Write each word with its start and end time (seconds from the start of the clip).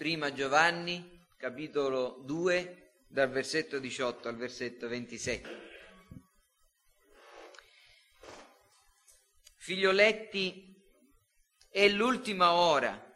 Prima 0.00 0.32
Giovanni, 0.32 1.26
capitolo 1.36 2.22
2, 2.24 3.02
dal 3.06 3.28
versetto 3.28 3.78
18 3.78 4.28
al 4.28 4.36
versetto 4.36 4.88
27. 4.88 5.60
Figlioletti, 9.58 10.74
è 11.68 11.86
l'ultima 11.88 12.54
ora. 12.54 13.12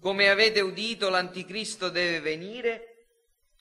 Come 0.00 0.30
avete 0.30 0.60
udito, 0.60 1.10
l'anticristo 1.10 1.90
deve 1.90 2.20
venire 2.20 3.08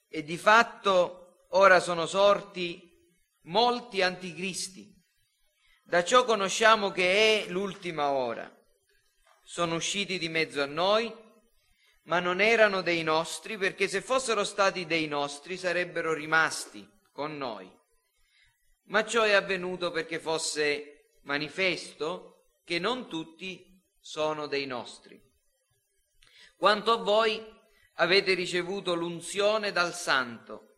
e 0.08 0.24
di 0.24 0.38
fatto 0.38 1.48
ora 1.50 1.82
sono 1.82 2.06
sorti 2.06 2.98
molti 3.48 4.02
anticristi. 4.02 4.90
Da 5.84 6.06
ciò 6.06 6.24
conosciamo 6.24 6.92
che 6.92 7.44
è 7.44 7.50
l'ultima 7.50 8.12
ora. 8.12 8.50
Sono 9.44 9.76
usciti 9.76 10.18
di 10.18 10.30
mezzo 10.30 10.62
a 10.62 10.66
noi, 10.66 11.28
ma 12.04 12.20
non 12.20 12.42
erano 12.42 12.82
dei 12.82 13.04
nostri, 13.04 13.58
perché 13.58 13.88
se 13.88 14.02
fossero 14.02 14.44
stati 14.44 14.86
dei 14.86 15.08
nostri 15.08 15.58
sarebbero 15.58 16.14
rimasti 16.14 16.88
con 17.12 17.38
noi. 17.38 17.70
Ma 18.86 19.06
ciò 19.06 19.24
è 19.24 19.34
avvenuto 19.34 19.92
perché 19.92 20.20
fosse 20.20 21.18
manifesto 21.24 22.54
che 22.64 22.80
non 22.80 23.08
tutti 23.08 23.66
sono 24.00 24.48
dei 24.48 24.66
nostri. 24.66 25.22
Quanto 26.56 26.92
a 26.92 26.98
voi 26.98 27.42
avete 27.96 28.34
ricevuto 28.34 28.96
l'unzione 28.96 29.72
dal 29.72 29.94
Santo 29.94 30.76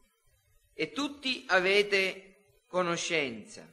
e 0.73 0.91
tutti 0.91 1.45
avete 1.47 2.61
conoscenza. 2.67 3.67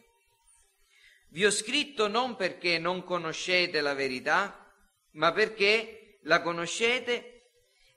Vi 1.30 1.44
ho 1.44 1.50
scritto 1.50 2.08
non 2.08 2.36
perché 2.36 2.78
non 2.78 3.04
conoscete 3.04 3.80
la 3.80 3.94
verità, 3.94 4.72
ma 5.12 5.32
perché 5.32 6.18
la 6.22 6.40
conoscete 6.40 7.37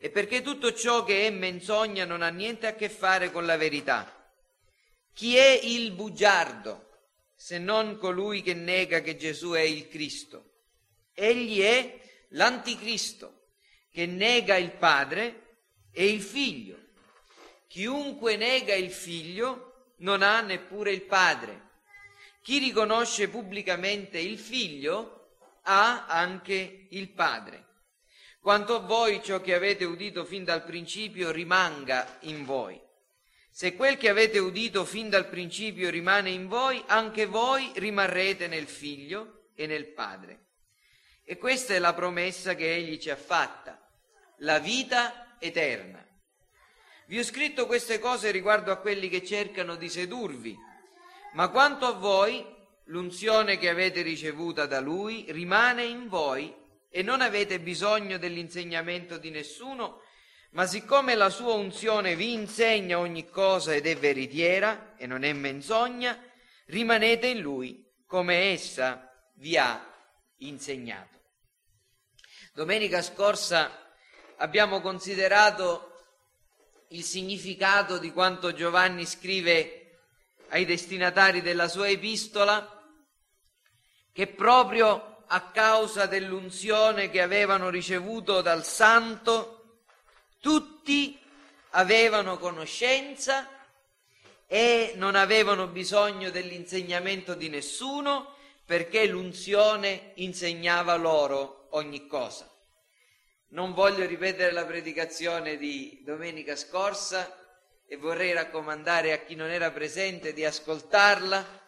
e 0.04 0.10
perché 0.10 0.42
tutto 0.42 0.74
ciò 0.74 1.04
che 1.04 1.28
è 1.28 1.30
menzogna 1.30 2.06
non 2.06 2.24
ha 2.24 2.30
niente 2.30 2.66
a 2.66 2.74
che 2.74 2.90
fare 2.90 3.32
con 3.32 3.46
la 3.46 3.56
verità. 3.56 4.12
Chi 5.14 5.38
è 5.38 5.60
il 5.62 5.92
bugiardo 5.92 6.90
se 7.36 7.60
non 7.60 7.98
colui 7.98 8.42
che 8.42 8.56
nega 8.56 9.02
che 9.02 9.16
Gesù 9.16 9.52
è 9.52 9.62
il 9.62 9.88
Cristo? 9.88 10.54
Egli 11.14 11.62
è 11.62 12.00
l'anticristo 12.30 13.50
che 13.92 14.08
nega 14.08 14.58
il 14.58 14.72
Padre 14.72 15.60
e 15.92 16.08
il 16.08 16.22
Figlio. 16.22 16.80
Chiunque 17.68 18.38
nega 18.38 18.74
il 18.74 18.90
Figlio 18.90 19.94
non 19.98 20.24
ha 20.24 20.42
neppure 20.42 20.92
il 20.92 21.04
padre. 21.04 21.70
Chi 22.42 22.58
riconosce 22.58 23.30
pubblicamente 23.30 24.18
il 24.18 24.40
figlio 24.40 25.36
ha 25.64 26.08
anche 26.08 26.88
il 26.90 27.10
padre. 27.10 27.61
Quanto 28.42 28.78
a 28.78 28.80
voi 28.80 29.22
ciò 29.22 29.40
che 29.40 29.54
avete 29.54 29.86
udito 29.86 30.26
fin 30.26 30.44
dal 30.44 30.64
principio 30.64 31.30
rimanga 31.30 32.18
in 32.22 32.44
voi. 32.44 32.82
Se 33.52 33.76
quel 33.76 33.98
che 33.98 34.10
avete 34.10 34.40
udito 34.40 34.84
fin 34.84 35.10
dal 35.10 35.30
principio 35.30 35.92
rimane 35.92 36.32
in 36.32 36.48
voi, 36.48 36.84
anche 36.88 37.28
voi 37.28 37.72
rimarrete 37.76 38.48
nel 38.48 38.66
figlio 38.66 39.50
e 39.54 39.68
nel 39.68 39.94
padre. 39.94 40.46
E 41.24 41.38
questa 41.38 41.76
è 41.76 41.80
la 41.80 41.94
promessa 41.94 42.56
che 42.56 42.74
egli 42.74 42.98
ci 42.98 43.12
ha 43.12 43.16
fatta, 43.16 43.80
la 44.38 44.58
vita 44.58 45.38
eterna. 45.38 46.04
Vi 47.06 47.20
ho 47.20 47.24
scritto 47.24 47.68
queste 47.68 48.00
cose 48.00 48.32
riguardo 48.32 48.72
a 48.72 48.78
quelli 48.78 49.08
che 49.08 49.24
cercano 49.24 49.76
di 49.76 49.88
sedurvi, 49.88 50.58
ma 51.34 51.50
quanto 51.50 51.86
a 51.86 51.92
voi, 51.92 52.44
l'unzione 52.86 53.60
che 53.60 53.70
avete 53.70 54.02
ricevuta 54.02 54.66
da 54.66 54.80
lui 54.80 55.26
rimane 55.30 55.84
in 55.84 56.08
voi 56.08 56.60
e 56.92 57.02
non 57.02 57.22
avete 57.22 57.62
bisogno 57.62 58.18
dell'insegnamento 58.18 59.18
di 59.18 59.30
nessuno, 59.30 60.02
ma 60.52 60.68
siccome 60.68 61.16
la 61.16 61.30
sua 61.30 61.54
unzione 61.54 62.18
vi 62.18 62.34
insegna 62.34 63.00
ogni 63.00 63.30
cosa 63.30 63.74
ed 63.74 63.88
è 63.88 63.96
veritiera 63.96 64.96
e 64.98 65.08
non 65.08 65.24
è 65.24 65.32
menzogna, 65.32 66.22
rimanete 66.66 67.28
in 67.28 67.40
lui 67.40 67.90
come 68.06 68.52
essa 68.52 69.10
vi 69.36 69.58
ha 69.58 69.82
insegnato. 70.40 71.20
Domenica 72.54 73.02
scorsa 73.02 73.96
abbiamo 74.36 74.82
considerato 74.82 75.88
il 76.90 77.04
significato 77.04 77.98
di 77.98 78.12
quanto 78.12 78.54
Giovanni 78.54 79.06
scrive 79.06 80.00
ai 80.50 80.66
destinatari 80.66 81.42
della 81.42 81.70
sua 81.70 81.88
epistola, 81.88 82.84
che 84.12 84.28
proprio 84.28 85.11
a 85.34 85.50
causa 85.52 86.08
dell'unzione 86.08 87.10
che 87.10 87.22
avevano 87.22 87.70
ricevuto 87.70 88.42
dal 88.42 88.66
Santo, 88.66 89.84
tutti 90.40 91.18
avevano 91.70 92.38
conoscenza 92.38 93.48
e 94.46 94.92
non 94.96 95.16
avevano 95.16 95.68
bisogno 95.68 96.32
dell'insegnamento 96.32 97.34
di 97.34 97.48
nessuno 97.48 98.36
perché 98.66 99.06
l'unzione 99.06 100.12
insegnava 100.16 100.96
loro 100.96 101.68
ogni 101.72 102.08
cosa. 102.08 102.50
Non 103.50 103.74
voglio 103.74 104.06
ripetere 104.06 104.52
la 104.52 104.66
predicazione 104.66 105.56
di 105.56 106.02
domenica 106.04 106.58
scorsa 106.58 107.38
e 107.88 107.96
vorrei 107.96 108.34
raccomandare 108.34 109.14
a 109.14 109.20
chi 109.20 109.36
non 109.36 109.50
era 109.50 109.72
presente 109.72 110.34
di 110.34 110.44
ascoltarla. 110.44 111.60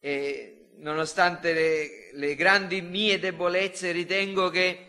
E, 0.00 0.57
nonostante 0.78 1.52
le, 1.52 2.10
le 2.12 2.34
grandi 2.34 2.80
mie 2.80 3.18
debolezze, 3.18 3.92
ritengo 3.92 4.50
che 4.50 4.84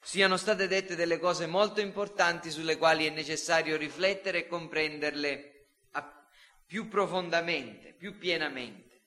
siano 0.00 0.36
state 0.36 0.68
dette 0.68 0.94
delle 0.94 1.18
cose 1.18 1.46
molto 1.46 1.80
importanti 1.80 2.50
sulle 2.50 2.76
quali 2.76 3.06
è 3.06 3.10
necessario 3.10 3.76
riflettere 3.76 4.38
e 4.38 4.46
comprenderle 4.46 5.50
più 6.66 6.88
profondamente, 6.88 7.94
più 7.96 8.18
pienamente. 8.18 9.02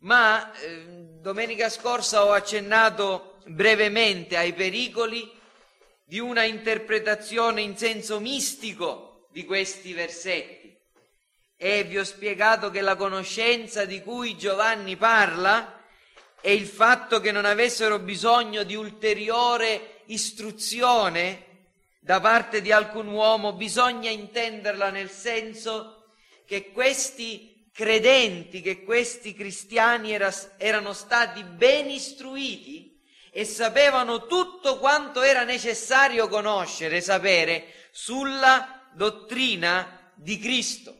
Ma 0.00 0.52
eh, 0.52 0.84
domenica 1.20 1.68
scorsa 1.70 2.24
ho 2.24 2.32
accennato 2.32 3.38
brevemente 3.46 4.36
ai 4.36 4.52
pericoli 4.52 5.30
di 6.04 6.18
una 6.18 6.44
interpretazione 6.44 7.62
in 7.62 7.76
senso 7.76 8.20
mistico 8.20 9.26
di 9.30 9.44
questi 9.44 9.92
versetti 9.92 10.67
e 11.60 11.82
vi 11.82 11.98
ho 11.98 12.04
spiegato 12.04 12.70
che 12.70 12.80
la 12.80 12.94
conoscenza 12.94 13.84
di 13.84 14.00
cui 14.00 14.38
Giovanni 14.38 14.96
parla 14.96 15.82
è 16.40 16.50
il 16.50 16.66
fatto 16.66 17.18
che 17.18 17.32
non 17.32 17.44
avessero 17.44 17.98
bisogno 17.98 18.62
di 18.62 18.76
ulteriore 18.76 20.02
istruzione 20.06 21.46
da 21.98 22.20
parte 22.20 22.62
di 22.62 22.70
alcun 22.70 23.08
uomo, 23.08 23.54
bisogna 23.54 24.08
intenderla 24.08 24.90
nel 24.90 25.10
senso 25.10 26.12
che 26.46 26.70
questi 26.70 27.70
credenti, 27.72 28.62
che 28.62 28.84
questi 28.84 29.34
cristiani 29.34 30.12
era, 30.12 30.32
erano 30.56 30.92
stati 30.92 31.42
ben 31.42 31.90
istruiti 31.90 32.98
e 33.32 33.44
sapevano 33.44 34.26
tutto 34.26 34.78
quanto 34.78 35.22
era 35.22 35.42
necessario 35.42 36.28
conoscere, 36.28 37.00
sapere 37.00 37.66
sulla 37.90 38.88
dottrina 38.94 40.12
di 40.14 40.38
Cristo, 40.38 40.96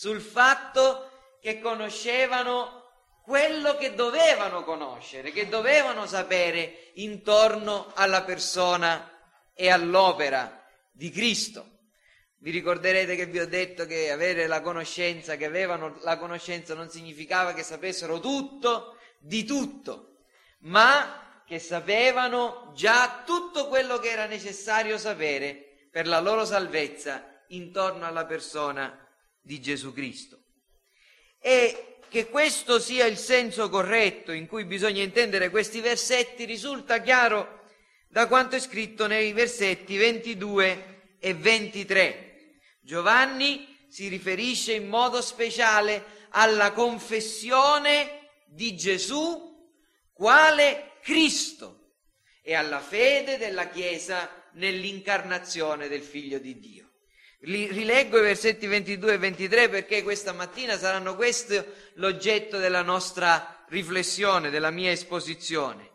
sul 0.00 0.22
fatto 0.22 1.10
che 1.42 1.60
conoscevano 1.60 2.88
quello 3.22 3.76
che 3.76 3.92
dovevano 3.92 4.64
conoscere, 4.64 5.30
che 5.30 5.46
dovevano 5.46 6.06
sapere 6.06 6.92
intorno 6.94 7.92
alla 7.94 8.22
persona 8.22 9.12
e 9.52 9.68
all'opera 9.68 10.64
di 10.90 11.10
Cristo. 11.10 11.80
Vi 12.38 12.50
ricorderete 12.50 13.14
che 13.14 13.26
vi 13.26 13.40
ho 13.40 13.46
detto 13.46 13.84
che 13.84 14.10
avere 14.10 14.46
la 14.46 14.62
conoscenza, 14.62 15.36
che 15.36 15.44
avevano 15.44 15.98
la 16.00 16.16
conoscenza 16.16 16.72
non 16.72 16.88
significava 16.88 17.52
che 17.52 17.62
sapessero 17.62 18.20
tutto 18.20 18.96
di 19.18 19.44
tutto, 19.44 20.22
ma 20.60 21.42
che 21.44 21.58
sapevano 21.58 22.72
già 22.74 23.22
tutto 23.26 23.68
quello 23.68 23.98
che 23.98 24.08
era 24.08 24.24
necessario 24.24 24.96
sapere 24.96 25.88
per 25.90 26.06
la 26.06 26.20
loro 26.20 26.46
salvezza 26.46 27.42
intorno 27.48 28.06
alla 28.06 28.24
persona 28.24 29.04
di 29.40 29.60
Gesù 29.60 29.92
Cristo. 29.92 30.38
E 31.38 31.96
che 32.08 32.28
questo 32.28 32.80
sia 32.80 33.06
il 33.06 33.16
senso 33.16 33.68
corretto 33.68 34.32
in 34.32 34.46
cui 34.46 34.64
bisogna 34.64 35.02
intendere 35.02 35.48
questi 35.48 35.80
versetti 35.80 36.44
risulta 36.44 37.00
chiaro 37.00 37.60
da 38.08 38.26
quanto 38.26 38.56
è 38.56 38.60
scritto 38.60 39.06
nei 39.06 39.32
versetti 39.32 39.96
22 39.96 41.16
e 41.20 41.34
23. 41.34 42.58
Giovanni 42.80 43.78
si 43.88 44.08
riferisce 44.08 44.72
in 44.72 44.88
modo 44.88 45.22
speciale 45.22 46.18
alla 46.30 46.72
confessione 46.72 48.28
di 48.46 48.76
Gesù 48.76 49.48
quale 50.12 50.94
Cristo 51.02 51.92
e 52.42 52.54
alla 52.54 52.80
fede 52.80 53.38
della 53.38 53.68
Chiesa 53.68 54.28
nell'incarnazione 54.54 55.86
del 55.86 56.02
Figlio 56.02 56.38
di 56.38 56.58
Dio. 56.58 56.89
Rileggo 57.42 58.18
i 58.18 58.22
versetti 58.22 58.66
22 58.66 59.14
e 59.14 59.18
23 59.18 59.70
perché 59.70 60.02
questa 60.02 60.32
mattina 60.32 60.76
saranno 60.76 61.16
questo 61.16 61.64
l'oggetto 61.94 62.58
della 62.58 62.82
nostra 62.82 63.64
riflessione, 63.68 64.50
della 64.50 64.70
mia 64.70 64.90
esposizione. 64.90 65.92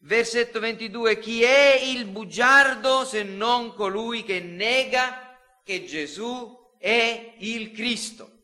Versetto 0.00 0.58
22, 0.58 1.20
chi 1.20 1.44
è 1.44 1.80
il 1.80 2.06
bugiardo 2.06 3.04
se 3.04 3.22
non 3.22 3.74
colui 3.74 4.24
che 4.24 4.40
nega 4.40 5.38
che 5.64 5.84
Gesù 5.84 6.56
è 6.78 7.34
il 7.38 7.70
Cristo? 7.70 8.38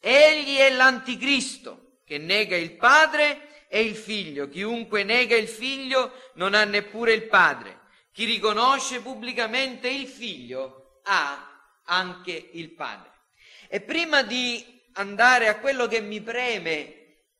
Egli 0.00 0.56
è 0.56 0.70
l'anticristo 0.70 1.98
che 2.06 2.16
nega 2.16 2.56
il 2.56 2.76
Padre 2.76 3.66
e 3.68 3.82
il 3.82 3.94
Figlio. 3.94 4.48
Chiunque 4.48 5.04
nega 5.04 5.36
il 5.36 5.48
Figlio 5.48 6.12
non 6.34 6.54
ha 6.54 6.64
neppure 6.64 7.12
il 7.12 7.24
Padre. 7.24 7.80
Chi 8.12 8.24
riconosce 8.24 9.00
pubblicamente 9.00 9.88
il 9.88 10.06
Figlio 10.06 10.77
ha 11.08 11.80
anche 11.84 12.50
il 12.52 12.70
Padre. 12.70 13.10
E 13.68 13.80
prima 13.80 14.22
di 14.22 14.64
andare 14.94 15.48
a 15.48 15.58
quello 15.58 15.86
che 15.86 16.00
mi 16.00 16.20
preme 16.20 16.94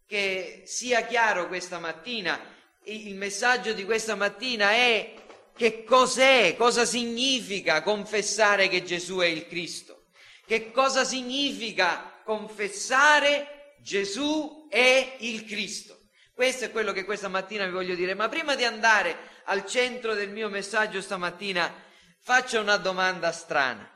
che 0.06 0.62
sia 0.64 1.02
chiaro 1.02 1.48
questa 1.48 1.78
mattina, 1.78 2.40
il 2.84 3.14
messaggio 3.14 3.72
di 3.74 3.84
questa 3.84 4.14
mattina 4.14 4.70
è 4.70 5.12
che 5.54 5.84
cos'è, 5.84 6.54
cosa 6.56 6.84
significa 6.84 7.82
confessare 7.82 8.68
che 8.68 8.84
Gesù 8.84 9.18
è 9.18 9.26
il 9.26 9.46
Cristo? 9.46 10.04
Che 10.46 10.70
cosa 10.70 11.04
significa 11.04 12.20
confessare 12.24 13.74
Gesù 13.82 14.66
è 14.70 15.16
il 15.18 15.44
Cristo? 15.44 15.98
Questo 16.32 16.66
è 16.66 16.70
quello 16.70 16.92
che 16.92 17.04
questa 17.04 17.28
mattina 17.28 17.66
vi 17.66 17.72
voglio 17.72 17.96
dire, 17.96 18.14
ma 18.14 18.28
prima 18.28 18.54
di 18.54 18.64
andare 18.64 19.16
al 19.44 19.66
centro 19.66 20.14
del 20.14 20.30
mio 20.30 20.48
messaggio 20.48 21.00
stamattina 21.02 21.86
faccio 22.28 22.60
una 22.60 22.76
domanda 22.76 23.32
strana. 23.32 23.90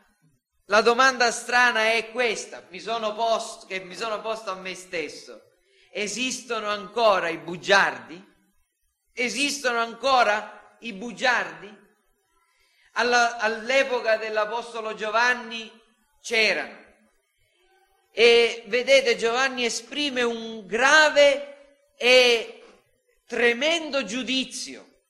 La 0.69 0.81
domanda 0.81 1.31
strana 1.31 1.93
è 1.93 2.11
questa, 2.13 2.67
mi 2.71 2.81
posto, 2.81 3.67
che 3.67 3.81
mi 3.81 3.95
sono 3.95 4.23
posto 4.23 4.51
a 4.51 4.55
me 4.55 4.75
stesso. 4.75 5.39
Esistono 5.91 6.69
ancora 6.69 7.29
i 7.29 7.37
bugiardi? 7.37 8.25
Esistono 9.13 9.81
ancora 9.81 10.79
i 10.81 10.95
bugiardi? 10.95 11.77
Alla, 12.93 13.37
all'epoca 13.37 14.17
dell'Apostolo 14.17 14.95
Giovanni 14.95 15.71
c'erano. 16.23 16.79
E 18.13 18.65
vedete, 18.69 19.19
Giovanni 19.19 19.67
esprime 19.67 20.23
un 20.23 20.65
grave 20.65 21.83
e 21.99 22.63
tremendo 23.27 24.07
giudizio 24.07 25.01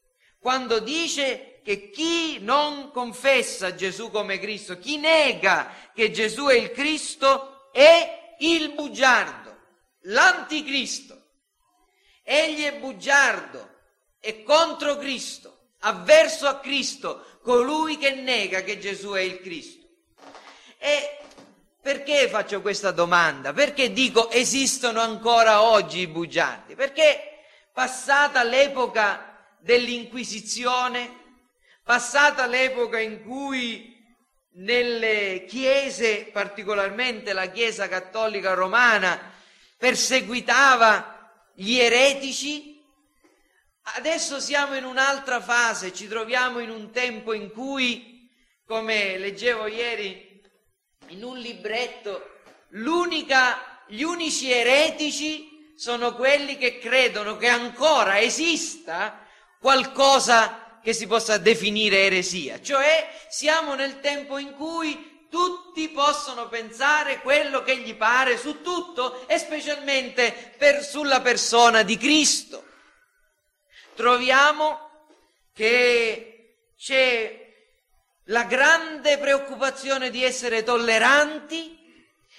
quando 0.41 0.81
dice 0.81 1.52
che 1.62 1.91
chi 1.91 2.41
non 2.41 2.91
confessa 2.91 3.75
Gesù 3.75 4.11
come 4.11 4.38
Cristo, 4.38 4.79
chi 4.79 4.99
nega 4.99 5.73
che 5.94 6.11
Gesù 6.11 6.47
è 6.47 6.55
il 6.55 6.73
Cristo, 6.73 7.70
è 7.73 8.37
il 8.38 8.73
bugiardo, 8.73 9.56
l'anticristo. 10.03 11.20
Egli 12.25 12.62
è 12.64 12.75
bugiardo, 12.75 13.69
è 14.20 14.43
contro 14.43 14.97
Cristo, 14.97 15.70
avverso 15.81 16.47
a 16.47 16.59
Cristo, 16.59 17.38
colui 17.43 17.99
che 17.99 18.12
nega 18.12 18.62
che 18.62 18.79
Gesù 18.79 19.11
è 19.11 19.20
il 19.20 19.41
Cristo. 19.41 19.87
E 20.79 21.19
perché 21.81 22.29
faccio 22.29 22.61
questa 22.61 22.93
domanda? 22.93 23.53
Perché 23.53 23.93
dico 23.93 24.31
esistono 24.31 25.00
ancora 25.00 25.62
oggi 25.62 26.00
i 26.00 26.06
bugiardi? 26.06 26.76
Perché 26.76 27.44
passata 27.73 28.44
l'epoca 28.44 29.56
dell'Inquisizione, 29.58 31.22
passata 31.82 32.46
l'epoca 32.46 32.99
in 32.99 33.23
cui 33.23 33.90
nelle 34.55 35.44
chiese, 35.49 36.29
particolarmente 36.32 37.32
la 37.32 37.46
Chiesa 37.46 37.88
cattolica 37.88 38.55
romana, 38.55 39.32
perseguitava 39.76 41.50
gli 41.55 41.79
eretici, 41.79 42.73
Adesso 43.84 44.38
siamo 44.38 44.76
in 44.76 44.84
un'altra 44.84 45.40
fase, 45.40 45.93
ci 45.93 46.06
troviamo 46.06 46.61
in 46.61 46.70
un 46.70 46.93
tempo 46.93 47.32
in 47.32 47.50
cui, 47.50 48.31
come 48.64 49.19
leggevo 49.19 49.67
ieri 49.67 50.40
in 51.08 51.25
un 51.25 51.37
libretto, 51.37 52.38
gli 52.69 54.02
unici 54.02 54.50
eretici 54.52 55.75
sono 55.75 56.14
quelli 56.14 56.56
che 56.58 56.79
credono 56.79 57.37
che 57.37 57.49
ancora 57.49 58.20
esista 58.20 59.26
qualcosa 59.58 60.62
che 60.82 60.93
si 60.93 61.06
possa 61.06 61.38
definire 61.38 62.05
eresia. 62.05 62.61
Cioè 62.61 63.08
siamo 63.29 63.75
nel 63.75 64.00
tempo 64.00 64.38
in 64.38 64.55
cui 64.55 65.26
tutti 65.31 65.88
possono 65.88 66.49
pensare 66.49 67.20
quello 67.20 67.62
che 67.62 67.79
gli 67.79 67.94
pare 67.94 68.37
su 68.37 68.61
tutto 68.61 69.26
e 69.26 69.38
specialmente 69.38 70.55
per, 70.58 70.84
sulla 70.84 71.20
persona 71.20 71.82
di 71.82 71.96
Cristo 71.96 72.70
troviamo 73.94 74.90
che 75.52 76.73
c'è 76.76 77.40
la 78.26 78.44
grande 78.44 79.19
preoccupazione 79.19 80.11
di 80.11 80.25
essere 80.25 80.62
tolleranti 80.62 81.79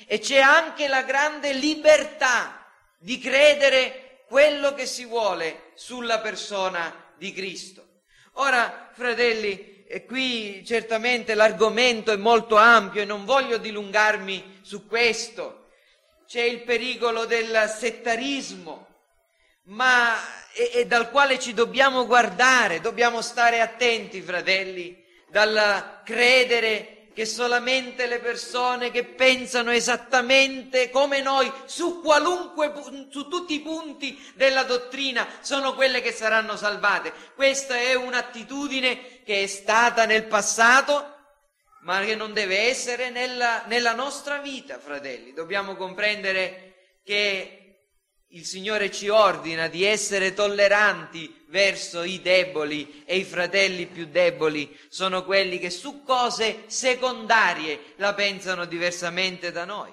e 0.05 0.19
c'è 0.19 0.39
anche 0.39 0.87
la 0.87 1.03
grande 1.03 1.53
libertà 1.53 2.65
di 2.97 3.19
credere 3.19 4.23
quello 4.27 4.73
che 4.73 4.85
si 4.85 5.05
vuole 5.05 5.71
sulla 5.75 6.19
persona 6.19 7.13
di 7.17 7.31
Cristo. 7.31 7.82
Ora, 8.33 8.89
fratelli, 8.93 9.85
qui 10.07 10.63
certamente 10.65 11.35
l'argomento 11.35 12.11
è 12.11 12.15
molto 12.15 12.55
ampio 12.55 13.01
e 13.01 13.05
non 13.05 13.25
voglio 13.25 13.57
dilungarmi 13.57 14.59
su 14.61 14.87
questo. 14.87 15.67
C'è 16.27 16.41
il 16.41 16.61
pericolo 16.61 17.25
del 17.25 17.71
settarismo, 17.77 18.87
ma 19.65 20.15
e, 20.53 20.71
e 20.73 20.85
dal 20.85 21.09
quale 21.09 21.37
ci 21.39 21.53
dobbiamo 21.53 22.05
guardare, 22.05 22.81
dobbiamo 22.81 23.21
stare 23.21 23.59
attenti, 23.59 24.21
fratelli, 24.21 25.03
dal 25.29 26.01
credere 26.03 26.92
che 27.13 27.25
solamente 27.25 28.07
le 28.07 28.19
persone 28.19 28.91
che 28.91 29.03
pensano 29.03 29.71
esattamente 29.71 30.89
come 30.89 31.21
noi 31.21 31.51
su 31.65 32.01
qualunque, 32.01 32.73
su 33.09 33.27
tutti 33.27 33.53
i 33.53 33.61
punti 33.61 34.19
della 34.35 34.63
dottrina 34.63 35.27
sono 35.41 35.75
quelle 35.75 36.01
che 36.01 36.11
saranno 36.11 36.55
salvate. 36.55 37.13
Questa 37.35 37.75
è 37.75 37.93
un'attitudine 37.93 39.21
che 39.23 39.43
è 39.43 39.47
stata 39.47 40.05
nel 40.05 40.25
passato, 40.25 41.11
ma 41.81 42.03
che 42.03 42.15
non 42.15 42.33
deve 42.33 42.69
essere 42.69 43.09
nella, 43.09 43.63
nella 43.67 43.93
nostra 43.93 44.37
vita, 44.37 44.79
fratelli. 44.79 45.33
Dobbiamo 45.33 45.75
comprendere 45.75 46.99
che 47.03 47.62
il 48.33 48.45
Signore 48.45 48.89
ci 48.89 49.09
ordina 49.09 49.67
di 49.67 49.83
essere 49.83 50.33
tolleranti 50.33 51.45
verso 51.49 52.01
i 52.01 52.19
deboli 52.19 53.03
e 53.05 53.17
i 53.17 53.23
fratelli 53.23 53.85
più 53.85 54.07
deboli 54.07 54.75
sono 54.89 55.23
quelli 55.23 55.59
che 55.59 55.69
su 55.69 56.03
cose 56.03 56.63
secondarie 56.65 57.93
la 57.97 58.15
pensano 58.15 58.65
diversamente 58.65 59.51
da 59.51 59.65
noi. 59.65 59.91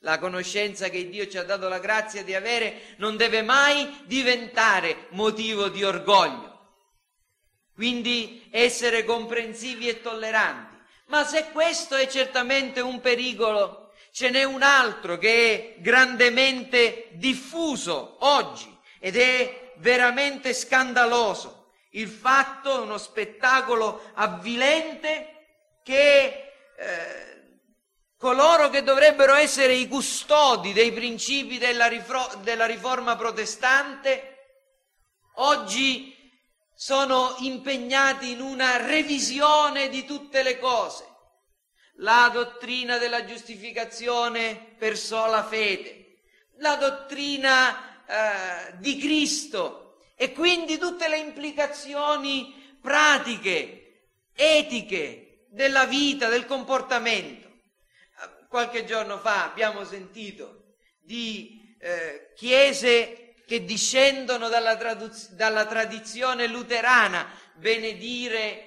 La 0.00 0.20
conoscenza 0.20 0.88
che 0.88 1.08
Dio 1.08 1.26
ci 1.26 1.36
ha 1.36 1.42
dato 1.42 1.68
la 1.68 1.80
grazia 1.80 2.22
di 2.22 2.32
avere 2.32 2.94
non 2.98 3.16
deve 3.16 3.42
mai 3.42 4.02
diventare 4.04 5.06
motivo 5.10 5.68
di 5.68 5.82
orgoglio. 5.82 6.54
Quindi 7.74 8.46
essere 8.52 9.04
comprensivi 9.04 9.88
e 9.88 10.00
tolleranti. 10.00 10.76
Ma 11.06 11.24
se 11.24 11.46
questo 11.50 11.96
è 11.96 12.06
certamente 12.06 12.80
un 12.80 13.00
pericolo 13.00 13.85
Ce 14.16 14.30
n'è 14.30 14.44
un 14.44 14.62
altro 14.62 15.18
che 15.18 15.74
è 15.76 15.80
grandemente 15.82 17.08
diffuso 17.16 18.16
oggi 18.20 18.74
ed 18.98 19.14
è 19.14 19.74
veramente 19.76 20.54
scandaloso. 20.54 21.72
Il 21.90 22.08
fatto, 22.08 22.80
uno 22.80 22.96
spettacolo 22.96 24.12
avvilente 24.14 25.80
che 25.82 26.52
eh, 26.78 27.60
coloro 28.16 28.70
che 28.70 28.82
dovrebbero 28.82 29.34
essere 29.34 29.74
i 29.74 29.86
custodi 29.86 30.72
dei 30.72 30.92
principi 30.92 31.58
della, 31.58 31.86
rifro- 31.86 32.40
della 32.42 32.64
riforma 32.64 33.16
protestante 33.16 34.36
oggi 35.34 36.16
sono 36.74 37.34
impegnati 37.40 38.30
in 38.30 38.40
una 38.40 38.78
revisione 38.78 39.90
di 39.90 40.06
tutte 40.06 40.42
le 40.42 40.58
cose 40.58 41.05
la 41.96 42.30
dottrina 42.32 42.98
della 42.98 43.24
giustificazione 43.24 44.74
per 44.76 44.96
sola 44.96 45.44
fede, 45.44 46.18
la 46.58 46.76
dottrina 46.76 48.04
eh, 48.06 48.76
di 48.78 48.98
Cristo 48.98 50.00
e 50.14 50.32
quindi 50.32 50.78
tutte 50.78 51.08
le 51.08 51.18
implicazioni 51.18 52.78
pratiche, 52.80 54.08
etiche 54.34 55.46
della 55.48 55.86
vita, 55.86 56.28
del 56.28 56.46
comportamento. 56.46 57.44
Qualche 58.48 58.84
giorno 58.84 59.18
fa 59.18 59.44
abbiamo 59.44 59.84
sentito 59.84 60.76
di 61.00 61.76
eh, 61.78 62.32
chiese 62.34 63.34
che 63.46 63.64
discendono 63.64 64.48
dalla, 64.48 64.76
traduz- 64.76 65.30
dalla 65.30 65.66
tradizione 65.66 66.46
luterana 66.46 67.28
benedire 67.54 68.66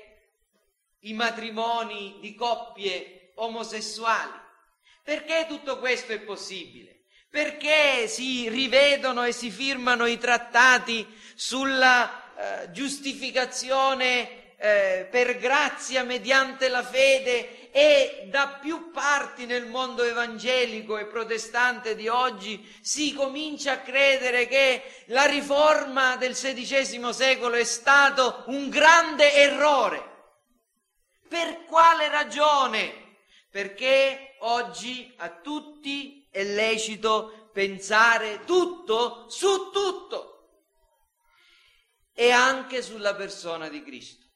i 1.01 1.13
matrimoni 1.13 2.17
di 2.21 2.36
coppie 2.36 3.18
omosessuali. 3.43 4.48
Perché 5.03 5.46
tutto 5.48 5.79
questo 5.79 6.12
è 6.12 6.19
possibile? 6.19 7.03
Perché 7.29 8.08
si 8.08 8.50
rivedono 8.50 9.24
e 9.24 9.31
si 9.31 9.50
firmano 9.50 10.05
i 10.05 10.17
trattati 10.17 11.05
sulla 11.36 12.34
eh, 12.36 12.72
giustificazione 12.72 14.55
eh, 14.58 15.08
per 15.10 15.38
grazia 15.38 16.03
mediante 16.03 16.67
la 16.67 16.84
fede 16.84 17.72
e 17.72 18.27
da 18.29 18.60
più 18.62 18.91
parti 18.91 19.46
nel 19.46 19.67
mondo 19.67 20.03
evangelico 20.03 20.98
e 20.98 21.05
protestante 21.05 21.96
di 21.96 22.08
oggi 22.08 22.67
si 22.81 23.13
comincia 23.13 23.74
a 23.74 23.79
credere 23.79 24.48
che 24.48 25.03
la 25.08 25.25
riforma 25.25 26.17
del 26.17 26.34
XVI 26.34 27.13
secolo 27.13 27.55
è 27.55 27.63
stato 27.63 28.43
un 28.48 28.69
grande 28.69 29.34
errore. 29.34 30.08
Per 31.27 31.63
quale 31.65 32.10
ragione? 32.10 33.08
Perché 33.50 34.36
oggi 34.39 35.13
a 35.18 35.29
tutti 35.39 36.27
è 36.29 36.44
lecito 36.44 37.50
pensare 37.51 38.44
tutto 38.46 39.29
su 39.29 39.72
tutto 39.72 40.36
e 42.13 42.32
anche 42.32 42.82
sulla 42.82 43.15
persona 43.15 43.70
di 43.70 43.82
Cristo. 43.82 44.27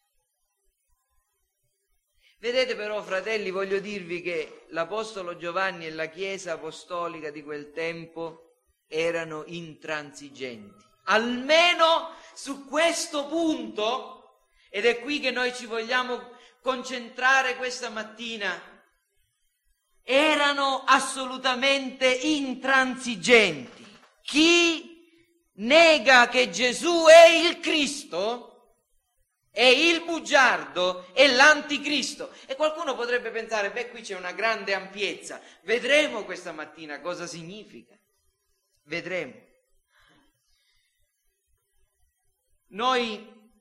Vedete 2.40 2.76
però, 2.76 3.02
fratelli, 3.02 3.52
voglio 3.52 3.80
dirvi 3.80 4.22
che 4.22 4.66
l'Apostolo 4.70 5.38
Giovanni 5.38 5.86
e 5.86 5.92
la 5.92 6.08
Chiesa 6.08 6.54
apostolica 6.54 7.30
di 7.30 7.42
quel 7.42 7.72
tempo 7.72 8.56
erano 8.88 9.44
intransigenti. 9.46 10.84
Almeno 11.06 12.16
su 12.34 12.68
questo 12.68 13.28
punto, 13.28 14.48
ed 14.70 14.86
è 14.86 15.00
qui 15.00 15.20
che 15.20 15.32
noi 15.32 15.54
ci 15.54 15.66
vogliamo 15.66 16.32
concentrare 16.62 17.56
questa 17.56 17.90
mattina, 17.90 18.73
erano 20.04 20.84
assolutamente 20.86 22.08
intransigenti. 22.08 23.86
Chi 24.22 24.94
nega 25.56 26.28
che 26.28 26.50
Gesù 26.50 27.06
è 27.06 27.28
il 27.28 27.60
Cristo, 27.60 28.76
è 29.50 29.64
il 29.64 30.04
bugiardo 30.04 31.14
e 31.14 31.28
l'anticristo. 31.28 32.32
E 32.48 32.56
qualcuno 32.56 32.96
potrebbe 32.96 33.30
pensare, 33.30 33.72
beh, 33.72 33.90
qui 33.90 34.02
c'è 34.02 34.16
una 34.18 34.32
grande 34.32 34.74
ampiezza. 34.74 35.40
Vedremo 35.62 36.26
questa 36.26 36.52
mattina 36.52 37.00
cosa 37.02 37.28
significa. 37.28 37.96
Vedremo. 38.86 39.34
Noi 42.70 43.52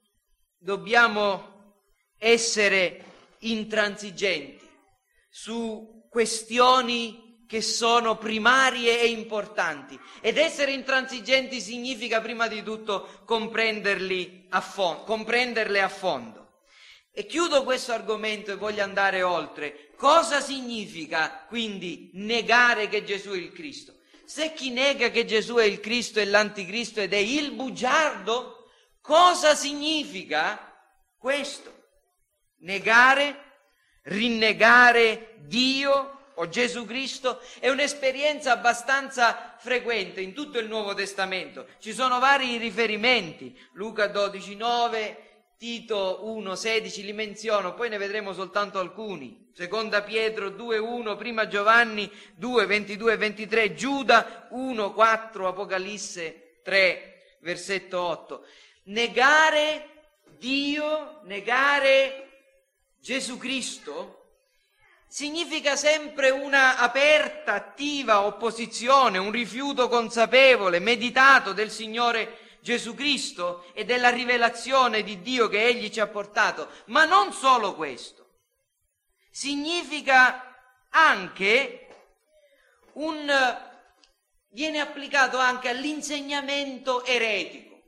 dobbiamo 0.57 1.75
essere 2.17 3.05
intransigenti 3.41 4.67
su 5.29 5.92
questioni 6.13 7.47
che 7.49 7.63
sono 7.63 8.19
primarie 8.19 9.01
e 9.01 9.07
importanti. 9.07 9.99
Ed 10.21 10.37
essere 10.37 10.73
intransigenti 10.73 11.59
significa 11.59 12.21
prima 12.21 12.49
di 12.49 12.63
tutto 12.63 13.23
comprenderli 13.25 14.49
a 14.51 14.61
fondo, 14.61 15.05
comprenderle 15.05 15.81
a 15.81 15.89
fondo. 15.89 16.41
E 17.11 17.25
chiudo 17.25 17.65
questo 17.65 17.93
argomento 17.93 18.53
e 18.53 18.57
voglio 18.57 18.83
andare 18.83 19.23
oltre. 19.23 19.93
Cosa 19.97 20.43
significa 20.43 21.47
quindi 21.49 22.11
negare 22.13 22.89
che 22.89 23.05
Gesù 23.05 23.31
è 23.31 23.37
il 23.37 23.53
Cristo? 23.53 23.95
Se 24.27 24.53
chi 24.53 24.71
nega 24.71 25.09
che 25.09 25.25
Gesù 25.25 25.55
è 25.55 25.65
il 25.65 25.81
Cristo 25.81 26.21
è 26.21 26.27
l'anticristo 26.27 27.01
ed 27.01 27.15
è 27.15 27.19
il 27.19 27.53
bugiardo, 27.53 28.67
cosa 29.01 29.55
significa 29.55 30.75
questo? 31.17 31.73
Negare, 32.59 33.52
rinnegare 34.03 35.35
Dio, 35.47 36.19
o 36.35 36.49
Gesù 36.49 36.87
Cristo 36.87 37.41
è 37.59 37.69
un'esperienza 37.69 38.53
abbastanza 38.53 39.55
frequente 39.59 40.21
in 40.21 40.33
tutto 40.33 40.59
il 40.59 40.69
Nuovo 40.69 40.95
Testamento. 40.95 41.67
Ci 41.79 41.93
sono 41.93 42.19
vari 42.19 42.57
riferimenti, 42.57 43.57
Luca 43.73 44.07
12, 44.07 44.57
9, 44.57 45.27
Tito 45.59 46.21
1, 46.25 46.55
16 46.57 47.05
li 47.05 47.13
menziono, 47.13 47.75
poi 47.75 47.89
ne 47.89 47.99
vedremo 47.99 48.33
soltanto 48.33 48.81
alcuni. 48.81 49.51
Seconda 49.53 50.03
Pietro 50.03 50.51
2, 50.51 50.79
1, 50.79 51.15
prima 51.15 51.47
Giovanni 51.47 52.11
2, 52.35 52.67
22 52.67 53.13
e 53.13 53.17
23, 53.17 53.75
Giuda 53.75 54.49
1, 54.51 54.93
4, 54.93 55.47
Apocalisse 55.47 56.59
3, 56.65 57.37
versetto 57.41 58.01
8. 58.01 58.45
Negare 58.85 59.89
Dio, 60.39 61.21
negare 61.25 62.32
Gesù 63.03 63.37
Cristo 63.37 64.21
significa 65.09 65.75
sempre 65.75 66.31
una 66.31 66.79
aperta, 66.79 67.55
attiva 67.55 68.23
opposizione, 68.23 69.19
un 69.19 69.33
rifiuto 69.33 69.89
consapevole, 69.89 70.79
meditato 70.79 71.53
del 71.53 71.73
Signore 71.73 72.59
Gesù 72.61 72.95
Cristo 72.95 73.65
e 73.73 73.85
della 73.85 74.11
rivelazione 74.11 75.03
di 75.03 75.21
Dio 75.21 75.49
che 75.49 75.67
Egli 75.67 75.91
ci 75.91 75.99
ha 75.99 76.07
portato. 76.07 76.69
Ma 76.87 77.05
non 77.05 77.33
solo 77.33 77.75
questo, 77.75 78.35
significa 79.33 80.87
anche 80.91 81.89
un, 82.93 83.59
viene 84.51 84.79
applicato 84.79 85.39
anche 85.39 85.71
all'insegnamento 85.71 87.05
eretico, 87.05 87.81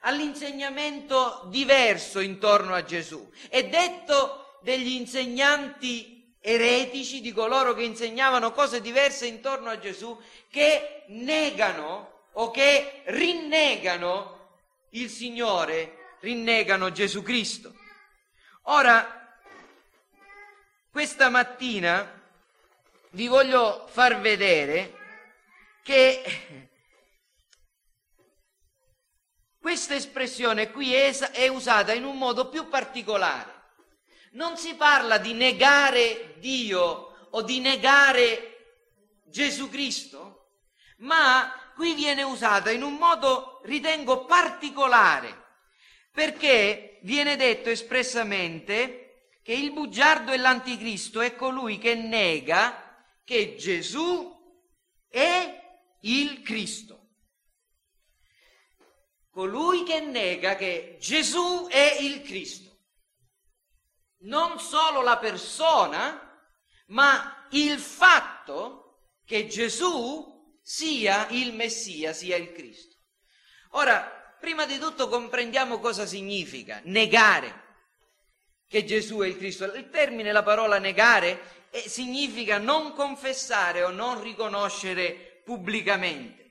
all'insegnamento 0.00 1.46
diverso 1.50 2.20
intorno 2.20 2.72
a 2.72 2.82
Gesù. 2.82 3.30
È 3.50 3.68
detto 3.68 4.41
degli 4.62 4.92
insegnanti 4.92 6.36
eretici, 6.40 7.20
di 7.20 7.32
coloro 7.32 7.74
che 7.74 7.82
insegnavano 7.82 8.52
cose 8.52 8.80
diverse 8.80 9.26
intorno 9.26 9.70
a 9.70 9.78
Gesù, 9.78 10.18
che 10.48 11.04
negano 11.08 12.28
o 12.32 12.50
che 12.50 13.02
rinnegano 13.06 14.58
il 14.90 15.08
Signore, 15.08 16.16
rinnegano 16.20 16.90
Gesù 16.90 17.22
Cristo. 17.22 17.74
Ora, 18.62 19.36
questa 20.90 21.28
mattina 21.28 22.20
vi 23.10 23.26
voglio 23.26 23.86
far 23.90 24.20
vedere 24.20 24.98
che 25.82 26.68
questa 29.60 29.94
espressione 29.94 30.70
qui 30.70 30.92
è, 30.94 31.48
usata 31.48 31.92
in 31.92 32.04
un 32.04 32.16
modo 32.18 32.48
più 32.48 32.68
particolare 32.68 33.51
non 34.32 34.56
si 34.56 34.74
parla 34.74 35.18
di 35.18 35.32
negare 35.34 36.34
Dio 36.38 37.28
o 37.30 37.42
di 37.42 37.60
negare 37.60 38.48
Gesù 39.24 39.68
Cristo, 39.68 40.50
ma 40.98 41.72
qui 41.74 41.94
viene 41.94 42.22
usata 42.22 42.70
in 42.70 42.82
un 42.82 42.94
modo, 42.94 43.60
ritengo, 43.64 44.24
particolare, 44.24 45.40
perché 46.10 46.98
viene 47.02 47.36
detto 47.36 47.70
espressamente 47.70 49.30
che 49.42 49.52
il 49.52 49.72
bugiardo 49.72 50.32
e 50.32 50.36
l'anticristo 50.36 51.20
è 51.20 51.34
colui 51.34 51.78
che 51.78 51.94
nega 51.94 53.06
che 53.24 53.56
Gesù 53.56 54.30
è 55.08 55.60
il 56.00 56.42
Cristo. 56.42 57.00
Colui 59.30 59.82
che 59.82 60.00
nega 60.00 60.56
che 60.56 60.98
Gesù 61.00 61.66
è 61.68 61.96
il 62.00 62.20
Cristo 62.22 62.71
non 64.22 64.58
solo 64.58 65.02
la 65.02 65.18
persona, 65.18 66.40
ma 66.88 67.46
il 67.50 67.78
fatto 67.78 68.98
che 69.24 69.46
Gesù 69.46 70.58
sia 70.62 71.26
il 71.30 71.54
Messia, 71.54 72.12
sia 72.12 72.36
il 72.36 72.52
Cristo. 72.52 72.96
Ora, 73.70 74.36
prima 74.40 74.66
di 74.66 74.78
tutto 74.78 75.08
comprendiamo 75.08 75.78
cosa 75.78 76.06
significa 76.06 76.80
negare 76.84 77.60
che 78.68 78.84
Gesù 78.84 79.18
è 79.18 79.26
il 79.26 79.36
Cristo. 79.36 79.64
Il 79.64 79.90
termine, 79.90 80.32
la 80.32 80.42
parola 80.42 80.78
negare, 80.78 81.68
eh, 81.70 81.88
significa 81.88 82.58
non 82.58 82.92
confessare 82.92 83.82
o 83.82 83.90
non 83.90 84.22
riconoscere 84.22 85.42
pubblicamente. 85.44 86.41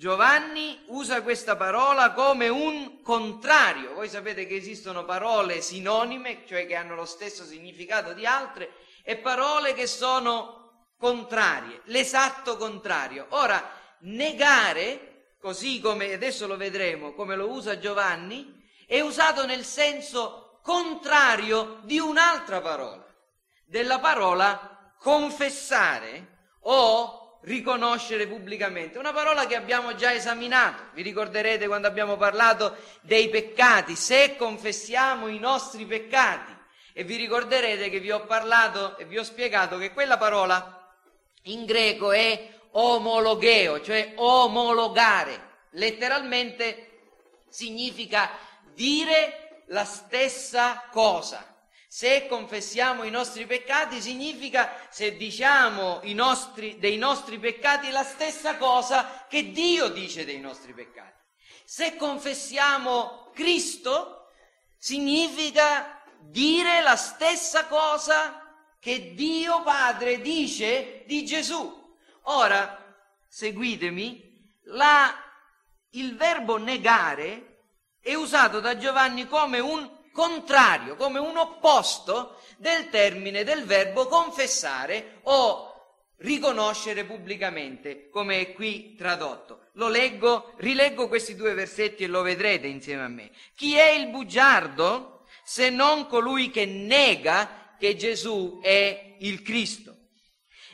Giovanni 0.00 0.82
usa 0.86 1.20
questa 1.20 1.56
parola 1.56 2.12
come 2.12 2.48
un 2.48 3.02
contrario. 3.02 3.92
Voi 3.92 4.08
sapete 4.08 4.46
che 4.46 4.54
esistono 4.54 5.04
parole 5.04 5.60
sinonime, 5.60 6.44
cioè 6.46 6.66
che 6.66 6.74
hanno 6.74 6.94
lo 6.94 7.04
stesso 7.04 7.44
significato 7.44 8.14
di 8.14 8.24
altre, 8.24 8.72
e 9.02 9.18
parole 9.18 9.74
che 9.74 9.86
sono 9.86 10.86
contrarie, 10.96 11.82
l'esatto 11.84 12.56
contrario. 12.56 13.26
Ora, 13.32 13.62
negare, 13.98 15.34
così 15.38 15.80
come 15.80 16.14
adesso 16.14 16.46
lo 16.46 16.56
vedremo, 16.56 17.12
come 17.12 17.36
lo 17.36 17.50
usa 17.50 17.78
Giovanni, 17.78 18.58
è 18.86 19.00
usato 19.00 19.44
nel 19.44 19.66
senso 19.66 20.60
contrario 20.62 21.80
di 21.82 21.98
un'altra 21.98 22.62
parola, 22.62 23.04
della 23.66 23.98
parola 23.98 24.94
confessare 24.98 26.38
o 26.60 27.19
riconoscere 27.42 28.26
pubblicamente. 28.26 28.98
Una 28.98 29.12
parola 29.12 29.46
che 29.46 29.56
abbiamo 29.56 29.94
già 29.94 30.12
esaminato, 30.12 30.84
vi 30.92 31.02
ricorderete 31.02 31.66
quando 31.66 31.86
abbiamo 31.86 32.16
parlato 32.16 32.76
dei 33.00 33.28
peccati, 33.28 33.96
se 33.96 34.36
confessiamo 34.36 35.28
i 35.28 35.38
nostri 35.38 35.86
peccati. 35.86 36.58
E 36.92 37.04
vi 37.04 37.16
ricorderete 37.16 37.88
che 37.88 38.00
vi 38.00 38.10
ho 38.10 38.26
parlato 38.26 38.98
e 38.98 39.04
vi 39.04 39.16
ho 39.16 39.22
spiegato 39.22 39.78
che 39.78 39.92
quella 39.92 40.18
parola 40.18 40.94
in 41.44 41.64
greco 41.64 42.12
è 42.12 42.58
omologheo, 42.72 43.80
cioè 43.80 44.12
omologare. 44.16 45.48
Letteralmente 45.70 46.88
significa 47.48 48.30
dire 48.74 49.64
la 49.68 49.84
stessa 49.84 50.88
cosa. 50.90 51.49
Se 51.92 52.28
confessiamo 52.28 53.02
i 53.02 53.10
nostri 53.10 53.46
peccati 53.46 54.00
significa 54.00 54.86
se 54.90 55.16
diciamo 55.16 56.00
nostri, 56.04 56.78
dei 56.78 56.96
nostri 56.96 57.36
peccati 57.40 57.90
la 57.90 58.04
stessa 58.04 58.56
cosa 58.58 59.26
che 59.28 59.50
Dio 59.50 59.88
dice 59.88 60.24
dei 60.24 60.38
nostri 60.38 60.72
peccati. 60.72 61.18
Se 61.64 61.96
confessiamo 61.96 63.32
Cristo 63.34 64.28
significa 64.76 66.00
dire 66.20 66.80
la 66.80 66.94
stessa 66.94 67.66
cosa 67.66 68.54
che 68.78 69.12
Dio 69.14 69.60
Padre 69.64 70.20
dice 70.20 71.02
di 71.08 71.24
Gesù. 71.24 71.96
Ora, 72.26 73.04
seguitemi, 73.26 74.60
la, 74.66 75.12
il 75.90 76.14
verbo 76.14 76.56
negare 76.56 77.64
è 78.00 78.14
usato 78.14 78.60
da 78.60 78.76
Giovanni 78.76 79.26
come 79.26 79.58
un 79.58 79.98
contrario, 80.12 80.96
come 80.96 81.18
un 81.18 81.36
opposto 81.36 82.40
del 82.58 82.88
termine 82.90 83.44
del 83.44 83.64
verbo 83.64 84.06
confessare 84.06 85.20
o 85.22 85.70
riconoscere 86.18 87.04
pubblicamente, 87.04 88.08
come 88.10 88.40
è 88.40 88.52
qui 88.52 88.94
tradotto. 88.94 89.68
Lo 89.74 89.88
leggo, 89.88 90.52
rileggo 90.56 91.08
questi 91.08 91.34
due 91.34 91.54
versetti 91.54 92.04
e 92.04 92.08
lo 92.08 92.22
vedrete 92.22 92.66
insieme 92.66 93.02
a 93.02 93.08
me. 93.08 93.30
Chi 93.54 93.76
è 93.76 93.90
il 93.90 94.08
bugiardo 94.08 95.24
se 95.44 95.70
non 95.70 96.06
colui 96.06 96.50
che 96.50 96.66
nega 96.66 97.74
che 97.78 97.96
Gesù 97.96 98.60
è 98.62 99.16
il 99.20 99.42
Cristo? 99.42 99.96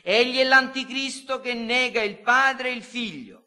Egli 0.03 0.37
è 0.37 0.43
l'anticristo 0.43 1.39
che 1.39 1.53
nega 1.53 2.01
il 2.01 2.19
Padre 2.19 2.69
e 2.69 2.73
il 2.73 2.83
Figlio. 2.83 3.43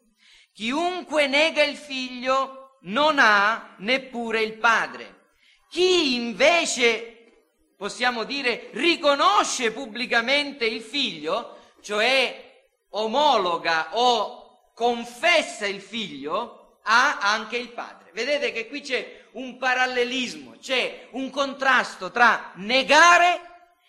Chiunque 0.53 1.27
nega 1.27 1.63
il 1.63 1.75
Figlio 1.75 2.77
non 2.81 3.17
ha 3.19 3.75
neppure 3.79 4.41
il 4.41 4.57
Padre. 4.57 5.20
Chi 5.71 6.15
invece, 6.15 7.31
possiamo 7.77 8.25
dire, 8.25 8.71
riconosce 8.73 9.71
pubblicamente 9.71 10.65
il 10.65 10.81
figlio, 10.81 11.59
cioè 11.79 12.65
omologa 12.89 13.91
o 13.91 14.71
confessa 14.73 15.65
il 15.65 15.79
figlio, 15.79 16.79
ha 16.83 17.19
anche 17.19 17.55
il 17.55 17.69
padre. 17.69 18.11
Vedete 18.11 18.51
che 18.51 18.67
qui 18.67 18.81
c'è 18.81 19.27
un 19.31 19.55
parallelismo, 19.57 20.57
c'è 20.59 21.07
un 21.11 21.29
contrasto 21.29 22.11
tra 22.11 22.51
negare 22.55 23.39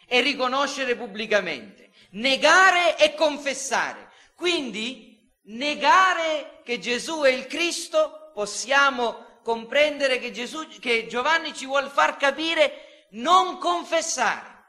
e 0.07 0.21
riconoscere 0.21 0.95
pubblicamente, 0.95 1.91
negare 2.11 2.97
e 2.97 3.17
confessare. 3.17 4.09
Quindi 4.37 5.21
negare 5.47 6.61
che 6.63 6.79
Gesù 6.79 7.23
è 7.23 7.31
il 7.31 7.49
Cristo 7.49 8.31
possiamo 8.33 9.32
comprendere 9.43 10.19
che, 10.19 10.31
Gesù, 10.31 10.67
che 10.81 11.07
Giovanni 11.07 11.55
ci 11.55 11.67
vuole 11.67 11.89
far 11.89 12.17
capire 12.17 13.07
non 13.11 13.59
confessare, 13.59 14.65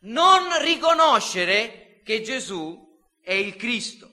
non 0.00 0.60
riconoscere 0.62 2.00
che 2.04 2.22
Gesù 2.22 2.84
è 3.22 3.32
il 3.32 3.56
Cristo. 3.56 4.10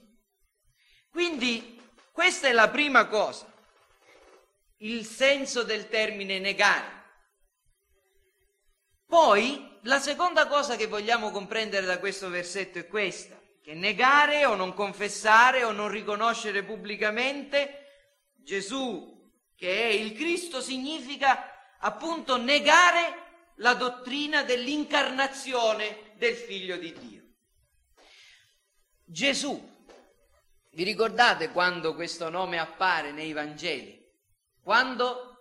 Quindi 1.09 1.79
questa 2.11 2.47
è 2.47 2.51
la 2.51 2.69
prima 2.69 3.07
cosa, 3.07 3.51
il 4.77 5.05
senso 5.05 5.63
del 5.63 5.87
termine 5.87 6.39
negare. 6.39 7.01
Poi 9.05 9.79
la 9.83 9.99
seconda 9.99 10.47
cosa 10.47 10.75
che 10.75 10.87
vogliamo 10.87 11.29
comprendere 11.29 11.85
da 11.85 11.99
questo 11.99 12.29
versetto 12.29 12.79
è 12.79 12.87
questa, 12.87 13.39
che 13.61 13.73
negare 13.73 14.45
o 14.45 14.55
non 14.55 14.73
confessare 14.73 15.63
o 15.63 15.71
non 15.71 15.89
riconoscere 15.89 16.63
pubblicamente 16.63 17.79
Gesù 18.35 19.22
che 19.63 19.83
è 19.83 19.93
il 19.93 20.11
Cristo, 20.11 20.59
significa 20.59 21.77
appunto 21.77 22.35
negare 22.35 23.51
la 23.59 23.75
dottrina 23.75 24.43
dell'incarnazione 24.43 26.11
del 26.15 26.35
Figlio 26.35 26.75
di 26.75 26.91
Dio. 26.91 27.21
Gesù, 29.05 29.87
vi 30.71 30.83
ricordate 30.83 31.51
quando 31.51 31.95
questo 31.95 32.27
nome 32.27 32.59
appare 32.59 33.13
nei 33.13 33.31
Vangeli? 33.31 34.05
Quando 34.61 35.37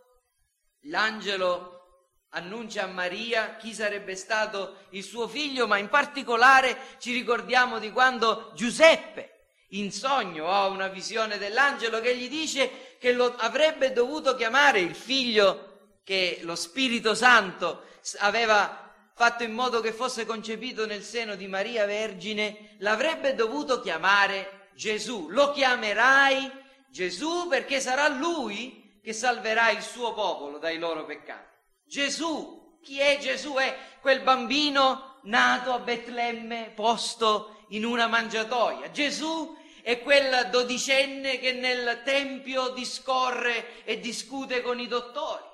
l'angelo 0.83 2.15
annuncia 2.29 2.85
a 2.85 2.93
Maria 2.93 3.57
chi 3.57 3.75
sarebbe 3.75 4.15
stato 4.15 4.87
il 4.91 5.03
suo 5.03 5.27
figlio, 5.27 5.67
ma 5.67 5.79
in 5.79 5.89
particolare 5.89 6.79
ci 6.99 7.13
ricordiamo 7.13 7.81
di 7.81 7.91
quando 7.91 8.53
Giuseppe 8.55 9.32
in 9.73 9.93
sogno 9.93 10.49
ha 10.49 10.67
una 10.67 10.89
visione 10.89 11.39
dell'angelo 11.39 12.01
che 12.01 12.17
gli 12.17 12.29
dice 12.29 12.97
che 12.99 13.13
lo 13.13 13.35
avrebbe 13.37 13.93
dovuto 13.93 14.35
chiamare 14.35 14.81
il 14.81 14.95
figlio 14.95 15.71
che 16.05 16.41
lo 16.43 16.57
Spirito 16.57 17.15
Santo 17.15 17.85
aveva 18.19 18.83
fatto 19.15 19.45
in 19.45 19.53
modo 19.53 19.81
che 19.81 19.93
fosse 19.93 20.27
concepito 20.27 20.87
nel 20.87 21.03
seno 21.03 21.37
di 21.37 21.47
Maria 21.47 21.87
Vergine, 21.87 22.77
l'avrebbe 22.79 23.35
dovuto 23.35 23.81
chiamare 23.81 24.71
Gesù. 24.75 25.29
Lo 25.29 25.53
chiamerai 25.53 26.51
Gesù 26.89 27.47
perché 27.49 27.81
sarà 27.81 28.09
lui 28.09 28.99
che 29.03 29.13
salverà 29.13 29.71
il 29.71 29.83
suo 29.83 30.13
popolo 30.13 30.59
dai 30.59 30.79
loro 30.79 31.05
peccati. 31.05 31.51
Gesù, 31.87 32.79
chi 32.83 32.99
è 32.99 33.19
Gesù? 33.21 33.55
È 33.55 33.77
quel 34.01 34.23
bambino 34.23 35.21
nato 35.25 35.73
a 35.73 35.79
Betlemme, 35.79 36.73
posto 36.75 37.65
in 37.69 37.85
una 37.85 38.07
mangiatoia. 38.07 38.91
Gesù 38.91 39.57
è 39.83 40.01
quel 40.01 40.49
dodicenne 40.51 41.39
che 41.39 41.53
nel 41.53 42.03
tempio 42.05 42.71
discorre 42.71 43.85
e 43.85 44.01
discute 44.01 44.63
con 44.63 44.79
i 44.81 44.89
dottori. 44.89 45.51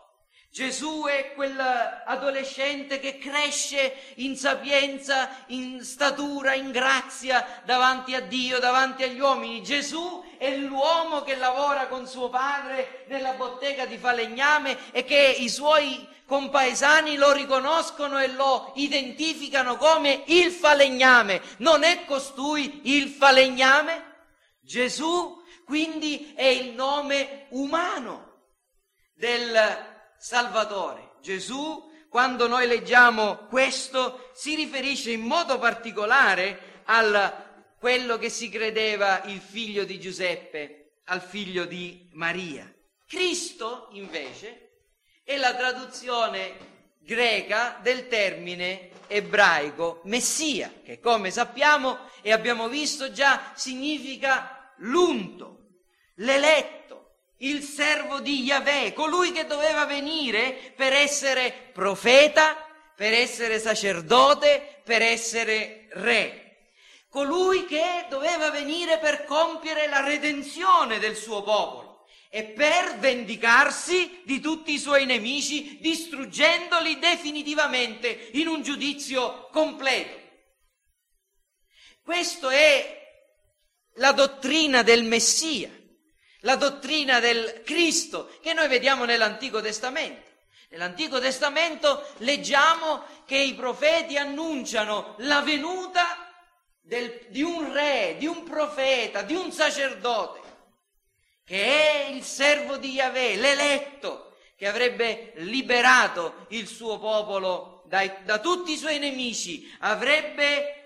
Gesù 0.51 1.05
è 1.07 1.35
quell'adolescente 1.35 2.99
che 2.99 3.19
cresce 3.19 3.95
in 4.17 4.37
sapienza, 4.37 5.45
in 5.49 5.85
statura, 5.85 6.55
in 6.55 6.71
grazia 6.71 7.63
davanti 7.65 8.15
a 8.15 8.21
Dio, 8.21 8.59
davanti 8.59 9.03
agli 9.05 9.21
uomini. 9.21 9.63
Gesù 9.63 10.25
è 10.37 10.57
l'uomo 10.57 11.23
che 11.23 11.37
lavora 11.37 11.87
con 11.87 12.07
suo 12.07 12.29
padre 12.29 13.05
nella 13.09 13.35
bottega 13.35 13.87
di 13.87 13.99
falegname 13.99 14.91
e 14.91 15.05
che 15.05 15.37
i 15.39 15.49
suoi 15.49 16.09
compaesani 16.27 17.17
lo 17.17 17.33
riconoscono 17.33 18.19
e 18.19 18.29
lo 18.29 18.73
identificano 18.77 19.77
come 19.77 20.23
il 20.27 20.51
falegname. 20.51 21.41
Non 21.59 21.85
è 21.85 22.05
costui 22.05 22.81
il 22.95 23.09
falegname? 23.09 24.08
Gesù 24.69 25.43
quindi 25.65 26.35
è 26.35 26.45
il 26.45 26.75
nome 26.75 27.47
umano 27.51 28.51
del 29.15 29.57
Salvatore. 30.19 31.13
Gesù, 31.23 31.91
quando 32.11 32.47
noi 32.47 32.67
leggiamo 32.67 33.47
questo, 33.49 34.31
si 34.35 34.55
riferisce 34.55 35.11
in 35.11 35.23
modo 35.23 35.59
particolare 35.59 36.83
a 36.85 37.47
quello 37.79 38.19
che 38.19 38.29
si 38.29 38.51
credeva 38.51 39.23
il 39.25 39.41
figlio 39.41 39.85
di 39.85 39.99
Giuseppe, 39.99 41.01
al 41.05 41.23
figlio 41.23 41.65
di 41.65 42.07
Maria. 42.13 42.71
Cristo, 43.07 43.89
invece, 43.93 44.83
è 45.25 45.39
la 45.39 45.55
traduzione 45.55 46.77
greca 46.99 47.79
del 47.81 48.07
termine 48.07 48.91
ebraico 49.07 50.03
Messia, 50.05 50.71
che 50.85 51.01
come 51.01 51.31
sappiamo 51.31 52.01
e 52.21 52.33
abbiamo 52.33 52.69
visto 52.69 53.11
già 53.11 53.53
significa 53.55 54.58
l'unto, 54.79 55.59
l'eletto, 56.17 56.87
il 57.39 57.63
servo 57.63 58.21
di 58.21 58.43
Yahweh, 58.43 58.93
colui 58.93 59.33
che 59.33 59.47
doveva 59.47 59.85
venire 59.85 60.73
per 60.75 60.93
essere 60.93 61.71
profeta, 61.73 62.57
per 62.97 63.13
essere 63.13 63.61
sacerdote, 63.61 64.81
per 64.85 65.03
essere 65.03 65.89
re. 65.93 66.45
Colui 67.09 67.65
che 67.65 68.07
doveva 68.09 68.51
venire 68.51 68.99
per 68.99 69.25
compiere 69.25 69.87
la 69.87 70.05
redenzione 70.05 70.99
del 70.99 71.17
suo 71.17 71.43
popolo 71.43 72.07
e 72.29 72.45
per 72.45 72.99
vendicarsi 72.99 74.21
di 74.25 74.41
tutti 74.41 74.73
i 74.73 74.79
suoi 74.79 75.07
nemici, 75.07 75.79
distruggendoli 75.81 76.99
definitivamente 76.99 78.31
in 78.33 78.49
un 78.49 78.63
giudizio 78.63 79.49
completo. 79.51 80.17
Questo 82.03 82.51
è 82.51 83.08
la 83.99 84.13
dottrina 84.13 84.83
del 84.83 85.05
Messia, 85.05 85.71
la 86.41 86.57
dottrina 86.57 87.21
del 87.21 87.63
Cristo 87.65 88.31
che 88.41 88.53
noi 88.53 88.69
vediamo 88.69 89.05
nell'Antico 89.05 89.61
Testamento. 89.61 90.27
Nell'Antico 90.71 91.19
Testamento 91.19 92.07
leggiamo 92.19 93.03
che 93.25 93.39
i 93.39 93.55
profeti 93.55 94.17
annunciano 94.17 95.15
la 95.19 95.41
venuta 95.41 96.31
del, 96.81 97.27
di 97.29 97.43
un 97.43 97.73
re, 97.73 98.17
di 98.19 98.27
un 98.27 98.45
profeta, 98.45 99.23
di 99.23 99.35
un 99.35 99.51
sacerdote, 99.51 100.41
che 101.45 101.65
è 101.65 102.09
il 102.11 102.23
servo 102.23 102.77
di 102.77 102.93
Yahweh, 102.93 103.37
l'eletto, 103.37 104.37
che 104.57 104.67
avrebbe 104.67 105.33
liberato 105.37 106.47
il 106.49 106.67
suo 106.67 106.99
popolo 106.99 107.85
dai, 107.87 108.13
da 108.25 108.39
tutti 108.39 108.73
i 108.73 108.77
suoi 108.77 108.99
nemici, 108.99 109.75
avrebbe 109.81 110.78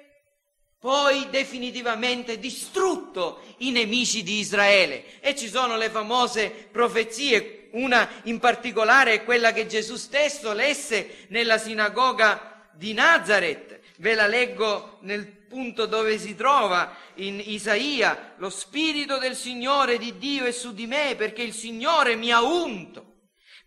poi 0.83 1.29
definitivamente 1.31 2.41
distrutto 2.41 3.41
i 3.59 3.71
nemici 3.71 4.25
di 4.25 4.41
Israele. 4.41 5.21
E 5.21 5.37
ci 5.37 5.47
sono 5.47 5.77
le 5.77 5.91
famose 5.91 6.51
profezie, 6.51 7.69
una 7.75 8.09
in 8.25 8.41
particolare 8.41 9.13
è 9.13 9.25
quella 9.25 9.53
che 9.53 9.69
Gesù 9.69 9.95
stesso 9.95 10.53
lesse 10.53 11.27
nella 11.29 11.57
sinagoga 11.57 12.69
di 12.73 12.95
Nazareth. 12.95 13.79
Ve 13.99 14.15
la 14.15 14.27
leggo 14.27 14.99
nel 15.03 15.25
punto 15.25 15.87
dove 15.87 16.19
si 16.19 16.35
trova 16.35 16.97
in 17.15 17.41
Isaia, 17.45 18.35
lo 18.39 18.51
Spirito 18.51 19.19
del 19.19 19.37
Signore 19.37 19.99
di 19.99 20.19
Dio 20.19 20.47
è 20.47 20.51
su 20.51 20.75
di 20.75 20.89
me 20.89 21.15
perché 21.15 21.43
il 21.43 21.55
Signore 21.55 22.17
mi 22.17 22.33
ha 22.33 22.43
unto 22.43 23.19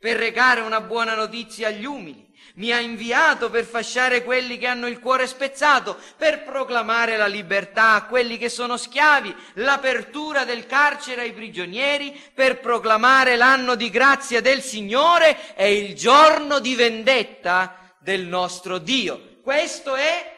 per 0.02 0.18
recare 0.18 0.60
una 0.60 0.82
buona 0.82 1.16
notizia 1.16 1.70
agli 1.70 1.86
umili 1.86 2.25
mi 2.56 2.72
ha 2.72 2.80
inviato 2.80 3.50
per 3.50 3.66
fasciare 3.66 4.24
quelli 4.24 4.58
che 4.58 4.68
hanno 4.68 4.88
il 4.88 5.00
cuore 5.00 5.28
spezzato, 5.28 5.98
per 6.18 6.44
proclamare 6.44 7.18
la 7.18 7.28
libertà 7.28 7.94
a 7.94 8.06
quelli 8.06 8.38
che 8.38 8.50
sono 8.50 8.78
schiavi, 8.78 9.36
l'apertura 9.56 10.46
del 10.46 10.66
carcere 10.66 11.22
ai 11.22 11.34
prigionieri, 11.34 12.20
per 12.34 12.60
proclamare 12.60 13.36
l'anno 13.36 13.76
di 13.76 13.90
grazia 13.90 14.42
del 14.42 14.62
Signore 14.62 15.56
e 15.56 15.74
il 15.74 15.96
giorno 15.96 16.60
di 16.60 16.76
vendetta 16.76 17.96
del 18.00 18.26
nostro 18.26 18.78
Dio. 18.78 19.40
Questo 19.42 19.96
è 19.96 20.34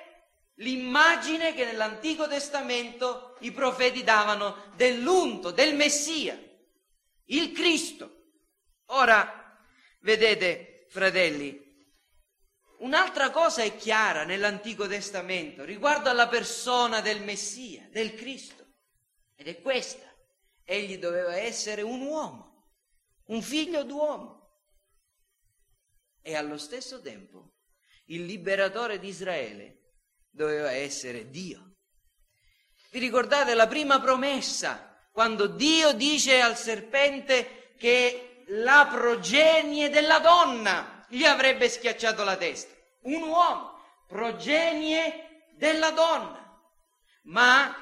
l'immagine 0.55 1.53
che 1.53 1.65
nell'Antico 1.65 2.27
Testamento 2.27 3.35
i 3.41 3.51
profeti 3.51 4.03
davano 4.03 4.71
dell'unto, 4.75 5.51
del 5.51 5.75
Messia, 5.75 6.37
il 7.25 7.51
Cristo. 7.51 8.11
Ora, 8.87 9.59
vedete, 10.01 10.87
fratelli, 10.89 11.66
Un'altra 12.79 13.31
cosa 13.31 13.63
è 13.63 13.75
chiara 13.75 14.23
nell'Antico 14.23 14.87
Testamento 14.87 15.63
riguardo 15.63 16.09
alla 16.09 16.27
persona 16.27 17.01
del 17.01 17.23
Messia, 17.23 17.87
del 17.89 18.13
Cristo, 18.13 18.65
ed 19.35 19.47
è 19.47 19.61
questa. 19.61 20.05
Egli 20.63 20.97
doveva 20.97 21.35
essere 21.35 21.81
un 21.81 22.01
uomo, 22.01 22.71
un 23.25 23.41
figlio 23.41 23.83
d'uomo, 23.83 24.37
e 26.21 26.35
allo 26.35 26.57
stesso 26.57 27.01
tempo 27.01 27.53
il 28.07 28.25
liberatore 28.25 28.99
di 28.99 29.07
Israele 29.07 29.93
doveva 30.29 30.71
essere 30.71 31.29
Dio. 31.29 31.77
Vi 32.91 32.99
ricordate 32.99 33.53
la 33.53 33.67
prima 33.67 33.99
promessa, 33.99 35.07
quando 35.11 35.47
Dio 35.47 35.93
dice 35.93 36.41
al 36.41 36.57
serpente 36.57 37.73
che 37.77 38.43
la 38.49 38.87
progenie 38.91 39.89
della 39.89 40.19
donna 40.19 40.96
gli 41.07 41.23
avrebbe 41.23 41.69
schiacciato 41.69 42.23
la 42.23 42.35
testa. 42.35 42.73
Un 43.01 43.23
uomo, 43.23 43.79
progenie 44.07 45.45
della 45.55 45.91
donna. 45.91 46.59
Ma 47.23 47.75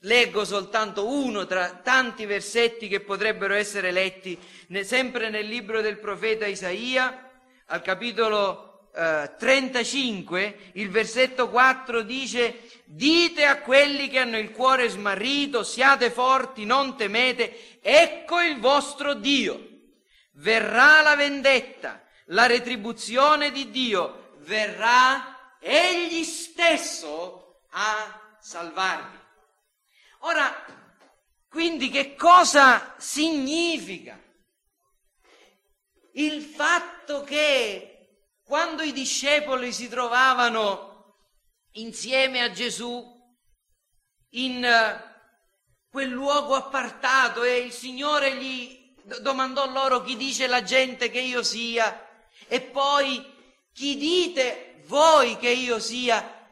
leggo 0.00 0.44
soltanto 0.44 1.08
uno 1.08 1.46
tra 1.46 1.70
tanti 1.82 2.26
versetti 2.26 2.88
che 2.88 3.00
potrebbero 3.00 3.54
essere 3.54 3.90
letti 3.90 4.38
sempre 4.82 5.30
nel 5.30 5.46
libro 5.46 5.80
del 5.80 5.98
profeta 5.98 6.46
Isaia, 6.46 7.30
al 7.66 7.82
capitolo 7.82 8.90
eh, 8.94 9.32
35, 9.38 10.70
il 10.74 10.90
versetto 10.90 11.48
4 11.48 12.02
dice, 12.02 12.60
dite 12.84 13.44
a 13.44 13.60
quelli 13.60 14.08
che 14.08 14.18
hanno 14.18 14.38
il 14.38 14.50
cuore 14.50 14.88
smarrito, 14.88 15.62
siate 15.62 16.10
forti, 16.10 16.64
non 16.64 16.96
temete, 16.96 17.78
ecco 17.80 18.40
il 18.40 18.60
vostro 18.60 19.14
Dio. 19.14 19.70
Verrà 20.36 21.00
la 21.00 21.16
vendetta, 21.16 22.03
la 22.28 22.46
retribuzione 22.46 23.50
di 23.50 23.70
Dio 23.70 24.32
verrà 24.38 25.56
egli 25.60 26.24
stesso 26.24 27.62
a 27.70 28.36
salvarvi. 28.40 29.18
Ora, 30.20 30.64
quindi 31.48 31.90
che 31.90 32.14
cosa 32.14 32.94
significa 32.98 34.20
il 36.14 36.42
fatto 36.42 37.22
che 37.22 37.94
quando 38.42 38.82
i 38.82 38.92
discepoli 38.92 39.72
si 39.72 39.88
trovavano 39.88 41.16
insieme 41.72 42.42
a 42.42 42.50
Gesù 42.50 43.12
in 44.30 44.64
eh, 44.64 45.12
quel 45.88 46.10
luogo 46.10 46.54
appartato 46.54 47.42
e 47.42 47.58
il 47.58 47.72
Signore 47.72 48.36
gli 48.36 48.94
domandò 49.20 49.70
loro 49.70 50.02
chi 50.02 50.16
dice 50.16 50.46
la 50.46 50.62
gente 50.62 51.10
che 51.10 51.20
io 51.20 51.42
sia, 51.42 52.03
e 52.48 52.60
poi 52.60 53.24
chi 53.72 53.96
dite 53.96 54.82
voi 54.86 55.36
che 55.36 55.50
io 55.50 55.78
sia? 55.78 56.42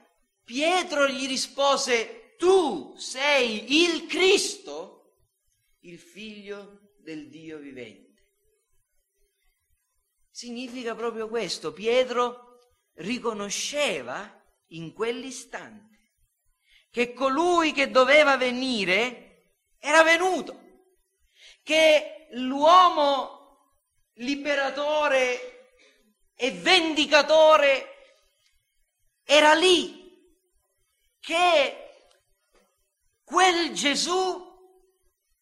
Pietro 0.44 1.06
gli 1.06 1.26
rispose, 1.26 2.34
tu 2.36 2.94
sei 2.96 3.84
il 3.84 4.06
Cristo, 4.06 5.14
il 5.80 5.98
figlio 5.98 6.92
del 6.98 7.28
Dio 7.28 7.58
vivente. 7.58 8.10
Significa 10.30 10.94
proprio 10.94 11.28
questo, 11.28 11.72
Pietro 11.72 12.58
riconosceva 12.94 14.40
in 14.68 14.92
quell'istante 14.92 15.92
che 16.90 17.14
colui 17.14 17.72
che 17.72 17.90
doveva 17.90 18.36
venire 18.36 19.54
era 19.78 20.02
venuto, 20.02 20.60
che 21.62 22.28
l'uomo 22.32 23.78
liberatore 24.16 25.51
e 26.42 26.50
vendicatore 26.50 28.16
era 29.22 29.54
lì, 29.54 30.10
che 31.20 31.90
quel 33.22 33.72
Gesù 33.72 34.50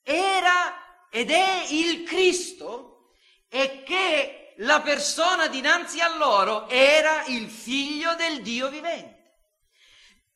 era 0.02 1.08
ed 1.08 1.30
è 1.30 1.68
il 1.70 2.02
Cristo 2.02 3.14
e 3.48 3.82
che 3.82 4.52
la 4.58 4.82
persona 4.82 5.46
dinanzi 5.46 6.00
a 6.00 6.14
loro 6.18 6.68
era 6.68 7.24
il 7.28 7.48
figlio 7.48 8.14
del 8.16 8.42
Dio 8.42 8.68
vivente. 8.68 9.38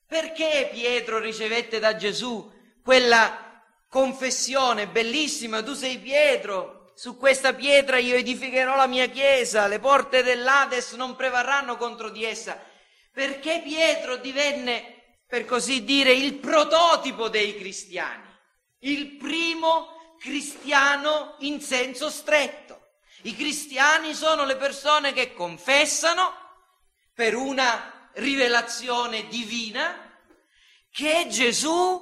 Perché 0.07 0.71
Pietro 0.73 1.19
ricevette 1.19 1.79
da 1.79 1.95
Gesù 1.95 2.51
quella 2.83 3.63
confessione 3.91 4.89
bellissima, 4.89 5.63
tu 5.63 5.75
sei 5.75 5.99
Pietro, 5.99 6.84
su 6.95 7.17
questa 7.17 7.53
pietra 7.55 7.99
io 7.99 8.15
edificherò 8.15 8.77
la 8.77 8.87
mia 8.87 9.09
chiesa, 9.09 9.67
le 9.67 9.81
porte 9.81 10.23
dell'Ades 10.23 10.93
non 10.93 11.17
prevarranno 11.17 11.77
contro 11.77 12.09
di 12.09 12.25
essa, 12.25 12.61
perché 13.13 13.61
Pietro 13.63 14.17
divenne, 14.17 15.19
per 15.27 15.45
così 15.45 15.85
dire, 15.85 16.13
il 16.13 16.35
prototipo 16.35 17.29
dei 17.29 17.57
cristiani, 17.57 18.29
il 18.81 19.17
primo 19.17 20.17
cristiano 20.19 21.35
in 21.41 21.61
senso 21.61 22.11
stretto. 22.11 22.81
I 23.23 23.35
cristiani 23.35 24.15
sono 24.15 24.45
le 24.45 24.57
persone 24.57 25.13
che 25.13 25.33
confessano 25.33 26.33
per 27.13 27.35
una 27.35 28.11
rivelazione 28.15 29.27
divina 29.29 30.13
che 30.91 31.27
Gesù 31.29 32.01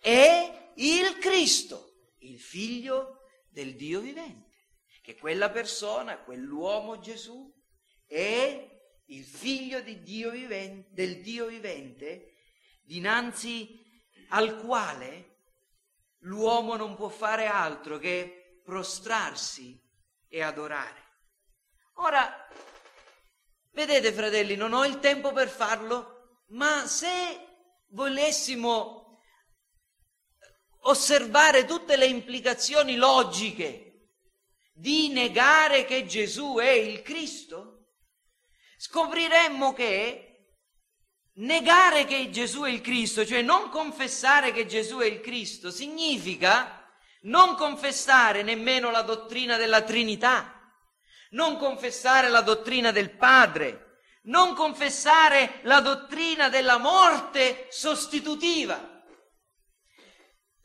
è 0.00 0.70
il 0.74 1.18
Cristo, 1.18 1.92
il 2.18 2.38
figlio 2.38 3.17
del 3.58 3.74
Dio 3.74 3.98
vivente, 3.98 4.52
che 5.02 5.16
quella 5.16 5.50
persona, 5.50 6.18
quell'uomo 6.18 7.00
Gesù 7.00 7.52
è 8.06 8.70
il 9.06 9.24
figlio 9.24 9.80
di 9.80 10.00
Dio 10.04 10.30
vivente, 10.30 10.88
del 10.92 11.20
Dio 11.22 11.46
vivente, 11.46 12.34
dinanzi 12.84 13.84
al 14.28 14.58
quale 14.58 15.38
l'uomo 16.18 16.76
non 16.76 16.94
può 16.94 17.08
fare 17.08 17.46
altro 17.46 17.98
che 17.98 18.60
prostrarsi 18.62 19.76
e 20.28 20.40
adorare. 20.40 21.06
Ora, 21.94 22.48
vedete 23.72 24.12
fratelli, 24.12 24.54
non 24.54 24.72
ho 24.72 24.84
il 24.84 25.00
tempo 25.00 25.32
per 25.32 25.48
farlo, 25.48 26.44
ma 26.50 26.86
se 26.86 27.08
volessimo 27.88 29.07
osservare 30.82 31.64
tutte 31.64 31.96
le 31.96 32.06
implicazioni 32.06 32.96
logiche 32.96 33.88
di 34.72 35.08
negare 35.08 35.84
che 35.84 36.06
Gesù 36.06 36.56
è 36.58 36.70
il 36.70 37.02
Cristo, 37.02 37.88
scopriremmo 38.78 39.72
che 39.72 40.28
negare 41.34 42.04
che 42.04 42.30
Gesù 42.30 42.62
è 42.62 42.70
il 42.70 42.80
Cristo, 42.80 43.26
cioè 43.26 43.42
non 43.42 43.70
confessare 43.70 44.52
che 44.52 44.66
Gesù 44.66 44.98
è 44.98 45.06
il 45.06 45.20
Cristo, 45.20 45.70
significa 45.70 46.86
non 47.22 47.56
confessare 47.56 48.42
nemmeno 48.42 48.90
la 48.90 49.02
dottrina 49.02 49.56
della 49.56 49.82
Trinità, 49.82 50.54
non 51.30 51.56
confessare 51.58 52.28
la 52.28 52.40
dottrina 52.40 52.92
del 52.92 53.10
Padre, 53.10 54.00
non 54.22 54.54
confessare 54.54 55.60
la 55.62 55.80
dottrina 55.80 56.48
della 56.48 56.78
morte 56.78 57.66
sostitutiva. 57.70 58.97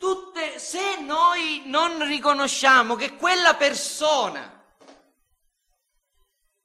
Tutte, 0.03 0.59
se 0.59 0.99
noi 0.99 1.61
non 1.67 2.05
riconosciamo 2.05 2.95
che 2.97 3.15
quella 3.15 3.55
persona, 3.55 4.61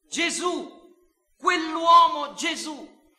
Gesù, 0.09 0.97
quell'uomo 1.37 2.35
Gesù, 2.35 3.15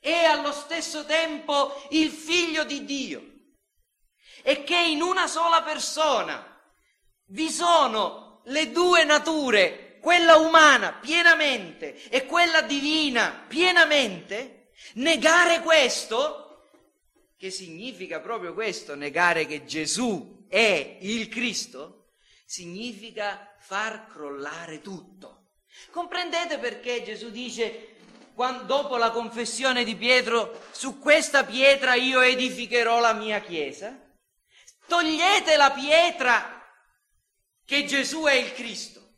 è 0.00 0.24
allo 0.24 0.50
stesso 0.52 1.04
tempo 1.04 1.78
il 1.90 2.10
figlio 2.10 2.64
di 2.64 2.86
Dio 2.86 3.22
e 4.40 4.64
che 4.64 4.78
in 4.78 5.02
una 5.02 5.26
sola 5.26 5.60
persona 5.60 6.58
vi 7.26 7.50
sono 7.50 8.40
le 8.46 8.70
due 8.70 9.04
nature, 9.04 9.98
quella 10.00 10.36
umana 10.36 10.94
pienamente 10.94 12.08
e 12.08 12.24
quella 12.24 12.62
divina 12.62 13.44
pienamente, 13.46 14.70
negare 14.94 15.60
questo, 15.60 16.49
che 17.40 17.50
significa 17.50 18.20
proprio 18.20 18.52
questo, 18.52 18.94
negare 18.94 19.46
che 19.46 19.64
Gesù 19.64 20.44
è 20.46 20.98
il 21.00 21.26
Cristo, 21.30 22.10
significa 22.44 23.56
far 23.58 24.08
crollare 24.08 24.82
tutto. 24.82 25.52
Comprendete 25.90 26.58
perché 26.58 27.02
Gesù 27.02 27.30
dice 27.30 27.96
quando, 28.34 28.64
dopo 28.64 28.98
la 28.98 29.10
confessione 29.10 29.84
di 29.84 29.96
Pietro, 29.96 30.64
su 30.70 30.98
questa 30.98 31.42
pietra 31.44 31.94
io 31.94 32.20
edificherò 32.20 33.00
la 33.00 33.14
mia 33.14 33.40
chiesa? 33.40 33.98
Togliete 34.86 35.56
la 35.56 35.70
pietra 35.70 36.62
che 37.64 37.86
Gesù 37.86 38.24
è 38.24 38.34
il 38.34 38.52
Cristo. 38.52 39.14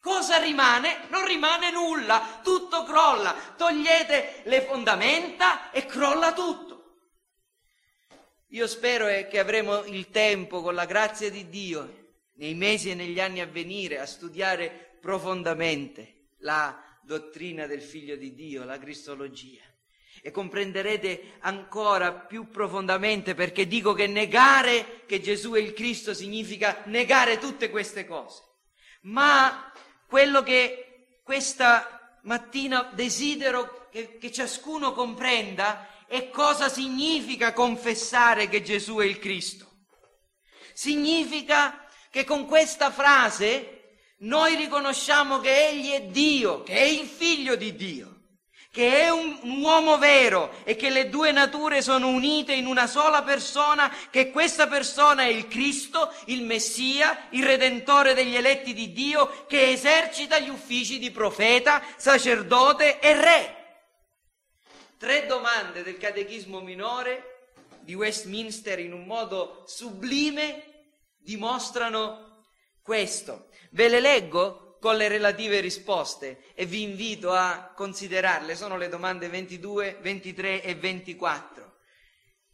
Cosa 0.00 0.38
rimane? 0.38 1.06
Non 1.10 1.24
rimane 1.24 1.70
nulla, 1.70 2.40
tutto 2.42 2.82
crolla. 2.82 3.32
Togliete 3.56 4.42
le 4.46 4.62
fondamenta 4.62 5.70
e 5.70 5.86
crolla 5.86 6.32
tutto. 6.32 6.77
Io 8.52 8.66
spero 8.66 9.06
che 9.28 9.38
avremo 9.38 9.84
il 9.84 10.08
tempo, 10.08 10.62
con 10.62 10.74
la 10.74 10.86
grazia 10.86 11.30
di 11.30 11.50
Dio, 11.50 12.14
nei 12.36 12.54
mesi 12.54 12.90
e 12.90 12.94
negli 12.94 13.20
anni 13.20 13.40
a 13.40 13.46
venire, 13.46 13.98
a 13.98 14.06
studiare 14.06 14.96
profondamente 15.02 16.28
la 16.38 16.82
dottrina 17.02 17.66
del 17.66 17.82
Figlio 17.82 18.16
di 18.16 18.34
Dio, 18.34 18.64
la 18.64 18.78
Cristologia. 18.78 19.60
E 20.22 20.30
comprenderete 20.30 21.34
ancora 21.40 22.12
più 22.12 22.48
profondamente 22.48 23.34
perché 23.34 23.66
dico 23.66 23.92
che 23.92 24.06
negare 24.06 25.04
che 25.04 25.20
Gesù 25.20 25.52
è 25.52 25.58
il 25.58 25.74
Cristo 25.74 26.14
significa 26.14 26.82
negare 26.86 27.38
tutte 27.38 27.68
queste 27.68 28.06
cose. 28.06 28.42
Ma 29.02 29.70
quello 30.06 30.42
che 30.42 31.18
questa 31.22 32.18
mattina 32.22 32.90
desidero 32.94 33.88
che, 33.90 34.16
che 34.16 34.32
ciascuno 34.32 34.92
comprenda 34.92 35.86
è 36.08 36.30
cosa 36.30 36.70
significa 36.70 37.52
confessare 37.52 38.48
che 38.48 38.62
Gesù 38.62 38.96
è 38.96 39.04
il 39.04 39.18
Cristo. 39.18 39.66
Significa 40.72 41.86
che 42.10 42.24
con 42.24 42.46
questa 42.46 42.90
frase 42.90 43.96
noi 44.20 44.56
riconosciamo 44.56 45.38
che 45.38 45.68
Egli 45.68 45.90
è 45.90 46.02
Dio, 46.04 46.62
che 46.62 46.72
è 46.72 46.82
il 46.82 47.06
figlio 47.06 47.56
di 47.56 47.76
Dio, 47.76 48.20
che 48.72 49.02
è 49.02 49.10
un, 49.10 49.38
un, 49.42 49.60
uomo 49.60 49.98
vero 49.98 50.52
e 50.64 50.76
che 50.76 50.88
le 50.88 51.10
due 51.10 51.30
nature 51.30 51.82
sono 51.82 52.08
unite 52.08 52.54
in 52.54 52.66
una 52.66 52.86
sola 52.86 53.22
persona, 53.22 53.92
che 54.10 54.30
questa 54.30 54.66
persona 54.66 55.22
è 55.22 55.28
il 55.28 55.46
Cristo, 55.46 56.12
il 56.26 56.42
Messia, 56.42 57.26
il 57.30 57.44
Redentore 57.44 58.14
degli 58.14 58.34
eletti 58.34 58.72
di 58.72 58.92
Dio, 58.92 59.44
che 59.46 59.68
esercita 59.70 60.38
gli 60.38 60.48
uffici 60.48 60.98
di 60.98 61.10
profeta, 61.10 61.82
sacerdote 61.96 62.98
e 62.98 63.12
re. 63.12 63.57
Tre 64.98 65.26
domande 65.26 65.82
del 65.82 65.96
catechismo 65.96 66.60
minore 66.60 67.50
di 67.80 67.94
Westminster 67.94 68.78
in 68.80 68.92
un 68.92 69.04
modo 69.06 69.64
sublime 69.66 70.90
dimostrano 71.16 72.44
questo. 72.82 73.48
Ve 73.70 73.88
le 73.88 74.00
leggo 74.00 74.76
con 74.80 74.96
le 74.96 75.08
relative 75.08 75.60
risposte 75.60 76.42
e 76.54 76.66
vi 76.66 76.82
invito 76.82 77.30
a 77.30 77.72
considerarle. 77.74 78.56
Sono 78.56 78.76
le 78.76 78.88
domande 78.88 79.28
22, 79.28 79.98
23 80.00 80.62
e 80.62 80.74
24. 80.74 81.76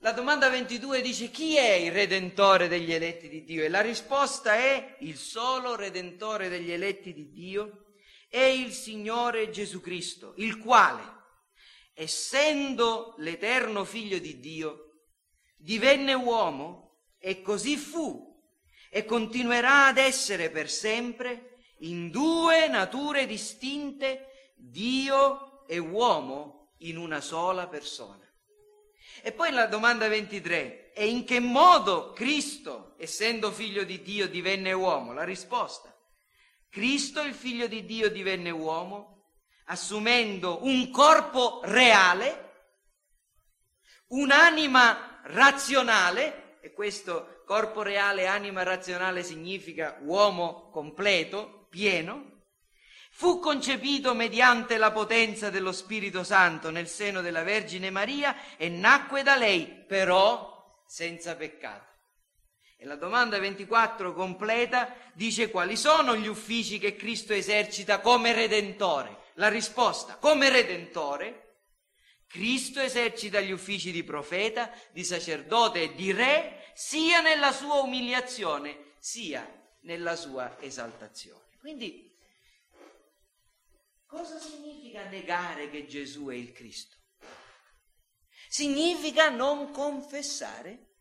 La 0.00 0.12
domanda 0.12 0.50
22 0.50 1.00
dice 1.00 1.30
chi 1.30 1.56
è 1.56 1.72
il 1.72 1.92
redentore 1.92 2.68
degli 2.68 2.92
eletti 2.92 3.30
di 3.30 3.42
Dio? 3.42 3.64
E 3.64 3.68
la 3.68 3.80
risposta 3.80 4.54
è 4.54 4.96
il 5.00 5.16
solo 5.16 5.76
redentore 5.76 6.50
degli 6.50 6.70
eletti 6.70 7.14
di 7.14 7.30
Dio 7.30 7.84
è 8.28 8.42
il 8.42 8.72
Signore 8.72 9.50
Gesù 9.50 9.80
Cristo, 9.80 10.34
il 10.38 10.58
quale, 10.58 11.22
essendo 11.94 13.14
l'eterno 13.18 13.84
figlio 13.84 14.18
di 14.18 14.40
Dio, 14.40 14.90
divenne 15.56 16.12
uomo 16.12 16.98
e 17.18 17.40
così 17.40 17.76
fu 17.76 18.32
e 18.90 19.04
continuerà 19.04 19.86
ad 19.86 19.98
essere 19.98 20.50
per 20.50 20.68
sempre 20.68 21.58
in 21.78 22.10
due 22.10 22.68
nature 22.68 23.26
distinte, 23.26 24.52
Dio 24.56 25.66
e 25.66 25.78
uomo 25.78 26.72
in 26.78 26.96
una 26.96 27.20
sola 27.20 27.66
persona. 27.66 28.22
E 29.22 29.32
poi 29.32 29.52
la 29.52 29.66
domanda 29.66 30.08
23, 30.08 30.92
e 30.92 31.08
in 31.08 31.24
che 31.24 31.40
modo 31.40 32.12
Cristo, 32.12 32.94
essendo 32.98 33.50
figlio 33.50 33.84
di 33.84 34.02
Dio, 34.02 34.28
divenne 34.28 34.72
uomo? 34.72 35.12
La 35.12 35.24
risposta, 35.24 35.94
Cristo, 36.68 37.22
il 37.22 37.34
figlio 37.34 37.66
di 37.66 37.84
Dio, 37.84 38.10
divenne 38.10 38.50
uomo 38.50 39.13
assumendo 39.64 40.64
un 40.64 40.90
corpo 40.90 41.60
reale, 41.64 42.52
un'anima 44.08 45.20
razionale, 45.24 46.58
e 46.60 46.72
questo 46.72 47.42
corpo 47.46 47.82
reale, 47.82 48.26
anima 48.26 48.62
razionale 48.62 49.22
significa 49.22 49.98
uomo 50.00 50.70
completo, 50.70 51.66
pieno, 51.70 52.42
fu 53.10 53.38
concepito 53.38 54.14
mediante 54.14 54.76
la 54.76 54.90
potenza 54.90 55.50
dello 55.50 55.72
Spirito 55.72 56.24
Santo 56.24 56.70
nel 56.70 56.88
seno 56.88 57.20
della 57.20 57.42
Vergine 57.42 57.90
Maria 57.90 58.56
e 58.56 58.68
nacque 58.68 59.22
da 59.22 59.36
lei, 59.36 59.84
però 59.86 60.82
senza 60.86 61.36
peccato. 61.36 61.92
E 62.76 62.86
la 62.86 62.96
domanda 62.96 63.38
24 63.38 64.12
completa 64.12 64.94
dice 65.14 65.50
quali 65.50 65.76
sono 65.76 66.16
gli 66.16 66.26
uffici 66.26 66.78
che 66.78 66.96
Cristo 66.96 67.32
esercita 67.32 68.00
come 68.00 68.32
redentore. 68.32 69.22
La 69.34 69.48
risposta, 69.48 70.16
come 70.16 70.48
redentore, 70.48 71.44
Cristo 72.26 72.80
esercita 72.80 73.40
gli 73.40 73.50
uffici 73.50 73.90
di 73.90 74.02
profeta, 74.04 74.72
di 74.92 75.04
sacerdote 75.04 75.82
e 75.82 75.94
di 75.94 76.12
re 76.12 76.72
sia 76.74 77.20
nella 77.20 77.52
sua 77.52 77.76
umiliazione 77.76 78.94
sia 78.98 79.46
nella 79.82 80.16
sua 80.16 80.56
esaltazione. 80.60 81.56
Quindi, 81.58 82.16
cosa 84.06 84.38
significa 84.38 85.08
negare 85.08 85.70
che 85.70 85.86
Gesù 85.86 86.26
è 86.26 86.34
il 86.34 86.52
Cristo? 86.52 86.96
Significa 88.48 89.30
non 89.30 89.70
confessare, 89.72 90.94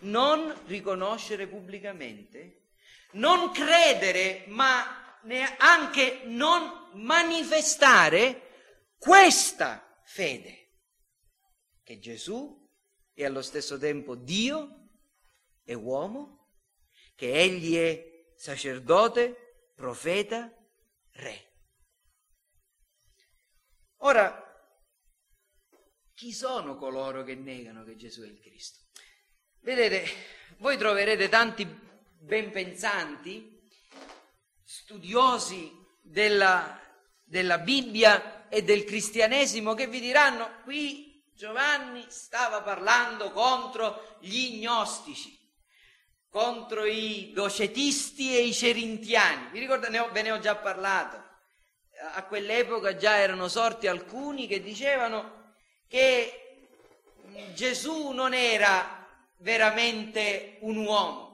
non 0.00 0.54
riconoscere 0.66 1.46
pubblicamente, 1.46 2.70
non 3.12 3.52
credere, 3.52 4.44
ma 4.48 5.03
neanche 5.24 6.22
non 6.24 6.90
manifestare 6.94 8.92
questa 8.98 10.00
fede, 10.04 10.70
che 11.82 11.98
Gesù 11.98 12.62
è 13.12 13.24
allo 13.24 13.42
stesso 13.42 13.78
tempo 13.78 14.14
Dio 14.14 14.88
è 15.62 15.74
uomo, 15.74 16.52
che 17.14 17.32
egli 17.32 17.76
è 17.76 18.32
sacerdote, 18.36 19.72
profeta, 19.74 20.52
re. 21.12 21.52
Ora, 23.98 24.42
chi 26.12 26.32
sono 26.32 26.76
coloro 26.76 27.22
che 27.22 27.34
negano 27.34 27.84
che 27.84 27.96
Gesù 27.96 28.22
è 28.22 28.26
il 28.26 28.40
Cristo? 28.40 28.80
Vedete, 29.60 30.04
voi 30.58 30.76
troverete 30.76 31.28
tanti 31.28 31.66
ben 31.66 32.50
pensanti, 32.50 33.53
studiosi 34.64 35.70
della, 36.00 36.80
della 37.22 37.58
Bibbia 37.58 38.48
e 38.48 38.62
del 38.62 38.84
cristianesimo 38.84 39.74
che 39.74 39.86
vi 39.86 40.00
diranno 40.00 40.62
qui 40.64 41.22
Giovanni 41.34 42.04
stava 42.08 42.62
parlando 42.62 43.30
contro 43.30 44.18
gli 44.20 44.60
gnostici 44.60 45.42
contro 46.34 46.84
i 46.84 47.30
docetisti 47.32 48.36
e 48.36 48.42
i 48.42 48.52
cerintiani. 48.52 49.50
Vi 49.52 49.60
ricordate, 49.60 50.10
ve 50.10 50.22
ne 50.22 50.32
ho 50.32 50.40
già 50.40 50.56
parlato. 50.56 51.22
A 52.14 52.24
quell'epoca 52.24 52.96
già 52.96 53.18
erano 53.18 53.46
sorti 53.46 53.86
alcuni 53.86 54.48
che 54.48 54.60
dicevano 54.60 55.52
che 55.86 56.66
Gesù 57.54 58.10
non 58.10 58.34
era 58.34 59.06
veramente 59.38 60.56
un 60.62 60.78
uomo. 60.78 61.33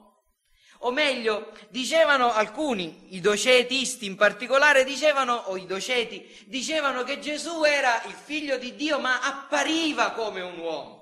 O 0.83 0.91
meglio, 0.91 1.51
dicevano 1.69 2.33
alcuni, 2.33 3.15
i 3.15 3.19
docetisti 3.19 4.05
in 4.05 4.15
particolare, 4.15 4.83
dicevano, 4.83 5.33
o 5.47 5.57
i 5.57 5.65
doceti, 5.65 6.45
dicevano 6.47 7.03
che 7.03 7.19
Gesù 7.19 7.63
era 7.63 8.01
il 8.05 8.13
figlio 8.13 8.57
di 8.57 8.75
Dio 8.75 8.99
ma 8.99 9.21
appariva 9.21 10.11
come 10.11 10.41
un 10.41 10.57
uomo 10.57 10.99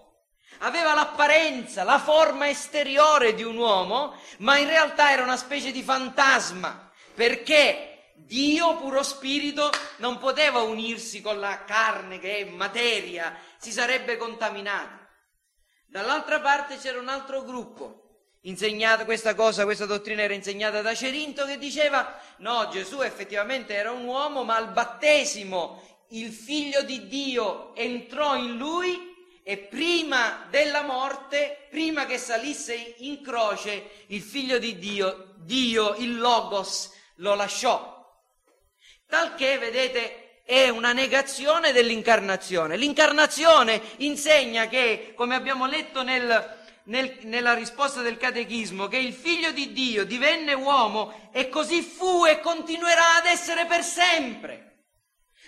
aveva 0.59 0.93
l'apparenza, 0.93 1.83
la 1.83 1.99
forma 1.99 2.49
esteriore 2.49 3.33
di 3.33 3.43
un 3.43 3.57
uomo, 3.57 4.19
ma 4.39 4.57
in 4.57 4.67
realtà 4.67 5.11
era 5.11 5.23
una 5.23 5.37
specie 5.37 5.71
di 5.71 5.83
fantasma, 5.83 6.91
perché 7.13 8.13
Dio, 8.15 8.75
puro 8.77 9.03
spirito, 9.03 9.69
non 9.97 10.17
poteva 10.17 10.61
unirsi 10.61 11.21
con 11.21 11.39
la 11.39 11.63
carne 11.63 12.19
che 12.19 12.39
è 12.39 12.45
materia, 12.45 13.37
si 13.57 13.71
sarebbe 13.71 14.17
contaminato. 14.17 15.07
Dall'altra 15.87 16.39
parte 16.39 16.77
c'era 16.77 16.99
un 16.99 17.07
altro 17.07 17.43
gruppo 17.43 17.98
insegnata 18.41 19.05
questa 19.05 19.35
cosa, 19.35 19.63
questa 19.63 19.85
dottrina 19.85 20.21
era 20.21 20.33
insegnata 20.33 20.81
da 20.81 20.93
Cerinto 20.95 21.45
che 21.45 21.57
diceva 21.57 22.19
no, 22.37 22.69
Gesù 22.69 23.01
effettivamente 23.01 23.73
era 23.73 23.91
un 23.91 24.05
uomo, 24.05 24.43
ma 24.43 24.55
al 24.55 24.71
battesimo 24.71 25.81
il 26.09 26.31
figlio 26.31 26.81
di 26.83 27.07
Dio 27.07 27.75
entrò 27.75 28.35
in 28.35 28.57
lui 28.57 29.07
e 29.43 29.57
prima 29.57 30.45
della 30.49 30.83
morte, 30.83 31.67
prima 31.69 32.05
che 32.05 32.17
salisse 32.17 32.95
in 32.99 33.21
croce, 33.23 34.05
il 34.07 34.21
figlio 34.21 34.59
di 34.59 34.77
Dio, 34.77 35.33
Dio, 35.37 35.95
il 35.95 36.17
Logos, 36.17 36.91
lo 37.15 37.33
lasciò. 37.33 37.97
Talché, 39.07 39.57
vedete, 39.57 40.41
è 40.43 40.69
una 40.69 40.93
negazione 40.93 41.71
dell'incarnazione. 41.71 42.77
L'incarnazione 42.77 43.81
insegna 43.97 44.67
che, 44.67 45.13
come 45.15 45.33
abbiamo 45.35 45.65
letto 45.65 46.03
nel, 46.03 46.58
nel, 46.85 47.17
nella 47.23 47.53
risposta 47.53 48.01
del 48.01 48.17
catechismo 48.17 48.87
che 48.87 48.97
il 48.97 49.13
figlio 49.13 49.51
di 49.51 49.73
Dio 49.73 50.05
divenne 50.05 50.53
uomo 50.53 51.29
e 51.31 51.49
così 51.49 51.81
fu 51.81 52.25
e 52.25 52.39
continuerà 52.39 53.17
ad 53.17 53.25
essere 53.25 53.65
per 53.65 53.83
sempre. 53.83 54.69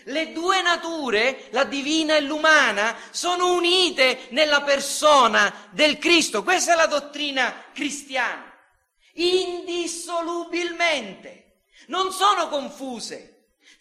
Le 0.05 0.31
due 0.31 0.61
nature, 0.61 1.47
la 1.51 1.63
divina 1.63 2.15
e 2.15 2.21
l'umana, 2.21 2.95
sono 3.11 3.53
unite 3.53 4.27
nella 4.29 4.61
persona 4.61 5.67
del 5.71 5.99
Cristo. 5.99 6.41
Questa 6.43 6.73
è 6.73 6.75
la 6.75 6.87
dottrina 6.87 7.65
cristiana. 7.73 8.51
Indissolubilmente. 9.13 11.63
Non 11.87 12.11
sono 12.11 12.49
confuse. 12.49 13.30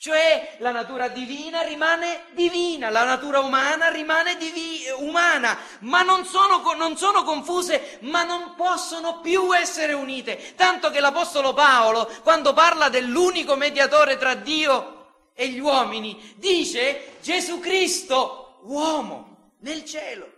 Cioè 0.01 0.57
la 0.61 0.71
natura 0.71 1.09
divina 1.09 1.61
rimane 1.61 2.25
divina, 2.31 2.89
la 2.89 3.05
natura 3.05 3.41
umana 3.41 3.91
rimane 3.91 4.39
divi- 4.39 4.87
umana, 4.97 5.59
ma 5.81 6.01
non 6.01 6.25
sono, 6.25 6.63
non 6.73 6.97
sono 6.97 7.23
confuse, 7.23 7.99
ma 8.01 8.23
non 8.25 8.55
possono 8.57 9.21
più 9.21 9.55
essere 9.55 9.93
unite. 9.93 10.55
Tanto 10.57 10.89
che 10.89 11.01
l'Apostolo 11.01 11.53
Paolo, 11.53 12.11
quando 12.23 12.55
parla 12.55 12.89
dell'unico 12.89 13.57
mediatore 13.57 14.17
tra 14.17 14.33
Dio 14.33 15.17
e 15.35 15.49
gli 15.49 15.59
uomini, 15.59 16.35
dice 16.37 17.19
Gesù 17.21 17.61
Cristo, 17.61 18.61
uomo, 18.63 19.51
nel 19.59 19.85
cielo. 19.85 20.33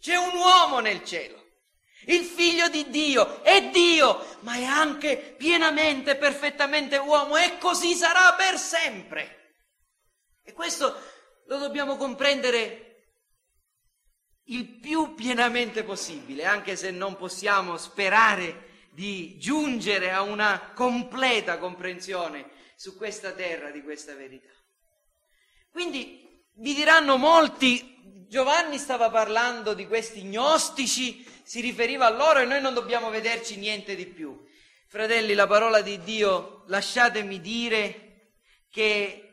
C'è 0.00 0.16
un 0.16 0.34
uomo 0.34 0.78
nel 0.78 1.04
cielo. 1.04 1.43
Il 2.06 2.24
figlio 2.24 2.68
di 2.68 2.88
Dio 2.90 3.42
è 3.42 3.70
Dio, 3.70 4.38
ma 4.40 4.54
è 4.54 4.64
anche 4.64 5.34
pienamente, 5.36 6.16
perfettamente 6.16 6.96
uomo 6.98 7.36
e 7.36 7.58
così 7.58 7.94
sarà 7.94 8.34
per 8.34 8.58
sempre. 8.58 9.56
E 10.42 10.52
questo 10.52 10.94
lo 11.46 11.58
dobbiamo 11.58 11.96
comprendere 11.96 12.80
il 14.48 14.66
più 14.78 15.14
pienamente 15.14 15.84
possibile, 15.84 16.44
anche 16.44 16.76
se 16.76 16.90
non 16.90 17.16
possiamo 17.16 17.76
sperare 17.78 18.88
di 18.90 19.38
giungere 19.38 20.12
a 20.12 20.22
una 20.22 20.72
completa 20.74 21.58
comprensione 21.58 22.50
su 22.76 22.96
questa 22.96 23.32
terra 23.32 23.70
di 23.70 23.82
questa 23.82 24.14
verità. 24.14 24.52
Quindi 25.70 26.44
vi 26.56 26.74
diranno 26.74 27.16
molti, 27.16 27.93
Giovanni 28.34 28.78
stava 28.78 29.10
parlando 29.10 29.74
di 29.74 29.86
questi 29.86 30.24
gnostici 30.24 31.24
si 31.44 31.60
riferiva 31.60 32.06
a 32.06 32.10
loro 32.10 32.40
e 32.40 32.44
noi 32.44 32.60
non 32.60 32.74
dobbiamo 32.74 33.08
vederci 33.08 33.54
niente 33.54 33.94
di 33.94 34.06
più. 34.06 34.44
Fratelli, 34.88 35.34
la 35.34 35.46
parola 35.46 35.82
di 35.82 36.02
Dio, 36.02 36.64
lasciatemi 36.66 37.40
dire 37.40 38.32
che 38.70 39.30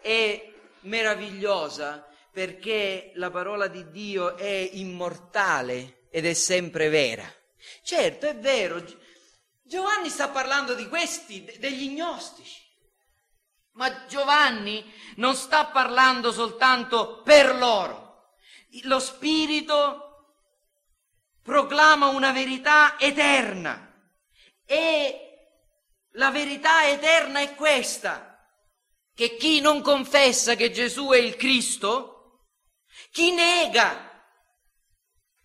è 0.00 0.52
meravigliosa 0.82 2.08
perché 2.30 3.10
la 3.16 3.28
parola 3.28 3.66
di 3.66 3.90
Dio 3.90 4.36
è 4.36 4.70
immortale 4.74 6.06
ed 6.08 6.24
è 6.24 6.34
sempre 6.34 6.88
vera. 6.88 7.28
Certo, 7.82 8.28
è 8.28 8.36
vero, 8.36 8.84
Giovanni 9.64 10.10
sta 10.10 10.28
parlando 10.28 10.74
di 10.74 10.86
questi, 10.86 11.44
degli 11.58 11.88
gnostici. 11.88 12.62
Ma 13.72 14.06
Giovanni 14.06 14.94
non 15.16 15.34
sta 15.34 15.64
parlando 15.64 16.30
soltanto 16.30 17.20
per 17.24 17.56
loro. 17.56 18.03
Lo 18.82 18.98
Spirito 18.98 20.04
proclama 21.42 22.08
una 22.08 22.32
verità 22.32 22.98
eterna. 22.98 23.92
E 24.64 25.24
la 26.12 26.30
verità 26.30 26.88
eterna 26.88 27.40
è 27.40 27.54
questa, 27.54 28.38
che 29.14 29.36
chi 29.36 29.60
non 29.60 29.80
confessa 29.80 30.54
che 30.54 30.70
Gesù 30.70 31.10
è 31.10 31.18
il 31.18 31.36
Cristo, 31.36 32.46
chi 33.10 33.32
nega 33.32 34.10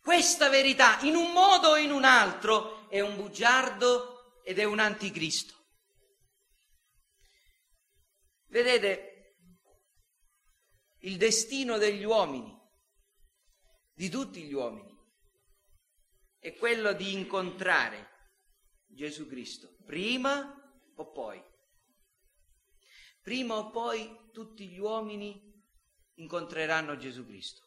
questa 0.02 0.50
verità 0.50 1.00
in 1.02 1.16
un 1.16 1.32
modo 1.32 1.70
o 1.70 1.78
in 1.78 1.92
un 1.92 2.04
altro, 2.04 2.88
è 2.90 3.00
un 3.00 3.16
bugiardo 3.16 4.42
ed 4.44 4.58
è 4.58 4.64
un 4.64 4.80
anticristo. 4.80 5.54
Vedete, 8.48 9.36
il 11.02 11.18
destino 11.18 11.78
degli 11.78 12.04
uomini, 12.04 12.59
di 14.00 14.08
tutti 14.08 14.44
gli 14.44 14.54
uomini, 14.54 14.98
è 16.40 16.56
quello 16.56 16.94
di 16.94 17.12
incontrare 17.12 18.30
Gesù 18.88 19.28
Cristo, 19.28 19.76
prima 19.86 20.56
o 20.96 21.12
poi. 21.12 21.44
Prima 23.22 23.58
o 23.58 23.72
poi 23.72 24.30
tutti 24.32 24.70
gli 24.70 24.80
uomini 24.80 25.38
incontreranno 26.14 26.96
Gesù 26.96 27.26
Cristo. 27.26 27.62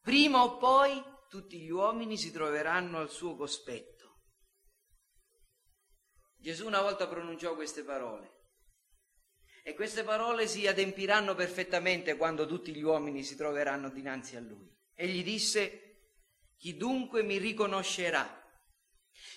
Prima 0.00 0.42
o 0.42 0.56
poi 0.56 1.00
tutti 1.28 1.60
gli 1.60 1.70
uomini 1.70 2.18
si 2.18 2.32
troveranno 2.32 2.98
al 2.98 3.10
suo 3.10 3.36
cospetto. 3.36 4.22
Gesù 6.34 6.66
una 6.66 6.80
volta 6.80 7.06
pronunciò 7.06 7.54
queste 7.54 7.84
parole 7.84 8.39
e 9.70 9.74
queste 9.74 10.02
parole 10.02 10.48
si 10.48 10.66
adempiranno 10.66 11.36
perfettamente 11.36 12.16
quando 12.16 12.44
tutti 12.44 12.74
gli 12.74 12.82
uomini 12.82 13.22
si 13.22 13.36
troveranno 13.36 13.88
dinanzi 13.88 14.34
a 14.34 14.40
lui. 14.40 14.68
Egli 14.96 15.22
disse, 15.22 15.98
chi 16.58 16.76
dunque 16.76 17.22
mi 17.22 17.38
riconoscerà, 17.38 18.28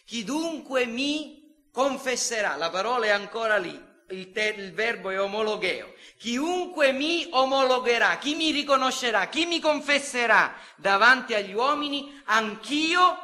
chi 0.06 0.24
dunque 0.24 0.88
mi 0.88 1.68
confesserà, 1.72 2.56
la 2.56 2.72
parola 2.72 3.06
è 3.06 3.10
ancora 3.10 3.58
lì, 3.58 3.80
il, 4.10 4.32
te, 4.32 4.56
il 4.58 4.74
verbo 4.74 5.12
è 5.12 5.22
omologheo, 5.22 5.94
chiunque 6.18 6.92
mi 6.92 7.28
omologherà, 7.30 8.18
chi 8.18 8.34
mi 8.34 8.50
riconoscerà, 8.50 9.28
chi 9.28 9.46
mi 9.46 9.60
confesserà 9.60 10.56
davanti 10.78 11.36
agli 11.36 11.54
uomini, 11.54 12.22
anch'io 12.26 13.18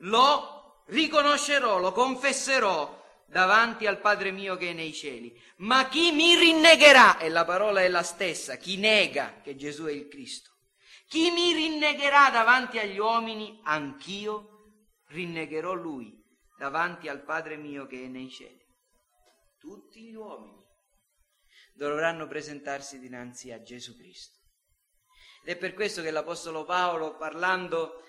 lo 0.00 0.82
riconoscerò, 0.88 1.78
lo 1.78 1.92
confesserò 1.92 2.95
davanti 3.26 3.86
al 3.86 4.00
Padre 4.00 4.30
mio 4.30 4.56
che 4.56 4.70
è 4.70 4.72
nei 4.72 4.92
cieli. 4.92 5.38
Ma 5.58 5.88
chi 5.88 6.12
mi 6.12 6.34
rinnegherà, 6.36 7.18
e 7.18 7.28
la 7.28 7.44
parola 7.44 7.82
è 7.82 7.88
la 7.88 8.02
stessa, 8.02 8.56
chi 8.56 8.76
nega 8.76 9.40
che 9.42 9.56
Gesù 9.56 9.84
è 9.84 9.92
il 9.92 10.08
Cristo, 10.08 10.50
chi 11.08 11.30
mi 11.30 11.52
rinnegherà 11.52 12.30
davanti 12.30 12.78
agli 12.78 12.98
uomini, 12.98 13.60
anch'io 13.64 14.50
rinnegherò 15.08 15.72
lui 15.72 16.12
davanti 16.58 17.08
al 17.08 17.22
Padre 17.22 17.56
mio 17.56 17.86
che 17.86 18.04
è 18.04 18.06
nei 18.06 18.30
cieli. 18.30 18.64
Tutti 19.58 20.02
gli 20.02 20.14
uomini 20.14 20.64
dovranno 21.74 22.26
presentarsi 22.26 22.98
dinanzi 22.98 23.52
a 23.52 23.62
Gesù 23.62 23.96
Cristo. 23.96 24.34
Ed 25.42 25.54
è 25.54 25.56
per 25.56 25.74
questo 25.74 26.02
che 26.02 26.10
l'Apostolo 26.10 26.64
Paolo, 26.64 27.16
parlando 27.16 28.02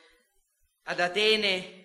ad 0.84 1.00
Atene, 1.00 1.84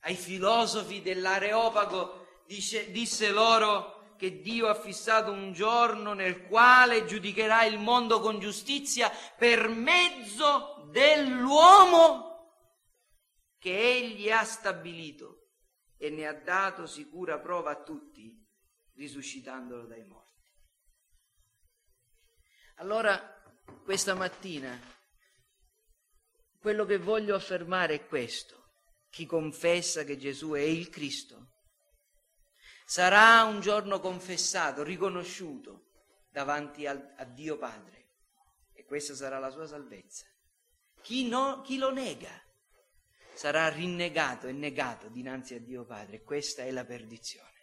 ai 0.00 0.14
filosofi 0.14 1.02
dell'Areopago, 1.02 2.25
dice, 2.46 2.90
disse 2.90 3.30
loro 3.30 4.14
che 4.16 4.40
Dio 4.40 4.68
ha 4.68 4.74
fissato 4.74 5.30
un 5.30 5.52
giorno 5.52 6.14
nel 6.14 6.46
quale 6.46 7.04
giudicherà 7.04 7.64
il 7.64 7.78
mondo 7.78 8.20
con 8.20 8.40
giustizia 8.40 9.10
per 9.36 9.68
mezzo 9.68 10.88
dell'uomo 10.90 12.34
che 13.58 13.78
egli 13.78 14.30
ha 14.30 14.44
stabilito 14.44 15.48
e 15.98 16.10
ne 16.10 16.26
ha 16.26 16.34
dato 16.34 16.86
sicura 16.86 17.38
prova 17.38 17.72
a 17.72 17.82
tutti, 17.82 18.32
risuscitandolo 18.94 19.86
dai 19.86 20.04
morti. 20.04 20.24
Allora, 22.76 23.42
questa 23.84 24.14
mattina, 24.14 24.78
quello 26.58 26.84
che 26.84 26.98
voglio 26.98 27.34
affermare 27.34 27.94
è 27.94 28.06
questo. 28.06 28.54
Chi 29.10 29.24
confessa 29.24 30.04
che 30.04 30.18
Gesù 30.18 30.52
è 30.52 30.60
il 30.60 30.88
Cristo 30.90 31.55
sarà 32.86 33.42
un 33.42 33.60
giorno 33.60 33.98
confessato, 33.98 34.84
riconosciuto 34.84 35.88
davanti 36.30 36.86
al, 36.86 37.14
a 37.16 37.24
Dio 37.24 37.58
Padre 37.58 38.10
e 38.72 38.84
questa 38.84 39.14
sarà 39.14 39.40
la 39.40 39.50
sua 39.50 39.66
salvezza. 39.66 40.24
Chi, 41.02 41.26
no, 41.26 41.62
chi 41.62 41.78
lo 41.78 41.92
nega 41.92 42.40
sarà 43.34 43.68
rinnegato 43.68 44.46
e 44.46 44.52
negato 44.52 45.08
dinanzi 45.08 45.54
a 45.54 45.60
Dio 45.60 45.84
Padre 45.84 46.16
e 46.16 46.22
questa 46.22 46.62
è 46.62 46.70
la 46.70 46.84
perdizione. 46.84 47.54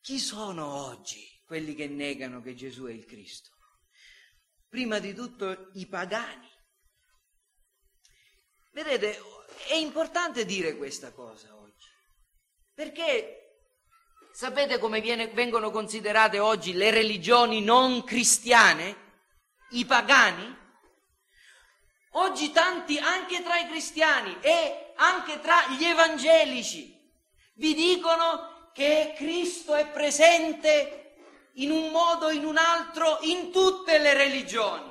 chi 0.00 0.18
sono 0.18 0.66
oggi 0.66 1.40
quelli 1.46 1.74
che 1.74 1.88
negano 1.88 2.42
che 2.42 2.54
Gesù 2.54 2.84
è 2.84 2.92
il 2.92 3.06
Cristo? 3.06 3.50
Prima 4.68 4.98
di 4.98 5.14
tutto 5.14 5.70
i 5.74 5.86
pagani. 5.86 6.50
Vedete, 8.70 9.18
è 9.68 9.74
importante 9.74 10.44
dire 10.44 10.76
questa 10.76 11.12
cosa 11.12 11.54
oggi, 11.56 11.88
perché 12.72 13.41
sapete 14.32 14.78
come 14.78 15.00
viene, 15.00 15.28
vengono 15.28 15.70
considerate 15.70 16.38
oggi 16.38 16.72
le 16.72 16.90
religioni 16.90 17.62
non 17.62 18.02
cristiane? 18.04 18.96
I 19.70 19.84
pagani? 19.84 20.60
Oggi 22.12 22.50
tanti, 22.50 22.98
anche 22.98 23.42
tra 23.42 23.58
i 23.58 23.68
cristiani 23.68 24.36
e 24.40 24.92
anche 24.96 25.40
tra 25.40 25.66
gli 25.68 25.84
evangelici, 25.84 26.98
vi 27.54 27.74
dicono 27.74 28.70
che 28.72 29.14
Cristo 29.16 29.74
è 29.74 29.86
presente 29.86 31.14
in 31.54 31.70
un 31.70 31.90
modo 31.90 32.26
o 32.26 32.30
in 32.30 32.44
un 32.44 32.56
altro 32.56 33.18
in 33.22 33.50
tutte 33.50 33.98
le 33.98 34.14
religioni. 34.14 34.90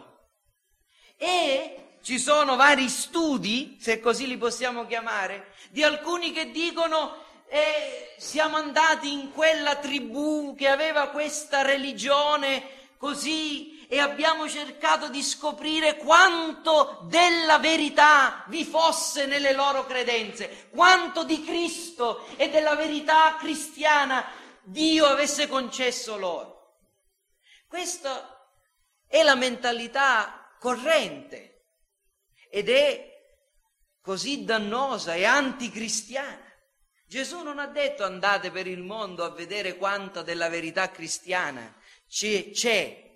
E 1.18 1.98
ci 2.02 2.18
sono 2.18 2.56
vari 2.56 2.90
studi, 2.90 3.78
se 3.80 4.00
così 4.00 4.28
li 4.28 4.38
possiamo 4.38 4.88
chiamare, 4.88 5.54
di 5.70 5.84
alcuni 5.84 6.32
che 6.32 6.50
dicono 6.50 7.30
eh, 7.54 8.14
siamo 8.18 8.56
andati 8.56 9.12
in 9.12 9.34
quella 9.34 9.76
tribù 9.76 10.56
che 10.58 10.70
aveva 10.70 11.10
questa 11.10 11.64
religione 11.64 12.94
così 12.96 13.86
e 13.88 14.00
abbiamo 14.00 14.48
cercato 14.48 15.10
di 15.10 15.22
scoprire 15.22 15.98
quanto 15.98 17.02
della 17.10 17.60
verità 17.60 18.46
vi 18.48 18.64
fosse 18.64 19.26
nelle 19.26 19.52
loro 19.52 19.86
credenze, 19.86 20.70
quanto 20.70 21.26
di 21.26 21.44
Cristo 21.44 22.26
e 22.38 22.50
della 22.50 22.76
verità 22.76 23.36
cristiana 23.36 24.26
Dio 24.64 25.08
avesse 25.08 25.50
concesso 25.50 26.18
loro. 26.18 26.78
Questa 27.68 28.50
è 29.08 29.24
la 29.24 29.36
mentalità 29.36 30.56
corrente 30.58 31.66
ed 32.50 32.70
è 32.70 33.10
così 34.00 34.46
dannosa 34.46 35.16
e 35.16 35.26
anticristiana. 35.26 36.51
Gesù 37.12 37.44
non 37.44 37.60
ha 37.60 37.68
detto 37.68 38.06
andate 38.06 38.52
per 38.52 38.68
il 38.68 38.80
mondo 38.80 39.26
a 39.26 39.32
vedere 39.32 39.76
quanta 39.76 40.22
della 40.22 40.48
verità 40.48 40.90
cristiana 40.92 41.76
c'è, 42.08 43.12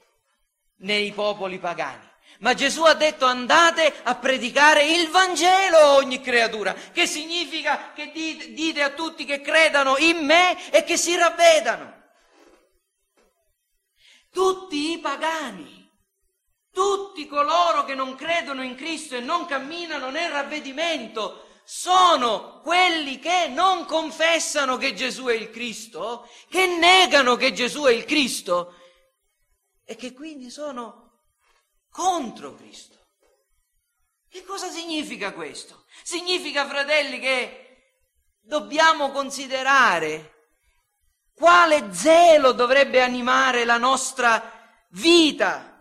nei 0.79 1.13
popoli 1.13 1.59
pagani. 1.59 2.05
Ma 2.39 2.53
Gesù 2.53 2.83
ha 2.83 2.93
detto 2.93 3.23
andate 3.23 3.93
a 4.03 4.15
predicare 4.15 4.83
il 4.83 5.07
Vangelo 5.07 5.77
a 5.77 5.93
ogni 5.93 6.19
creatura, 6.19 6.73
che 6.73 7.07
significa 7.07 7.93
che 7.93 8.11
dite, 8.11 8.51
dite 8.51 8.81
a 8.81 8.89
tutti 8.89 9.23
che 9.23 9.39
credano 9.39 9.95
in 9.95 10.25
me 10.25 10.71
e 10.71 10.83
che 10.83 10.97
si 10.97 11.15
ravvedano. 11.15 12.03
Tutti 14.29 14.91
i 14.91 14.99
pagani, 14.99 15.89
tutti 16.69 17.25
coloro 17.27 17.85
che 17.85 17.95
non 17.95 18.15
credono 18.15 18.61
in 18.61 18.75
Cristo 18.75 19.15
e 19.15 19.21
non 19.21 19.45
camminano 19.45 20.09
nel 20.09 20.31
ravvedimento, 20.31 21.44
sono 21.65 22.61
quelli 22.61 23.17
che 23.17 23.47
non 23.47 23.85
confessano 23.85 24.77
che 24.77 24.93
Gesù 24.93 25.25
è 25.25 25.33
il 25.33 25.49
Cristo, 25.49 26.29
che 26.49 26.67
negano 26.67 27.35
che 27.35 27.53
Gesù 27.53 27.83
è 27.83 27.91
il 27.91 28.05
Cristo 28.05 28.75
e 29.83 29.95
che 29.95 30.13
quindi 30.13 30.49
sono 30.51 31.23
contro 31.89 32.53
Cristo. 32.53 32.93
Che 34.29 34.43
cosa 34.43 34.69
significa 34.69 35.33
questo? 35.33 35.85
Significa, 36.03 36.67
fratelli, 36.67 37.19
che 37.19 37.65
dobbiamo 38.41 39.11
considerare 39.11 40.49
quale 41.33 41.93
zelo 41.93 42.51
dovrebbe 42.51 43.01
animare 43.01 43.65
la 43.65 43.77
nostra 43.77 44.85
vita 44.91 45.74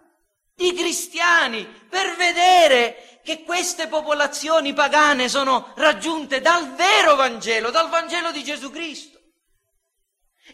di 0.55 0.73
cristiani 0.73 1.65
per 1.65 2.15
vedere 2.17 3.21
che 3.25 3.43
queste 3.43 3.89
popolazioni 3.89 4.73
pagane 4.75 5.29
sono 5.29 5.73
raggiunte 5.77 6.41
dal 6.41 6.75
vero 6.75 7.17
Vangelo, 7.17 7.71
dal 7.71 7.89
Vangelo 7.89 8.31
di 8.31 8.45
Gesù 8.45 8.71
Cristo. 8.71 9.19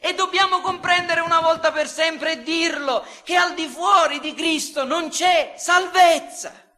E 0.01 0.15
dobbiamo 0.15 0.61
comprendere 0.61 1.21
una 1.21 1.41
volta 1.41 1.73
per 1.73 1.89
sempre 1.89 2.33
e 2.33 2.43
dirlo 2.43 3.05
che 3.25 3.35
al 3.35 3.55
di 3.55 3.67
fuori 3.67 4.21
di 4.21 4.35
Cristo 4.35 4.85
non 4.85 5.11
c'è 5.11 5.55
salvezza. 5.57 6.69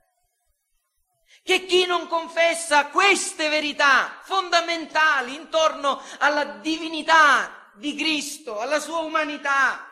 Che 1.44 1.66
chi 1.66 1.84
non 1.84 2.06
confessa 2.06 2.86
queste 2.86 3.48
verità 3.48 4.20
fondamentali 4.22 5.34
intorno 5.34 6.00
alla 6.18 6.44
divinità 6.44 7.70
di 7.74 7.94
Cristo, 7.94 8.60
alla 8.60 8.80
sua 8.80 9.00
umanità, 9.00 9.88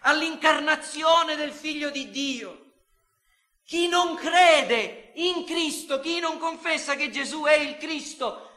all'incarnazione 0.00 1.36
del 1.36 1.52
Figlio 1.52 1.90
di 1.90 2.10
Dio, 2.10 2.65
chi 3.66 3.88
non 3.88 4.14
crede 4.14 5.10
in 5.16 5.44
Cristo, 5.44 5.98
chi 5.98 6.20
non 6.20 6.38
confessa 6.38 6.94
che 6.94 7.10
Gesù 7.10 7.42
è 7.42 7.54
il 7.54 7.76
Cristo, 7.78 8.50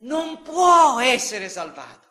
non 0.00 0.42
può 0.42 1.00
essere 1.00 1.48
salvato. 1.48 2.10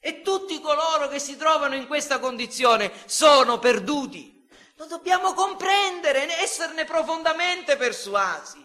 E 0.00 0.22
tutti 0.22 0.60
coloro 0.60 1.06
che 1.08 1.20
si 1.20 1.36
trovano 1.36 1.76
in 1.76 1.86
questa 1.86 2.18
condizione 2.18 2.92
sono 3.06 3.60
perduti. 3.60 4.44
Lo 4.74 4.86
dobbiamo 4.86 5.34
comprendere, 5.34 6.40
esserne 6.40 6.84
profondamente 6.84 7.76
persuasi, 7.76 8.60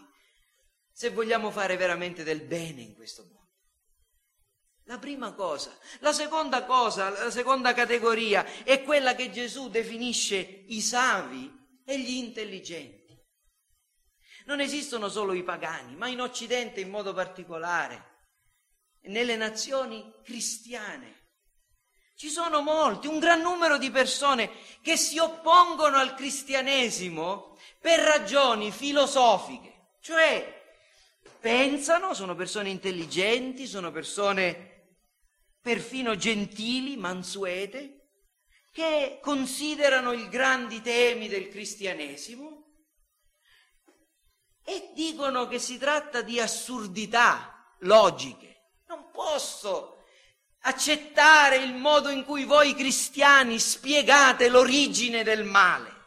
se 0.91 1.11
vogliamo 1.11 1.51
fare 1.51 1.77
veramente 1.77 2.23
del 2.23 2.41
bene 2.41 2.81
in 2.81 2.95
questo 2.95 3.21
mondo. 3.21 3.37
La 4.85 4.97
prima 4.97 5.33
cosa. 5.33 5.77
La 5.99 6.13
seconda 6.13 6.65
cosa, 6.65 7.09
la 7.11 7.29
seconda 7.29 7.75
categoria 7.75 8.43
è 8.63 8.81
quella 8.81 9.13
che 9.13 9.29
Gesù 9.29 9.69
definisce 9.69 10.37
i 10.67 10.81
savi 10.81 11.57
e 11.89 11.99
gli 11.99 12.17
intelligenti. 12.17 13.17
Non 14.45 14.59
esistono 14.59 15.09
solo 15.09 15.33
i 15.33 15.43
pagani, 15.43 15.95
ma 15.95 16.07
in 16.07 16.21
Occidente 16.21 16.79
in 16.79 16.89
modo 16.89 17.15
particolare, 17.15 18.17
nelle 19.05 19.35
nazioni 19.35 20.13
cristiane 20.23 21.17
ci 22.15 22.29
sono 22.29 22.61
molti, 22.61 23.07
un 23.07 23.17
gran 23.17 23.41
numero 23.41 23.77
di 23.77 23.89
persone 23.89 24.51
che 24.81 24.97
si 24.97 25.17
oppongono 25.17 25.97
al 25.97 26.13
cristianesimo 26.13 27.57
per 27.79 28.01
ragioni 28.01 28.71
filosofiche, 28.71 29.93
cioè 30.01 30.61
pensano, 31.39 32.13
sono 32.13 32.35
persone 32.35 32.69
intelligenti, 32.69 33.65
sono 33.65 33.89
persone 33.91 34.97
perfino 35.59 36.15
gentili, 36.17 36.97
mansuete, 36.97 37.98
che 38.71 39.19
considerano 39.21 40.11
i 40.11 40.29
grandi 40.29 40.81
temi 40.81 41.27
del 41.27 41.49
cristianesimo 41.49 42.59
e 44.63 44.91
dicono 44.93 45.47
che 45.47 45.59
si 45.59 45.77
tratta 45.77 46.21
di 46.21 46.39
assurdità 46.39 47.75
logiche. 47.79 48.73
Non 48.87 49.09
posso 49.11 50.03
accettare 50.61 51.57
il 51.57 51.73
modo 51.73 52.09
in 52.09 52.23
cui 52.23 52.43
voi 52.43 52.75
cristiani 52.75 53.59
spiegate 53.59 54.49
l'origine 54.49 55.23
del 55.23 55.43
male. 55.43 55.97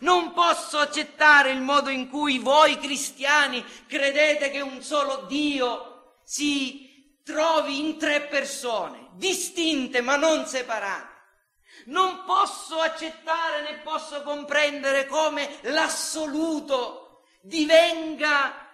Non 0.00 0.32
posso 0.32 0.78
accettare 0.78 1.50
il 1.50 1.60
modo 1.60 1.90
in 1.90 2.08
cui 2.08 2.38
voi 2.38 2.78
cristiani 2.78 3.64
credete 3.86 4.50
che 4.50 4.60
un 4.60 4.82
solo 4.82 5.26
Dio 5.26 6.18
si 6.24 7.18
trovi 7.24 7.78
in 7.78 7.98
tre 7.98 8.22
persone, 8.22 9.10
distinte 9.14 10.00
ma 10.00 10.16
non 10.16 10.46
separate. 10.46 11.09
Non 11.90 12.22
posso 12.24 12.78
accettare 12.78 13.62
né 13.62 13.78
posso 13.78 14.22
comprendere 14.22 15.06
come 15.06 15.58
l'assoluto 15.62 17.22
divenga 17.40 18.68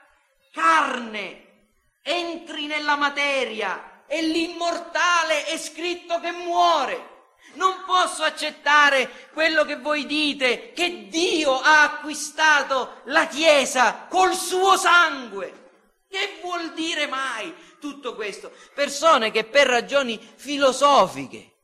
carne, 0.52 1.68
entri 2.02 2.66
nella 2.66 2.96
materia 2.96 4.04
e 4.06 4.20
l'immortale 4.20 5.44
è 5.46 5.56
scritto 5.56 6.20
che 6.20 6.30
muore. 6.30 7.14
Non 7.54 7.84
posso 7.86 8.22
accettare 8.22 9.28
quello 9.32 9.64
che 9.64 9.76
voi 9.76 10.04
dite, 10.04 10.72
che 10.72 11.08
Dio 11.08 11.58
ha 11.58 11.84
acquistato 11.84 13.00
la 13.04 13.26
Chiesa 13.28 14.08
col 14.10 14.34
suo 14.34 14.76
sangue. 14.76 15.64
Che 16.06 16.38
vuol 16.42 16.74
dire 16.74 17.06
mai 17.06 17.54
tutto 17.80 18.14
questo? 18.14 18.52
Persone 18.74 19.30
che 19.30 19.44
per 19.44 19.68
ragioni 19.68 20.20
filosofiche 20.36 21.54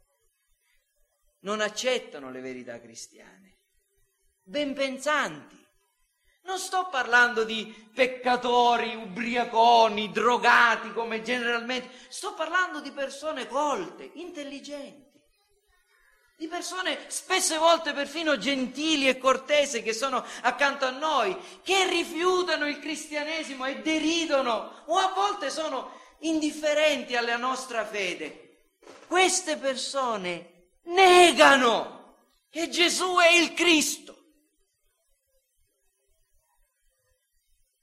non 1.42 1.60
accettano 1.60 2.30
le 2.30 2.40
verità 2.40 2.80
cristiane, 2.80 3.58
ben 4.42 4.74
pensanti, 4.74 5.60
non 6.44 6.58
sto 6.58 6.88
parlando 6.90 7.44
di 7.44 7.72
peccatori, 7.94 8.94
ubriaconi, 8.94 10.10
drogati 10.10 10.92
come 10.92 11.22
generalmente, 11.22 11.88
sto 12.08 12.34
parlando 12.34 12.80
di 12.80 12.90
persone 12.90 13.46
colte, 13.46 14.10
intelligenti, 14.14 15.20
di 16.36 16.48
persone 16.48 16.98
spesse 17.06 17.56
volte 17.58 17.92
perfino 17.92 18.36
gentili 18.38 19.06
e 19.08 19.18
cortese 19.18 19.82
che 19.82 19.92
sono 19.92 20.24
accanto 20.42 20.84
a 20.84 20.90
noi, 20.90 21.36
che 21.62 21.88
rifiutano 21.88 22.66
il 22.66 22.80
cristianesimo 22.80 23.64
e 23.66 23.80
deridono 23.80 24.82
o 24.86 24.96
a 24.96 25.12
volte 25.14 25.50
sono 25.50 26.00
indifferenti 26.20 27.14
alla 27.14 27.36
nostra 27.36 27.84
fede. 27.84 28.38
queste 29.06 29.56
persone 29.56 30.51
negano 30.84 32.36
che 32.48 32.68
Gesù 32.68 33.16
è 33.16 33.30
il 33.30 33.54
Cristo. 33.54 34.10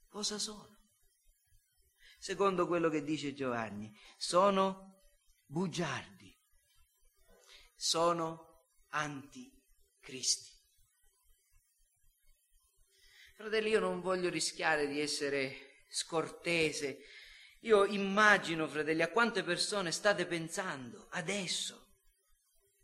Cosa 0.08 0.38
sono? 0.38 0.78
Secondo 2.18 2.66
quello 2.66 2.88
che 2.88 3.02
dice 3.02 3.32
Giovanni, 3.32 3.96
sono 4.18 5.04
bugiardi, 5.46 6.36
sono 7.74 8.66
anticristi. 8.88 10.50
Fratelli, 13.34 13.70
io 13.70 13.80
non 13.80 14.02
voglio 14.02 14.28
rischiare 14.28 14.86
di 14.86 15.00
essere 15.00 15.84
scortese. 15.88 16.98
Io 17.60 17.86
immagino, 17.86 18.68
fratelli, 18.68 19.00
a 19.00 19.10
quante 19.10 19.42
persone 19.42 19.92
state 19.92 20.26
pensando 20.26 21.06
adesso. 21.12 21.79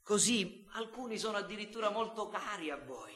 Così 0.07 0.65
alcuni 0.75 1.19
sono 1.19 1.37
addirittura 1.37 1.91
molto 1.91 2.29
cari 2.29 2.71
a 2.71 2.77
voi. 2.77 3.13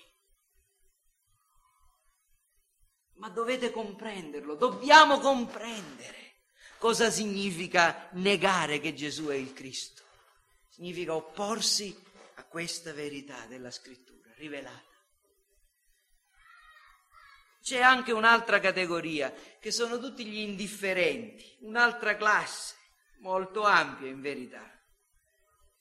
Ma 3.18 3.28
dovete 3.28 3.70
comprenderlo, 3.70 4.57
dobbiamo 4.57 5.20
comprendere 5.20 6.41
cosa 6.78 7.09
significa 7.09 8.09
negare 8.14 8.80
che 8.80 8.93
Gesù 8.93 9.26
è 9.26 9.36
il 9.36 9.53
Cristo. 9.53 10.03
Significa 10.68 11.14
opporsi 11.14 11.97
a 12.34 12.45
questa 12.47 12.93
verità 12.93 13.47
della 13.47 13.70
scrittura 13.70 14.32
rivelata. 14.34 14.82
C'è 17.62 17.80
anche 17.80 18.11
un'altra 18.11 18.59
categoria, 18.59 19.32
che 19.61 19.70
sono 19.70 20.01
tutti 20.01 20.24
gli 20.24 20.38
indifferenti, 20.38 21.59
un'altra 21.61 22.16
classe, 22.16 22.74
molto 23.18 23.62
ampia 23.62 24.09
in 24.09 24.20
verità. 24.20 24.79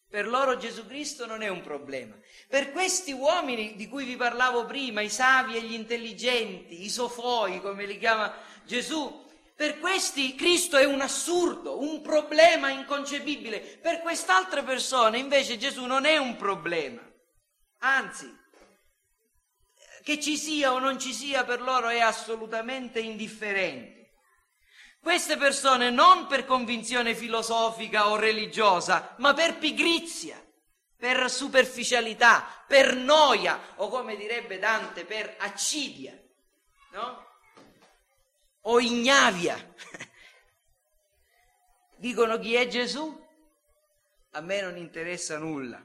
Per 0.10 0.28
loro 0.28 0.58
Gesù 0.58 0.88
Cristo 0.88 1.28
non 1.28 1.44
è 1.44 1.50
un 1.50 1.62
problema. 1.62 2.16
Per 2.48 2.72
questi 2.72 3.12
uomini 3.12 3.76
di 3.76 3.88
cui 3.88 4.06
vi 4.06 4.16
parlavo 4.16 4.66
prima, 4.66 5.02
i 5.02 5.10
savi 5.10 5.56
e 5.56 5.62
gli 5.62 5.74
intelligenti, 5.74 6.84
i 6.84 6.90
sofoi, 6.90 7.62
come 7.62 7.86
li 7.86 8.00
chiama 8.00 8.34
Gesù, 8.66 9.28
per 9.56 9.78
questi 9.78 10.36
Cristo 10.36 10.78
è 10.78 10.86
un 10.86 11.02
assurdo, 11.02 11.82
un 11.82 12.02
problema 12.02 12.70
inconcepibile. 12.72 13.60
Per 13.60 14.00
quest'altre 14.00 14.64
persone 14.64 15.20
invece 15.20 15.58
Gesù 15.58 15.86
non 15.86 16.06
è 16.06 16.18
un 16.18 16.38
problema. 16.38 17.02
Anzi, 17.80 18.36
che 20.02 20.20
ci 20.20 20.38
sia 20.38 20.72
o 20.72 20.80
non 20.80 20.98
ci 20.98 21.14
sia 21.14 21.44
per 21.44 21.62
loro 21.62 21.90
è 21.90 22.00
assolutamente 22.00 23.00
indifferente. 23.00 23.99
Queste 25.02 25.38
persone 25.38 25.90
non 25.90 26.28
per 26.28 26.46
convinzione 26.46 27.16
filosofica 27.16 28.10
o 28.10 28.18
religiosa, 28.18 29.16
ma 29.20 29.34
per 29.34 29.58
pigrizia, 29.58 30.46
per 30.96 31.30
superficialità, 31.30 32.64
per 32.68 32.96
noia 32.96 33.76
o 33.78 33.88
come 33.88 34.18
direbbe 34.18 34.60
Dante, 34.60 35.06
per 35.06 35.36
accidia, 35.40 36.22
no? 36.92 37.28
O 38.64 38.80
ignavia. 38.80 39.56
Dicono 41.96 42.38
chi 42.38 42.56
è 42.56 42.68
Gesù? 42.68 43.28
A 44.32 44.42
me 44.42 44.62
non 44.62 44.78
interessa 44.78 45.38
nulla. 45.38 45.84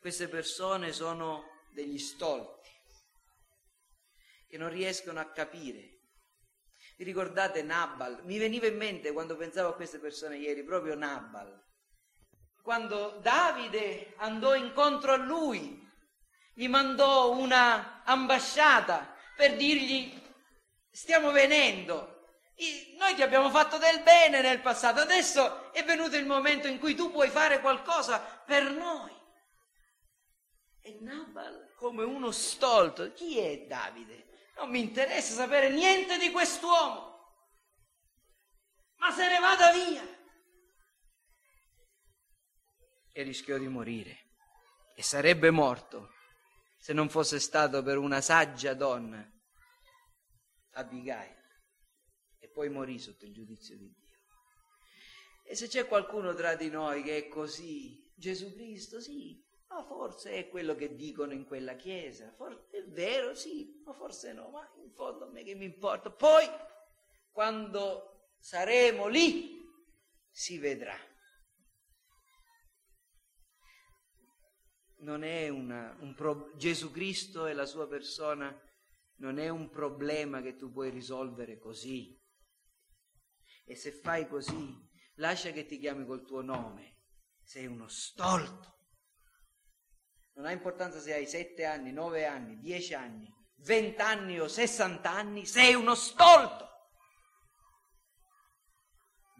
Queste 0.00 0.28
persone 0.28 0.92
sono 0.92 1.44
degli 1.74 1.98
stolti 1.98 2.70
che 4.48 4.58
non 4.58 4.70
riescono 4.70 5.20
a 5.20 5.30
capire. 5.30 5.99
Vi 7.00 7.06
ricordate 7.06 7.62
Nabal? 7.62 8.20
Mi 8.24 8.36
veniva 8.36 8.66
in 8.66 8.76
mente 8.76 9.12
quando 9.12 9.34
pensavo 9.34 9.70
a 9.70 9.74
queste 9.74 9.98
persone 9.98 10.36
ieri, 10.36 10.62
proprio 10.62 10.94
Nabal. 10.94 11.64
Quando 12.60 13.18
Davide 13.22 14.12
andò 14.18 14.54
incontro 14.54 15.14
a 15.14 15.16
lui, 15.16 15.82
gli 16.52 16.68
mandò 16.68 17.34
una 17.34 18.02
ambasciata 18.04 19.16
per 19.34 19.56
dirgli 19.56 20.12
stiamo 20.90 21.30
venendo, 21.30 22.26
noi 22.98 23.14
ti 23.14 23.22
abbiamo 23.22 23.48
fatto 23.48 23.78
del 23.78 24.02
bene 24.02 24.42
nel 24.42 24.60
passato, 24.60 25.00
adesso 25.00 25.72
è 25.72 25.82
venuto 25.82 26.18
il 26.18 26.26
momento 26.26 26.66
in 26.66 26.78
cui 26.78 26.94
tu 26.94 27.10
puoi 27.10 27.30
fare 27.30 27.62
qualcosa 27.62 28.20
per 28.44 28.70
noi. 28.72 29.16
E 30.82 30.98
Nabal, 31.00 31.72
come 31.76 32.04
uno 32.04 32.30
stolto, 32.30 33.10
chi 33.14 33.38
è 33.38 33.60
Davide? 33.60 34.28
Non 34.60 34.68
mi 34.68 34.80
interessa 34.80 35.32
sapere 35.32 35.70
niente 35.70 36.18
di 36.18 36.30
quest'uomo, 36.30 37.32
ma 38.96 39.10
se 39.10 39.26
ne 39.26 39.38
vada 39.38 39.72
via. 39.72 40.18
E 43.10 43.22
rischiò 43.22 43.56
di 43.56 43.68
morire. 43.68 44.28
E 44.94 45.02
sarebbe 45.02 45.50
morto 45.50 46.12
se 46.78 46.92
non 46.92 47.08
fosse 47.08 47.40
stato 47.40 47.82
per 47.82 47.96
una 47.96 48.20
saggia 48.20 48.74
donna, 48.74 49.26
Abigail. 50.72 51.38
E 52.38 52.50
poi 52.50 52.68
morì 52.68 52.98
sotto 52.98 53.24
il 53.24 53.32
giudizio 53.32 53.78
di 53.78 53.90
Dio. 53.90 54.18
E 55.42 55.54
se 55.56 55.68
c'è 55.68 55.86
qualcuno 55.86 56.34
tra 56.34 56.54
di 56.54 56.68
noi 56.68 57.02
che 57.02 57.16
è 57.16 57.28
così, 57.28 58.12
Gesù 58.14 58.52
Cristo, 58.52 59.00
sì, 59.00 59.42
ma 59.70 59.84
forse 59.84 60.32
è 60.32 60.48
quello 60.48 60.74
che 60.74 60.96
dicono 60.96 61.32
in 61.32 61.44
quella 61.44 61.76
chiesa, 61.76 62.32
forse 62.32 62.66
è 62.70 62.82
vero, 62.88 63.34
sì, 63.34 63.80
ma 63.84 63.92
forse 63.92 64.32
no, 64.32 64.50
ma 64.50 64.68
in 64.82 64.90
fondo 64.92 65.26
a 65.26 65.30
me 65.30 65.44
che 65.44 65.54
mi 65.54 65.64
importa. 65.64 66.10
Poi, 66.10 66.44
quando 67.30 68.32
saremo 68.40 69.06
lì, 69.06 69.64
si 70.28 70.58
vedrà. 70.58 70.96
Non 75.02 75.22
è 75.22 75.48
una, 75.48 75.96
un 76.00 76.14
pro, 76.14 76.50
Gesù 76.56 76.90
Cristo 76.90 77.46
e 77.46 77.54
la 77.54 77.64
sua 77.64 77.86
persona 77.86 78.54
non 79.18 79.38
è 79.38 79.48
un 79.48 79.70
problema 79.70 80.42
che 80.42 80.56
tu 80.56 80.72
puoi 80.72 80.90
risolvere 80.90 81.58
così. 81.58 82.18
E 83.64 83.76
se 83.76 83.92
fai 83.92 84.26
così, 84.26 84.76
lascia 85.14 85.52
che 85.52 85.64
ti 85.64 85.78
chiami 85.78 86.04
col 86.04 86.26
tuo 86.26 86.42
nome, 86.42 87.04
sei 87.44 87.66
uno 87.66 87.86
stolto 87.86 88.78
non 90.40 90.48
ha 90.48 90.52
importanza 90.52 90.98
se 90.98 91.12
hai 91.12 91.26
sette 91.26 91.66
anni, 91.66 91.92
nove 91.92 92.24
anni, 92.24 92.58
dieci 92.58 92.94
anni, 92.94 93.30
vent'anni 93.56 94.40
o 94.40 94.48
sessant'anni, 94.48 95.44
sei 95.44 95.74
uno 95.74 95.94
stolto. 95.94 96.66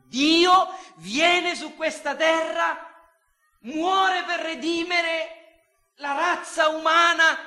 Dio 0.05 0.69
viene 0.97 1.55
su 1.55 1.75
questa 1.75 2.15
terra, 2.15 2.87
muore 3.61 4.25
per 4.25 4.41
redimere 4.41 5.73
la 5.95 6.13
razza 6.13 6.69
umana 6.69 7.39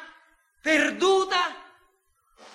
perduta. 0.59 1.61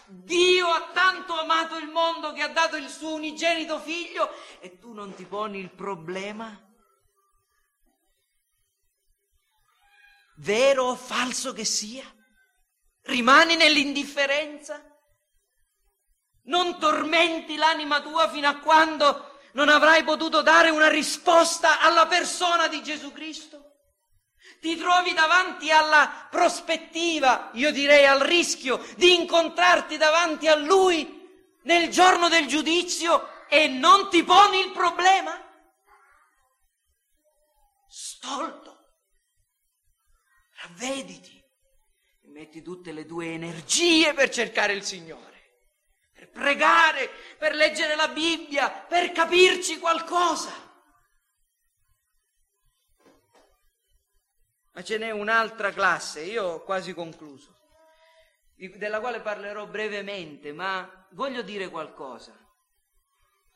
Dio 0.06 0.66
ha 0.66 0.90
tanto 0.92 1.38
amato 1.38 1.76
il 1.76 1.86
mondo 1.86 2.32
che 2.32 2.42
ha 2.42 2.48
dato 2.48 2.74
il 2.74 2.88
suo 2.88 3.14
unigenito 3.14 3.78
figlio 3.78 4.30
e 4.58 4.80
tu 4.80 4.92
non 4.92 5.14
ti 5.14 5.24
poni 5.26 5.60
il 5.60 5.70
problema 5.70 6.67
vero 10.38 10.84
o 10.84 10.96
falso 10.96 11.52
che 11.52 11.64
sia? 11.64 12.04
Rimani 13.02 13.56
nell'indifferenza? 13.56 14.82
Non 16.44 16.78
tormenti 16.78 17.56
l'anima 17.56 18.00
tua 18.00 18.28
fino 18.30 18.48
a 18.48 18.58
quando 18.58 19.38
non 19.52 19.68
avrai 19.68 20.04
potuto 20.04 20.42
dare 20.42 20.70
una 20.70 20.88
risposta 20.88 21.80
alla 21.80 22.06
persona 22.06 22.68
di 22.68 22.82
Gesù 22.82 23.12
Cristo? 23.12 23.64
Ti 24.60 24.76
trovi 24.76 25.12
davanti 25.12 25.70
alla 25.70 26.26
prospettiva, 26.30 27.50
io 27.52 27.70
direi 27.70 28.06
al 28.06 28.20
rischio, 28.20 28.84
di 28.96 29.14
incontrarti 29.14 29.96
davanti 29.96 30.48
a 30.48 30.56
Lui 30.56 31.16
nel 31.62 31.90
giorno 31.90 32.28
del 32.28 32.46
giudizio 32.46 33.46
e 33.48 33.68
non 33.68 34.08
ti 34.08 34.24
poni 34.24 34.60
il 34.60 34.72
problema? 34.72 35.38
Stolto 37.88 38.67
ravvediti 40.60 41.36
e 42.22 42.28
metti 42.28 42.62
tutte 42.62 42.92
le 42.92 43.06
tue 43.06 43.32
energie 43.32 44.12
per 44.12 44.28
cercare 44.28 44.72
il 44.72 44.82
Signore, 44.82 45.60
per 46.12 46.30
pregare, 46.30 47.08
per 47.38 47.54
leggere 47.54 47.94
la 47.94 48.08
Bibbia, 48.08 48.70
per 48.70 49.12
capirci 49.12 49.78
qualcosa. 49.78 50.66
Ma 54.72 54.82
ce 54.82 54.98
n'è 54.98 55.10
un'altra 55.10 55.72
classe, 55.72 56.22
io 56.22 56.44
ho 56.44 56.62
quasi 56.62 56.92
concluso, 56.94 57.56
della 58.54 59.00
quale 59.00 59.20
parlerò 59.20 59.66
brevemente, 59.66 60.52
ma 60.52 61.06
voglio 61.12 61.42
dire 61.42 61.68
qualcosa. 61.68 62.32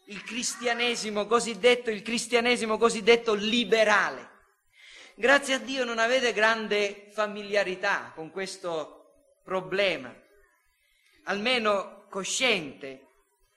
Il 0.07 0.22
cristianesimo 0.24 1.26
cosiddetto, 1.26 1.90
il 1.90 2.03
cristianesimo 2.03 2.76
cosiddetto 2.76 3.34
liberale 3.34 4.32
grazie 5.16 5.54
a 5.54 5.58
Dio 5.58 5.84
non 5.84 5.98
avete 5.98 6.32
grande 6.32 7.08
familiarità 7.12 8.12
con 8.14 8.30
questo 8.30 9.02
problema, 9.44 10.14
almeno 11.24 12.06
cosciente, 12.08 13.08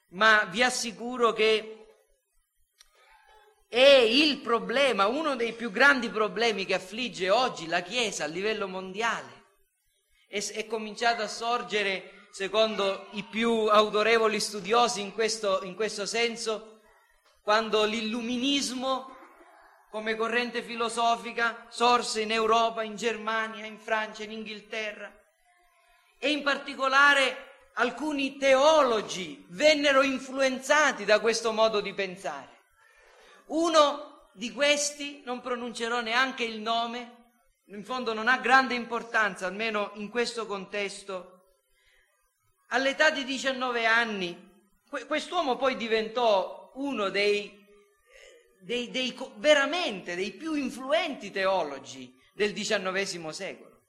ma 0.10 0.46
vi 0.46 0.64
assicuro 0.64 1.34
che 1.34 1.86
è 3.68 3.98
il 3.98 4.38
problema, 4.38 5.08
uno 5.08 5.36
dei 5.36 5.54
più 5.54 5.72
grandi 5.72 6.10
problemi 6.10 6.66
che 6.66 6.76
affligge 6.76 7.30
oggi 7.30 7.68
la 7.68 7.82
Chiesa 7.82 8.24
a 8.24 8.28
livello 8.28 8.68
mondiale. 8.68 9.44
È, 10.28 10.42
è 10.54 10.66
cominciato 10.66 11.22
a 11.22 11.28
sorgere, 11.28 12.28
secondo 12.32 13.08
i 13.12 13.24
più 13.24 13.68
autorevoli 13.68 14.40
studiosi 14.40 15.02
in 15.02 15.14
questo, 15.14 15.64
in 15.64 15.76
questo 15.76 16.06
senso, 16.06 16.80
quando 17.42 17.84
l'illuminismo 17.84 19.15
come 19.90 20.16
corrente 20.16 20.62
filosofica 20.62 21.66
sorse 21.70 22.22
in 22.22 22.32
Europa, 22.32 22.84
in 22.84 22.96
Germania, 22.96 23.66
in 23.66 23.80
Francia, 23.80 24.24
in 24.24 24.32
Inghilterra 24.32 25.12
e 26.18 26.32
in 26.32 26.44
particolare 26.44 27.70
alcuni 27.74 28.38
teologi 28.38 29.46
vennero 29.50 30.02
influenzati 30.02 31.06
da 31.06 31.20
questo 31.20 31.52
modo 31.52 31.82
di 31.82 31.94
pensare. 31.94 32.50
Uno 33.48 34.30
di 34.34 34.52
questi, 34.52 35.22
non 35.26 35.42
pronuncerò 35.42 36.02
neanche 36.02 36.44
il 36.44 36.60
nome, 36.60 37.24
in 37.68 37.84
fondo 37.84 38.14
non 38.14 38.28
ha 38.28 38.38
grande 38.38 38.74
importanza, 38.74 39.48
almeno 39.48 39.92
in 39.96 40.10
questo 40.10 40.46
contesto, 40.46 41.32
all'età 42.70 43.10
di 43.10 43.24
19 43.24 43.86
anni, 43.86 44.54
quest'uomo 45.08 45.56
poi 45.56 45.76
diventò 45.76 46.72
uno 46.76 47.10
dei 47.10 47.65
dei, 48.66 48.90
dei, 48.90 49.16
veramente 49.36 50.16
dei 50.16 50.32
più 50.32 50.56
influenti 50.56 51.30
teologi 51.30 52.20
del 52.34 52.52
XIX 52.52 53.30
secolo. 53.30 53.84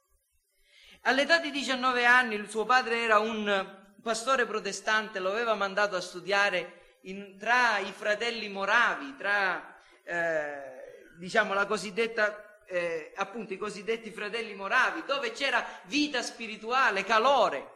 All'età 1.03 1.39
di 1.39 1.51
19 1.51 2.05
anni 2.05 2.47
suo 2.47 2.67
padre 2.67 3.03
era 3.03 3.19
un 3.19 3.75
pastore 4.03 4.45
protestante, 4.45 5.19
lo 5.19 5.31
aveva 5.31 5.55
mandato 5.55 5.97
a 5.97 6.01
studiare 6.01 6.99
in, 7.03 7.39
tra 7.39 7.79
i 7.79 7.91
fratelli 7.93 8.49
moravi, 8.51 9.17
tra 9.17 9.81
eh, 10.05 11.09
diciamo 11.17 11.55
la 11.55 11.65
cosiddetta, 11.65 12.65
eh, 12.67 13.13
appunto 13.17 13.55
i 13.55 13.59
cosiddetti 13.59 14.11
fratelli 14.11 14.55
moravi, 14.55 15.05
dove 15.07 15.33
c'era 15.33 15.65
vita 15.85 16.21
spirituale, 16.21 17.03
calore. 17.03 17.76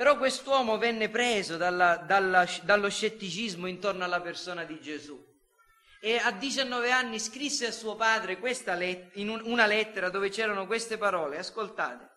Però 0.00 0.16
quest'uomo 0.16 0.78
venne 0.78 1.10
preso 1.10 1.58
dalla, 1.58 1.98
dalla, 1.98 2.48
dallo 2.62 2.88
scetticismo 2.88 3.66
intorno 3.66 4.02
alla 4.02 4.22
persona 4.22 4.64
di 4.64 4.80
Gesù 4.80 5.22
e 6.00 6.16
a 6.16 6.30
19 6.32 6.90
anni 6.90 7.18
scrisse 7.18 7.66
a 7.66 7.70
suo 7.70 7.96
padre 7.96 8.38
let- 8.40 9.14
un, 9.16 9.42
una 9.44 9.66
lettera 9.66 10.08
dove 10.08 10.30
c'erano 10.30 10.66
queste 10.66 10.96
parole, 10.96 11.36
ascoltate. 11.36 12.08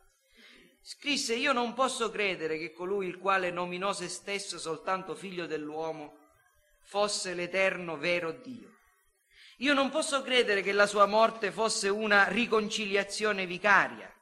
Scrisse, 0.81 1.35
io 1.35 1.51
non 1.51 1.73
posso 1.73 2.09
credere 2.09 2.57
che 2.57 2.71
colui 2.71 3.07
il 3.07 3.17
quale 3.17 3.51
nominò 3.51 3.91
se 3.91 4.07
stesso 4.07 4.57
soltanto 4.57 5.13
figlio 5.13 5.45
dell'uomo 5.45 6.19
fosse 6.85 7.33
l'eterno 7.33 7.97
vero 7.97 8.31
Dio. 8.31 8.77
Io 9.57 9.73
non 9.73 9.89
posso 9.89 10.21
credere 10.21 10.61
che 10.61 10.71
la 10.71 10.87
sua 10.87 11.05
morte 11.05 11.51
fosse 11.51 11.89
una 11.89 12.29
riconciliazione 12.29 13.45
vicaria 13.45 14.12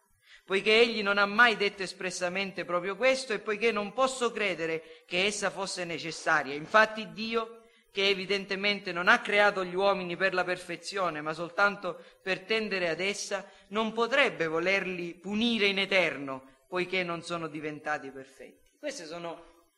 poiché 0.51 0.81
egli 0.81 1.01
non 1.01 1.17
ha 1.17 1.25
mai 1.25 1.55
detto 1.55 1.81
espressamente 1.81 2.65
proprio 2.65 2.97
questo 2.97 3.31
e 3.31 3.39
poiché 3.39 3.71
non 3.71 3.93
posso 3.93 4.33
credere 4.33 5.05
che 5.05 5.23
essa 5.23 5.49
fosse 5.49 5.85
necessaria. 5.85 6.53
Infatti 6.55 7.13
Dio, 7.13 7.61
che 7.89 8.09
evidentemente 8.09 8.91
non 8.91 9.07
ha 9.07 9.21
creato 9.21 9.63
gli 9.63 9.75
uomini 9.75 10.17
per 10.17 10.33
la 10.33 10.43
perfezione, 10.43 11.21
ma 11.21 11.31
soltanto 11.31 12.03
per 12.21 12.41
tendere 12.41 12.89
ad 12.89 12.99
essa, 12.99 13.49
non 13.69 13.93
potrebbe 13.93 14.47
volerli 14.47 15.13
punire 15.13 15.67
in 15.67 15.79
eterno, 15.79 16.65
poiché 16.67 17.01
non 17.01 17.23
sono 17.23 17.47
diventati 17.47 18.11
perfetti. 18.11 18.71
Queste 18.77 19.05
sono 19.05 19.69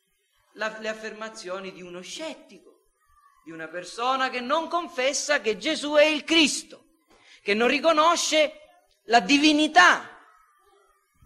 le 0.54 0.88
affermazioni 0.88 1.72
di 1.72 1.82
uno 1.82 2.00
scettico, 2.00 2.86
di 3.44 3.52
una 3.52 3.68
persona 3.68 4.28
che 4.28 4.40
non 4.40 4.66
confessa 4.66 5.40
che 5.40 5.56
Gesù 5.56 5.92
è 5.92 6.04
il 6.04 6.24
Cristo, 6.24 6.86
che 7.42 7.54
non 7.54 7.68
riconosce 7.68 8.54
la 9.04 9.20
divinità 9.20 10.08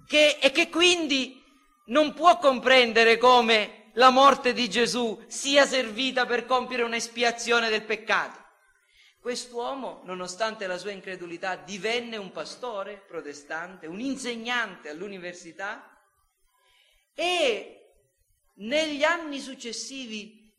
che, 0.08 0.38
e 0.40 0.50
che 0.50 0.70
quindi 0.70 1.44
non 1.86 2.14
può 2.14 2.38
comprendere 2.38 3.18
come 3.18 3.90
la 3.92 4.08
morte 4.08 4.54
di 4.54 4.68
Gesù 4.70 5.22
sia 5.28 5.66
servita 5.66 6.24
per 6.24 6.46
compiere 6.46 6.82
un'espiazione 6.82 7.68
del 7.68 7.84
peccato. 7.84 8.46
Quest'uomo, 9.20 10.00
nonostante 10.04 10.66
la 10.66 10.78
sua 10.78 10.92
incredulità, 10.92 11.56
divenne 11.56 12.16
un 12.16 12.32
pastore 12.32 13.04
protestante, 13.06 13.86
un 13.86 14.00
insegnante 14.00 14.88
all'università 14.88 15.94
e 17.12 17.74
negli 18.54 19.02
anni 19.02 19.40
successivi 19.40 20.50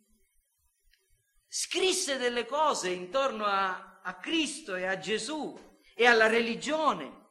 scrisse 1.48 2.18
delle 2.18 2.46
cose 2.46 2.90
intorno 2.90 3.46
a, 3.46 4.00
a 4.04 4.14
Cristo 4.18 4.76
e 4.76 4.86
a 4.86 5.00
Gesù 5.00 5.58
e 5.96 6.06
alla 6.06 6.28
religione 6.28 7.30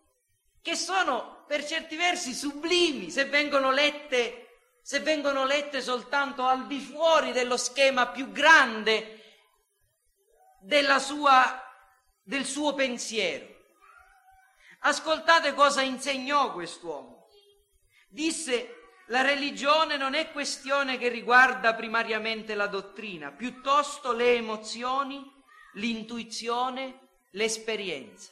che 0.60 0.74
sono 0.74 1.37
per 1.48 1.64
certi 1.64 1.96
versi 1.96 2.34
sublimi 2.34 3.10
se 3.10 3.24
vengono 3.24 3.70
lette, 3.70 4.60
se 4.82 5.00
vengono 5.00 5.46
lette 5.46 5.80
soltanto 5.80 6.44
al 6.44 6.66
di 6.66 6.78
fuori 6.78 7.32
dello 7.32 7.56
schema 7.56 8.08
più 8.08 8.30
grande 8.30 9.14
sua, 10.98 11.64
del 12.22 12.44
suo 12.44 12.74
pensiero. 12.74 13.46
Ascoltate 14.80 15.54
cosa 15.54 15.80
insegnò 15.80 16.52
quest'uomo. 16.52 17.28
Disse 18.10 18.74
la 19.06 19.22
religione 19.22 19.96
non 19.96 20.12
è 20.12 20.30
questione 20.30 20.98
che 20.98 21.08
riguarda 21.08 21.74
primariamente 21.74 22.54
la 22.54 22.66
dottrina, 22.66 23.32
piuttosto 23.32 24.12
le 24.12 24.34
emozioni, 24.34 25.24
l'intuizione, 25.74 27.08
l'esperienza. 27.30 28.30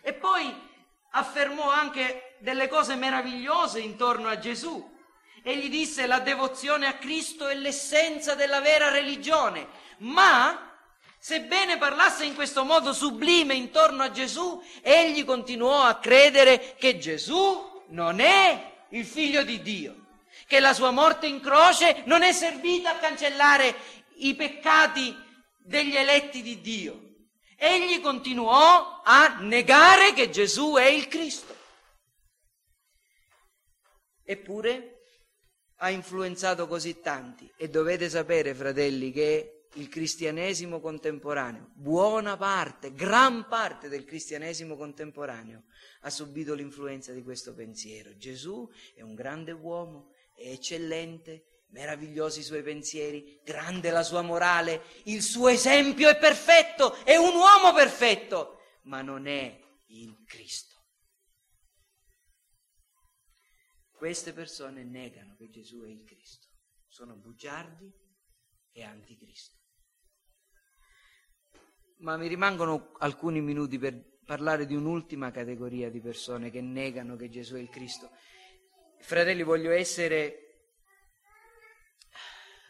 E 0.00 0.14
poi 0.14 0.67
affermò 1.10 1.70
anche 1.70 2.36
delle 2.40 2.68
cose 2.68 2.94
meravigliose 2.94 3.80
intorno 3.80 4.28
a 4.28 4.38
Gesù. 4.38 4.96
Egli 5.42 5.68
disse 5.68 6.06
la 6.06 6.18
devozione 6.18 6.86
a 6.86 6.94
Cristo 6.94 7.46
è 7.46 7.54
l'essenza 7.54 8.34
della 8.34 8.60
vera 8.60 8.90
religione, 8.90 9.68
ma 9.98 10.76
sebbene 11.18 11.78
parlasse 11.78 12.24
in 12.24 12.34
questo 12.34 12.64
modo 12.64 12.92
sublime 12.92 13.54
intorno 13.54 14.02
a 14.02 14.10
Gesù, 14.10 14.62
egli 14.82 15.24
continuò 15.24 15.82
a 15.82 15.98
credere 15.98 16.74
che 16.78 16.98
Gesù 16.98 17.84
non 17.88 18.20
è 18.20 18.72
il 18.90 19.04
figlio 19.04 19.42
di 19.42 19.62
Dio, 19.62 20.06
che 20.46 20.60
la 20.60 20.74
sua 20.74 20.90
morte 20.90 21.26
in 21.26 21.40
croce 21.40 22.02
non 22.04 22.22
è 22.22 22.32
servita 22.32 22.90
a 22.90 22.98
cancellare 22.98 23.74
i 24.16 24.34
peccati 24.34 25.16
degli 25.56 25.96
eletti 25.96 26.42
di 26.42 26.60
Dio, 26.60 27.07
egli 27.58 28.00
continuò 28.00 29.02
a 29.04 29.38
negare 29.40 30.12
che 30.12 30.30
Gesù 30.30 30.74
è 30.74 30.86
il 30.86 31.08
Cristo. 31.08 31.56
Eppure 34.22 35.00
ha 35.78 35.90
influenzato 35.90 36.66
così 36.68 37.00
tanti 37.00 37.50
e 37.56 37.68
dovete 37.68 38.08
sapere, 38.08 38.54
fratelli, 38.54 39.10
che 39.10 39.66
il 39.74 39.88
cristianesimo 39.88 40.80
contemporaneo, 40.80 41.70
buona 41.74 42.36
parte, 42.36 42.92
gran 42.92 43.46
parte 43.48 43.88
del 43.88 44.04
cristianesimo 44.04 44.76
contemporaneo 44.76 45.64
ha 46.02 46.10
subito 46.10 46.54
l'influenza 46.54 47.12
di 47.12 47.22
questo 47.22 47.54
pensiero. 47.54 48.16
Gesù 48.16 48.68
è 48.94 49.02
un 49.02 49.14
grande 49.14 49.52
uomo, 49.52 50.12
è 50.34 50.48
eccellente, 50.48 51.44
meravigliosi 51.70 52.40
i 52.40 52.44
suoi 52.44 52.62
pensieri, 52.62 53.40
grande 53.44 53.90
la 53.90 54.02
sua 54.02 54.22
morale, 54.22 54.82
il 55.04 55.22
suo 55.22 55.48
esempio 55.48 56.08
è 56.08 56.16
perfetto, 56.18 56.94
è 57.04 57.16
un 57.16 57.34
uomo 57.34 57.72
perfetto, 57.74 58.60
ma 58.84 59.02
non 59.02 59.26
è 59.26 59.58
il 59.86 60.22
Cristo. 60.24 60.76
Queste 63.90 64.32
persone 64.32 64.84
negano 64.84 65.34
che 65.36 65.50
Gesù 65.50 65.82
è 65.82 65.88
il 65.88 66.04
Cristo, 66.04 66.46
sono 66.86 67.16
bugiardi 67.16 67.92
e 68.70 68.82
anticristo. 68.84 69.56
Ma 71.98 72.16
mi 72.16 72.28
rimangono 72.28 72.92
alcuni 72.98 73.40
minuti 73.40 73.76
per 73.76 74.18
parlare 74.24 74.66
di 74.66 74.76
un'ultima 74.76 75.32
categoria 75.32 75.90
di 75.90 76.00
persone 76.00 76.50
che 76.50 76.60
negano 76.60 77.16
che 77.16 77.28
Gesù 77.28 77.56
è 77.56 77.58
il 77.58 77.70
Cristo. 77.70 78.10
Fratelli, 79.00 79.42
voglio 79.42 79.72
essere 79.72 80.47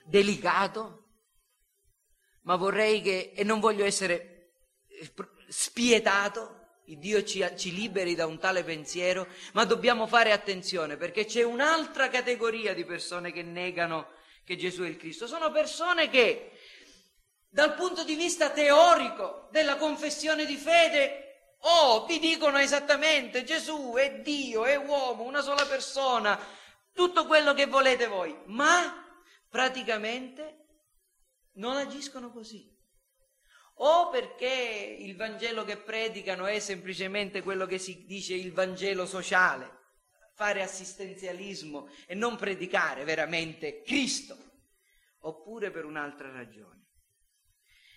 delicato, 0.09 1.04
ma 2.42 2.56
vorrei 2.56 3.02
che, 3.02 3.32
e 3.34 3.44
non 3.44 3.61
voglio 3.61 3.84
essere 3.84 4.54
spietato, 5.48 6.56
Dio 6.84 7.22
ci, 7.22 7.46
ci, 7.56 7.74
liberi 7.74 8.14
da 8.14 8.26
un 8.26 8.38
tale 8.38 8.64
pensiero, 8.64 9.28
ma 9.52 9.64
dobbiamo 9.64 10.06
fare 10.06 10.32
attenzione 10.32 10.96
perché 10.96 11.26
c'è 11.26 11.42
un'altra 11.42 12.09
categoria 12.09 12.72
di 12.72 12.86
persone 12.86 13.30
che 13.30 13.42
negano 13.42 14.09
che 14.42 14.56
Gesù 14.56 14.82
è 14.82 14.88
il 14.88 14.96
Cristo. 14.96 15.26
Sono 15.26 15.50
persone 15.50 16.09
che 16.09 16.52
dal 17.50 17.74
punto 17.74 18.04
di 18.04 18.14
vista 18.14 18.50
teorico 18.50 19.48
della 19.50 19.76
confessione 19.76 20.46
di 20.46 20.56
fede 20.56 21.28
Oh, 21.62 22.06
vi 22.06 22.20
dicono 22.20 22.59
esattamente 22.59 23.42
Gesù 23.42 23.94
è 23.96 24.20
Dio, 24.20 24.64
è 24.64 24.76
uomo, 24.76 25.24
una 25.24 25.40
sola 25.40 25.66
persona, 25.66 26.38
tutto 26.92 27.26
quello 27.26 27.52
che 27.52 27.66
volete 27.66 28.06
voi, 28.06 28.36
ma 28.46 29.07
praticamente 29.49 30.66
non 31.55 31.76
agiscono 31.76 32.30
così. 32.30 32.76
o 33.80 34.09
perché 34.11 34.96
il 34.99 35.14
Vangelo 35.14 35.64
che 35.64 35.76
predicano 35.76 36.46
è 36.46 36.59
semplicemente 36.59 37.42
quello 37.42 37.64
che 37.64 37.78
si 37.78 38.05
dice 38.07 38.34
il 38.34 38.53
Vangelo 38.53 39.07
sociale, 39.07 39.70
fare 40.34 40.62
assistenzialismo 40.62 41.88
e 42.07 42.14
non 42.14 42.36
predicare 42.36 43.05
veramente 43.05 43.82
Cristo, 43.82 44.36
oppure 45.20 45.70
per 45.70 45.84
un'altra 45.84 46.32
ragione. 46.32 46.86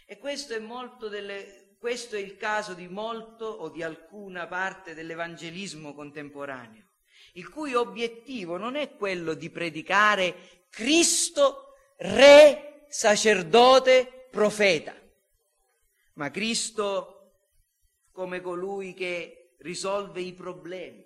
E 0.05 0.17
questo 0.19 0.53
è, 0.53 0.59
delle, 1.09 1.77
questo 1.79 2.15
è 2.15 2.19
il 2.19 2.37
caso 2.37 2.73
di 2.73 2.87
molto 2.87 3.45
o 3.45 3.69
di 3.69 3.81
alcuna 3.81 4.45
parte 4.45 4.93
dell'evangelismo 4.93 5.93
contemporaneo, 5.93 6.89
il 7.33 7.49
cui 7.49 7.73
obiettivo 7.73 8.57
non 8.57 8.75
è 8.75 8.95
quello 8.95 9.33
di 9.33 9.49
predicare 9.49 10.60
Cristo, 10.71 11.73
re, 11.97 12.85
sacerdote, 12.87 14.27
profeta, 14.31 14.95
ma 16.13 16.31
Cristo 16.31 17.17
come 18.11 18.39
colui 18.39 18.93
che 18.93 19.55
risolve 19.59 20.21
i 20.21 20.33
problemi, 20.33 21.05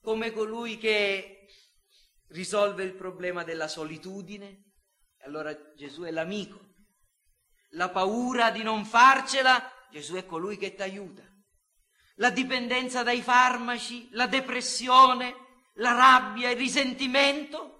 come 0.00 0.32
colui 0.32 0.78
che 0.78 1.46
risolve 2.30 2.82
il 2.82 2.94
problema 2.94 3.44
della 3.44 3.68
solitudine, 3.68 4.72
allora 5.22 5.56
Gesù 5.74 6.02
è 6.02 6.10
l'amico. 6.10 6.58
La 7.72 7.90
paura 7.90 8.50
di 8.50 8.64
non 8.64 8.84
farcela, 8.84 9.86
Gesù 9.92 10.14
è 10.14 10.26
colui 10.26 10.56
che 10.56 10.74
ti 10.74 10.82
aiuta. 10.82 11.22
La 12.16 12.30
dipendenza 12.30 13.04
dai 13.04 13.22
farmaci, 13.22 14.08
la 14.12 14.26
depressione, 14.26 15.47
la 15.78 15.92
rabbia, 15.92 16.50
il 16.50 16.56
risentimento. 16.56 17.74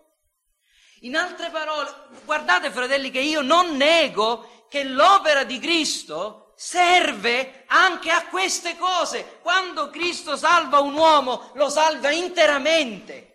In 1.03 1.17
altre 1.17 1.51
parole, 1.51 1.91
guardate 2.25 2.71
fratelli 2.71 3.11
che 3.11 3.21
io 3.21 3.41
non 3.41 3.77
nego 3.77 4.67
che 4.69 4.85
l'opera 4.85 5.45
di 5.45 5.59
Cristo 5.59 6.53
serve 6.57 7.65
anche 7.67 8.11
a 8.11 8.27
queste 8.27 8.77
cose. 8.77 9.39
Quando 9.41 9.91
Cristo 9.91 10.37
salva 10.37 10.81
un 10.81 10.95
uomo, 10.95 11.53
lo 11.55 11.69
salva 11.69 12.11
interamente. 12.11 13.27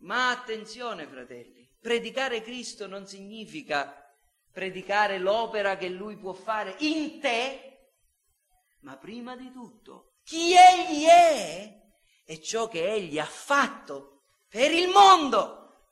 Ma 0.00 0.30
attenzione 0.30 1.06
fratelli, 1.06 1.66
predicare 1.80 2.42
Cristo 2.42 2.86
non 2.86 3.06
significa 3.06 3.94
predicare 4.52 5.18
l'opera 5.18 5.76
che 5.76 5.88
lui 5.88 6.16
può 6.16 6.32
fare 6.32 6.74
in 6.78 7.20
te, 7.20 7.92
ma 8.80 8.96
prima 8.96 9.36
di 9.36 9.52
tutto 9.52 10.16
chi 10.24 10.54
egli 10.54 11.04
è 11.04 11.79
e 12.30 12.40
ciò 12.40 12.68
che 12.68 12.88
egli 12.88 13.18
ha 13.18 13.26
fatto 13.26 14.26
per 14.46 14.70
il 14.70 14.86
mondo. 14.86 15.88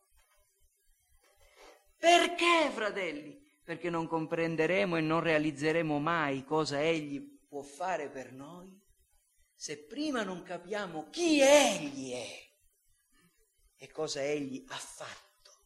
Perché, 1.98 2.70
fratelli? 2.72 3.36
Perché 3.64 3.90
non 3.90 4.06
comprenderemo 4.06 4.96
e 4.96 5.00
non 5.00 5.18
realizzeremo 5.18 5.98
mai 5.98 6.44
cosa 6.44 6.80
egli 6.80 7.20
può 7.48 7.62
fare 7.62 8.08
per 8.08 8.30
noi? 8.32 8.72
Se 9.52 9.84
prima 9.84 10.22
non 10.22 10.44
capiamo 10.44 11.08
chi 11.10 11.40
egli 11.40 12.12
è 12.12 12.52
e 13.74 13.90
cosa 13.90 14.22
egli 14.22 14.64
ha 14.68 14.76
fatto. 14.76 15.64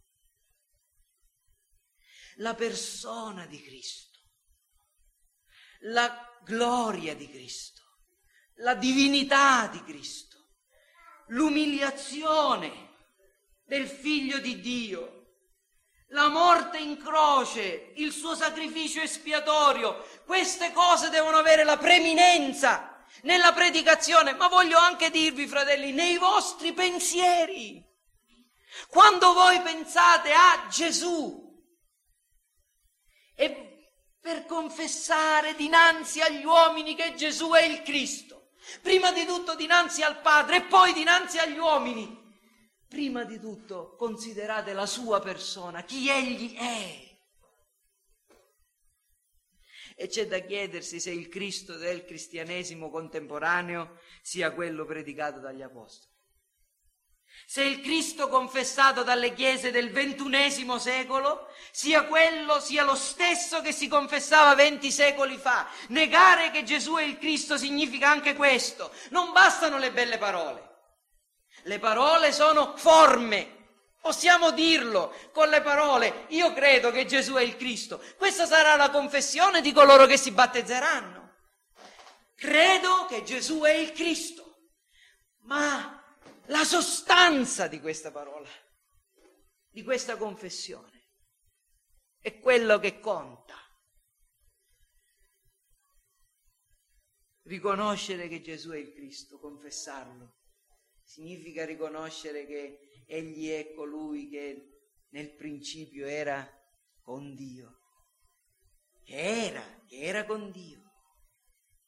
La 2.36 2.54
persona 2.54 3.44
di 3.44 3.60
Cristo, 3.60 4.20
la 5.80 6.40
gloria 6.42 7.14
di 7.14 7.28
Cristo, 7.28 7.82
la 8.54 8.74
divinità 8.74 9.68
di 9.68 9.82
Cristo, 9.82 10.31
l'umiliazione 11.28 12.90
del 13.64 13.86
figlio 13.88 14.38
di 14.38 14.60
Dio, 14.60 15.20
la 16.08 16.28
morte 16.28 16.78
in 16.78 16.98
croce, 17.02 17.92
il 17.96 18.12
suo 18.12 18.34
sacrificio 18.34 19.00
espiatorio, 19.00 20.06
queste 20.26 20.72
cose 20.72 21.08
devono 21.08 21.38
avere 21.38 21.64
la 21.64 21.78
preminenza 21.78 23.04
nella 23.22 23.52
predicazione, 23.52 24.34
ma 24.34 24.48
voglio 24.48 24.78
anche 24.78 25.10
dirvi, 25.10 25.46
fratelli, 25.46 25.92
nei 25.92 26.18
vostri 26.18 26.72
pensieri. 26.72 27.82
Quando 28.88 29.32
voi 29.32 29.60
pensate 29.60 30.32
a 30.32 30.66
Gesù, 30.68 31.40
e 33.34 33.90
per 34.20 34.46
confessare 34.46 35.54
dinanzi 35.54 36.20
agli 36.20 36.44
uomini 36.44 36.94
che 36.94 37.14
Gesù 37.14 37.50
è 37.50 37.62
il 37.62 37.82
Cristo, 37.82 38.31
prima 38.80 39.12
di 39.12 39.24
tutto 39.24 39.54
dinanzi 39.54 40.02
al 40.02 40.20
Padre 40.20 40.56
e 40.56 40.62
poi 40.62 40.92
dinanzi 40.92 41.38
agli 41.38 41.58
uomini. 41.58 42.20
Prima 42.88 43.24
di 43.24 43.40
tutto 43.40 43.96
considerate 43.96 44.72
la 44.72 44.86
sua 44.86 45.20
persona, 45.20 45.82
chi 45.82 46.10
egli 46.10 46.54
è. 46.54 47.10
E 49.94 50.08
c'è 50.08 50.26
da 50.26 50.40
chiedersi 50.40 51.00
se 51.00 51.10
il 51.10 51.28
Cristo 51.28 51.76
del 51.76 52.04
cristianesimo 52.04 52.90
contemporaneo 52.90 53.98
sia 54.20 54.52
quello 54.52 54.84
predicato 54.84 55.40
dagli 55.40 55.62
apostoli 55.62 56.11
se 57.53 57.62
il 57.62 57.82
Cristo 57.82 58.28
confessato 58.28 59.03
dalle 59.03 59.34
chiese 59.34 59.70
del 59.70 59.90
ventunesimo 59.90 60.78
secolo 60.78 61.48
sia 61.70 62.05
quello, 62.05 62.59
sia 62.61 62.82
lo 62.82 62.94
stesso 62.94 63.61
che 63.61 63.72
si 63.72 63.88
confessava 63.88 64.55
venti 64.55 64.90
secoli 64.90 65.36
fa. 65.36 65.68
Negare 65.88 66.50
che 66.50 66.64
Gesù 66.64 66.94
è 66.94 67.03
il 67.03 67.18
Cristo 67.18 67.59
significa 67.59 68.09
anche 68.09 68.34
questo. 68.36 68.90
Non 69.11 69.32
bastano 69.32 69.76
le 69.76 69.92
belle 69.92 70.16
parole. 70.16 70.66
Le 71.64 71.78
parole 71.78 72.32
sono 72.32 72.74
forme. 72.74 73.66
Possiamo 74.00 74.53
dirlo 74.53 75.14
con 75.34 75.50
le 75.50 75.61
parole, 75.61 76.24
io 76.28 76.55
credo 76.55 76.90
che 76.90 77.05
Gesù 77.05 77.34
è 77.34 77.42
il 77.42 77.59
Cristo. 77.59 78.03
Questa 78.16 78.46
sarà 78.46 78.76
la 78.76 78.88
confessione 78.88 79.61
di 79.61 79.72
coloro 79.72 80.07
che 80.07 80.16
si 80.16 80.30
battezzeranno. 80.30 81.34
Credo 82.34 83.05
che 83.11 83.22
Gesù 83.24 83.61
è 83.61 83.72
il 83.72 83.92
Cristo. 83.92 84.57
Ma 85.42 86.01
la 86.47 86.64
sostanza 86.64 87.68
di 87.68 87.80
questa 87.80 88.11
parola, 88.11 88.49
di 89.68 89.82
questa 89.82 90.16
confessione. 90.16 90.90
È 92.18 92.38
quello 92.38 92.78
che 92.78 92.99
conta. 93.01 93.57
Riconoscere 97.43 98.28
che 98.28 98.40
Gesù 98.40 98.70
è 98.70 98.78
il 98.78 98.93
Cristo, 98.93 99.38
confessarlo, 99.38 100.36
significa 101.03 101.64
riconoscere 101.64 102.47
che 102.47 103.05
Egli 103.07 103.51
è 103.51 103.74
colui 103.74 104.28
che 104.28 104.90
nel 105.11 105.34
principio 105.34 106.07
era 106.07 106.49
con 107.01 107.34
Dio, 107.34 107.80
che 109.03 109.47
era, 109.47 109.82
che 109.86 109.99
era 109.99 110.24
con 110.24 110.53
Dio 110.53 110.80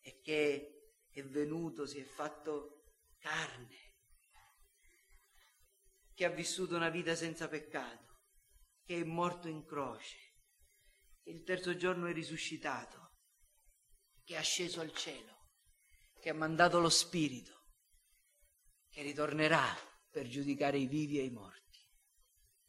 e 0.01 0.21
che 0.21 0.93
è 1.09 1.23
venuto, 1.23 1.87
si 1.87 2.01
è 2.01 2.05
fatto 2.05 2.83
carne 3.21 3.84
che 6.15 6.25
ha 6.25 6.31
vissuto 6.31 6.77
una 6.77 6.91
vita 6.91 7.15
senza 7.15 7.49
peccato, 7.49 8.21
che 8.85 9.01
è 9.01 9.05
morto 9.05 9.49
in 9.49 9.65
croce, 9.65 10.17
che 11.21 11.31
il 11.31 11.43
terzo 11.43 11.77
giorno 11.77 12.07
è 12.07 12.13
risuscitato, 12.13 13.13
che 14.23 14.35
è 14.35 14.39
asceso 14.39 14.81
al 14.81 14.93
cielo, 14.93 15.51
che 16.21 16.31
ha 16.31 16.35
mandato 16.35 16.79
lo 16.79 16.89
Spirito, 16.89 17.65
che 18.89 19.03
ritornerà 19.03 19.77
per 20.11 20.29
giudicare 20.29 20.79
i 20.79 20.87
vivi 20.87 21.19
e 21.19 21.25
i 21.25 21.31
morti 21.31 21.81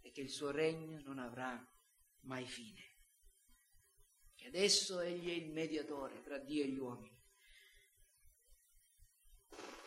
e 0.02 0.12
che 0.12 0.22
il 0.22 0.32
suo 0.32 0.50
regno 0.50 1.00
non 1.02 1.20
avrà 1.20 1.64
mai 2.22 2.46
fine. 2.46 2.94
Che 4.34 4.48
adesso 4.48 5.00
egli 5.00 5.30
è 5.30 5.34
il 5.34 5.52
mediatore 5.52 6.22
tra 6.24 6.40
Dio 6.40 6.64
e 6.64 6.68
gli 6.68 6.78
uomini. 6.78 7.24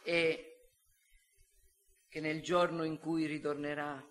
E 0.04 0.47
che 2.08 2.20
nel 2.20 2.42
giorno 2.42 2.84
in 2.84 2.98
cui 2.98 3.26
ritornerà, 3.26 4.04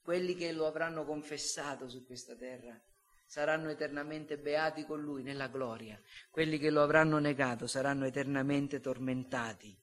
quelli 0.00 0.34
che 0.34 0.52
lo 0.52 0.66
avranno 0.66 1.04
confessato 1.04 1.88
su 1.88 2.04
questa 2.04 2.34
terra 2.36 2.80
saranno 3.24 3.70
eternamente 3.70 4.36
beati 4.36 4.84
con 4.84 5.00
lui 5.00 5.22
nella 5.22 5.48
gloria, 5.48 5.98
quelli 6.30 6.58
che 6.58 6.70
lo 6.70 6.82
avranno 6.82 7.18
negato 7.18 7.66
saranno 7.66 8.04
eternamente 8.04 8.80
tormentati, 8.80 9.74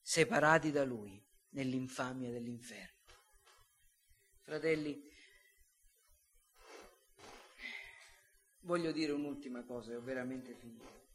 separati 0.00 0.70
da 0.70 0.84
lui 0.84 1.24
nell'infamia 1.50 2.30
dell'inferno. 2.30 2.94
Fratelli, 4.42 5.10
voglio 8.60 8.92
dire 8.92 9.12
un'ultima 9.12 9.64
cosa 9.64 9.96
ho 9.96 10.02
veramente 10.02 10.54
finito. 10.54 11.05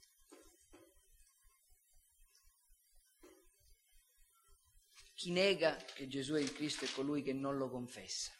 Chi 5.22 5.30
nega 5.30 5.76
che 5.94 6.08
Gesù 6.08 6.34
è 6.34 6.40
il 6.40 6.52
Cristo 6.52 6.86
è 6.86 6.88
colui 6.90 7.22
che 7.22 7.32
non 7.32 7.56
lo 7.56 7.70
confessa. 7.70 8.32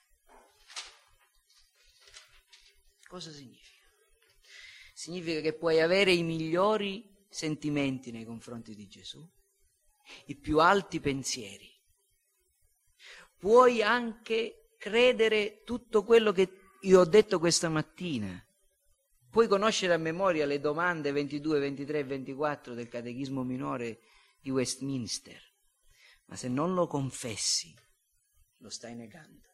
Cosa 3.08 3.32
significa? 3.32 3.86
Significa 4.92 5.42
che 5.42 5.54
puoi 5.54 5.80
avere 5.80 6.12
i 6.12 6.24
migliori 6.24 7.08
sentimenti 7.30 8.10
nei 8.10 8.26
confronti 8.26 8.74
di 8.74 8.88
Gesù, 8.88 9.24
i 10.26 10.36
più 10.36 10.60
alti 10.60 11.00
pensieri. 11.00 11.70
Puoi 13.38 13.84
anche 13.84 14.74
credere 14.80 15.62
tutto 15.64 16.04
quello 16.04 16.32
che 16.32 16.50
io 16.82 17.02
ho 17.02 17.06
detto 17.06 17.38
questa 17.38 17.70
mattina 17.70 18.44
Puoi 19.30 19.48
conoscere 19.48 19.94
a 19.94 19.98
memoria 19.98 20.48
le 20.48 20.60
domande 20.60 21.12
22, 21.12 21.60
23 21.60 22.00
e 22.00 22.04
24 22.06 22.74
del 22.74 22.88
catechismo 22.88 23.44
minore 23.44 24.00
di 24.42 24.50
Westminster, 24.50 25.51
ma 26.32 26.38
se 26.38 26.48
non 26.48 26.74
lo 26.74 26.88
confessi, 26.88 27.76
lo 28.60 28.70
stai 28.70 28.96
negando. 28.96 29.50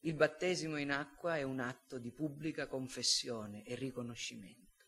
Il 0.00 0.14
battesimo 0.14 0.78
in 0.78 0.90
acqua 0.90 1.36
è 1.36 1.42
un 1.42 1.60
atto 1.60 1.98
di 1.98 2.10
pubblica 2.12 2.66
confessione 2.66 3.62
e 3.64 3.74
riconoscimento. 3.74 4.86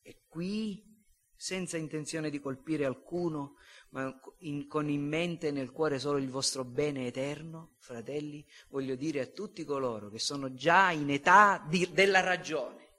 E 0.00 0.22
qui, 0.26 1.04
senza 1.36 1.76
intenzione 1.76 2.30
di 2.30 2.40
colpire 2.40 2.86
alcuno, 2.86 3.56
ma 3.90 4.18
in, 4.38 4.66
con 4.68 4.88
in 4.88 5.06
mente 5.06 5.50
nel 5.50 5.70
cuore 5.70 5.98
solo 5.98 6.16
il 6.16 6.30
vostro 6.30 6.64
bene 6.64 7.06
eterno, 7.06 7.74
fratelli, 7.76 8.46
voglio 8.70 8.96
dire 8.96 9.20
a 9.20 9.26
tutti 9.26 9.64
coloro 9.64 10.08
che 10.08 10.18
sono 10.18 10.54
già 10.54 10.90
in 10.92 11.10
età 11.10 11.62
di, 11.68 11.90
della 11.92 12.20
ragione 12.20 12.89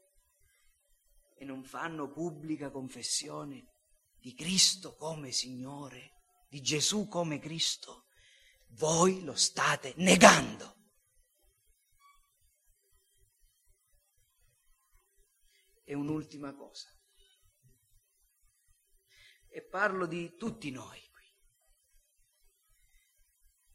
e 1.41 1.43
non 1.43 1.63
fanno 1.63 2.11
pubblica 2.11 2.69
confessione 2.69 3.73
di 4.19 4.35
Cristo 4.35 4.93
come 4.93 5.31
Signore, 5.31 6.11
di 6.47 6.61
Gesù 6.61 7.07
come 7.07 7.39
Cristo, 7.39 8.05
voi 8.73 9.23
lo 9.23 9.33
state 9.33 9.95
negando. 9.97 10.75
E 15.83 15.95
un'ultima 15.95 16.53
cosa. 16.53 16.95
E 19.47 19.65
parlo 19.65 20.05
di 20.05 20.35
tutti 20.35 20.69
noi 20.69 21.01
qui, 21.09 21.25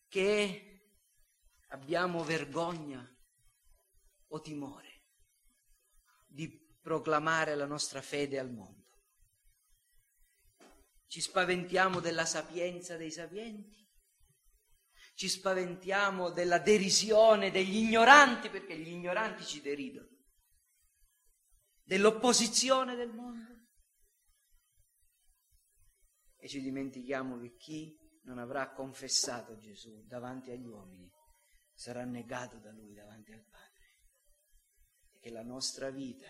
che 0.07 0.93
abbiamo 1.71 2.23
vergogna 2.23 3.05
o 4.29 4.41
timore 4.41 5.03
di 6.29 6.66
proclamare 6.87 7.57
la 7.57 7.67
nostra 7.67 8.01
fede 8.01 8.39
al 8.39 8.53
mondo. 8.53 8.85
Ci 11.09 11.21
spaventiamo 11.21 11.99
della 11.99 12.25
sapienza 12.25 12.97
dei 12.97 13.11
sapienti 13.11 13.85
ci 15.17 15.31
spaventiamo 15.31 16.29
della 16.31 16.59
derisione 16.59 17.51
degli 17.51 17.77
ignoranti 17.77 18.51
perché 18.51 18.77
gli 18.77 18.91
ignoranti 18.91 19.45
ci 19.45 19.63
deridono, 19.63 20.11
dell'opposizione 21.83 22.95
del 22.97 23.15
mondo. 23.15 23.55
E 26.37 26.49
ci 26.49 26.61
dimentichiamo 26.61 27.39
che 27.39 27.57
chi 27.57 27.97
non 28.25 28.39
avrà 28.39 28.71
confessato 28.73 29.57
Gesù 29.57 30.05
davanti 30.05 30.51
agli 30.51 30.67
uomini 30.67 31.11
sarà 31.73 32.05
negato 32.05 32.59
da 32.59 32.71
lui 32.71 32.93
davanti 32.93 33.33
al 33.33 33.45
Padre. 33.45 33.85
E 35.13 35.19
che 35.19 35.31
la 35.31 35.43
nostra 35.43 35.89
vita 35.89 36.29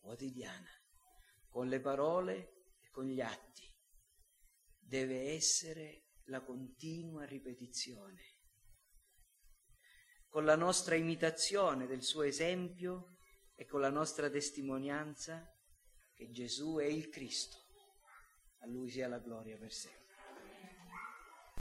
quotidiana, 0.00 0.70
con 1.48 1.68
le 1.68 1.80
parole 1.80 2.64
e 2.80 2.90
con 2.90 3.04
gli 3.04 3.20
atti, 3.20 3.68
deve 4.78 5.32
essere 5.32 6.06
la 6.24 6.42
continua 6.42 7.24
ripetizione. 7.24 8.22
Con 10.28 10.44
la 10.44 10.56
nostra 10.56 10.94
imitazione 10.94 11.86
del 11.86 12.02
suo 12.02 12.22
esempio 12.22 13.16
e 13.54 13.66
con 13.66 13.80
la 13.80 13.90
nostra 13.90 14.30
testimonianza 14.30 15.44
che 16.14 16.30
Gesù 16.30 16.76
è 16.76 16.84
il 16.84 17.08
Cristo. 17.08 17.58
A 18.60 18.66
lui 18.66 18.90
sia 18.90 19.08
la 19.08 19.18
gloria 19.18 19.56
per 19.56 19.72
sempre. 19.72 19.99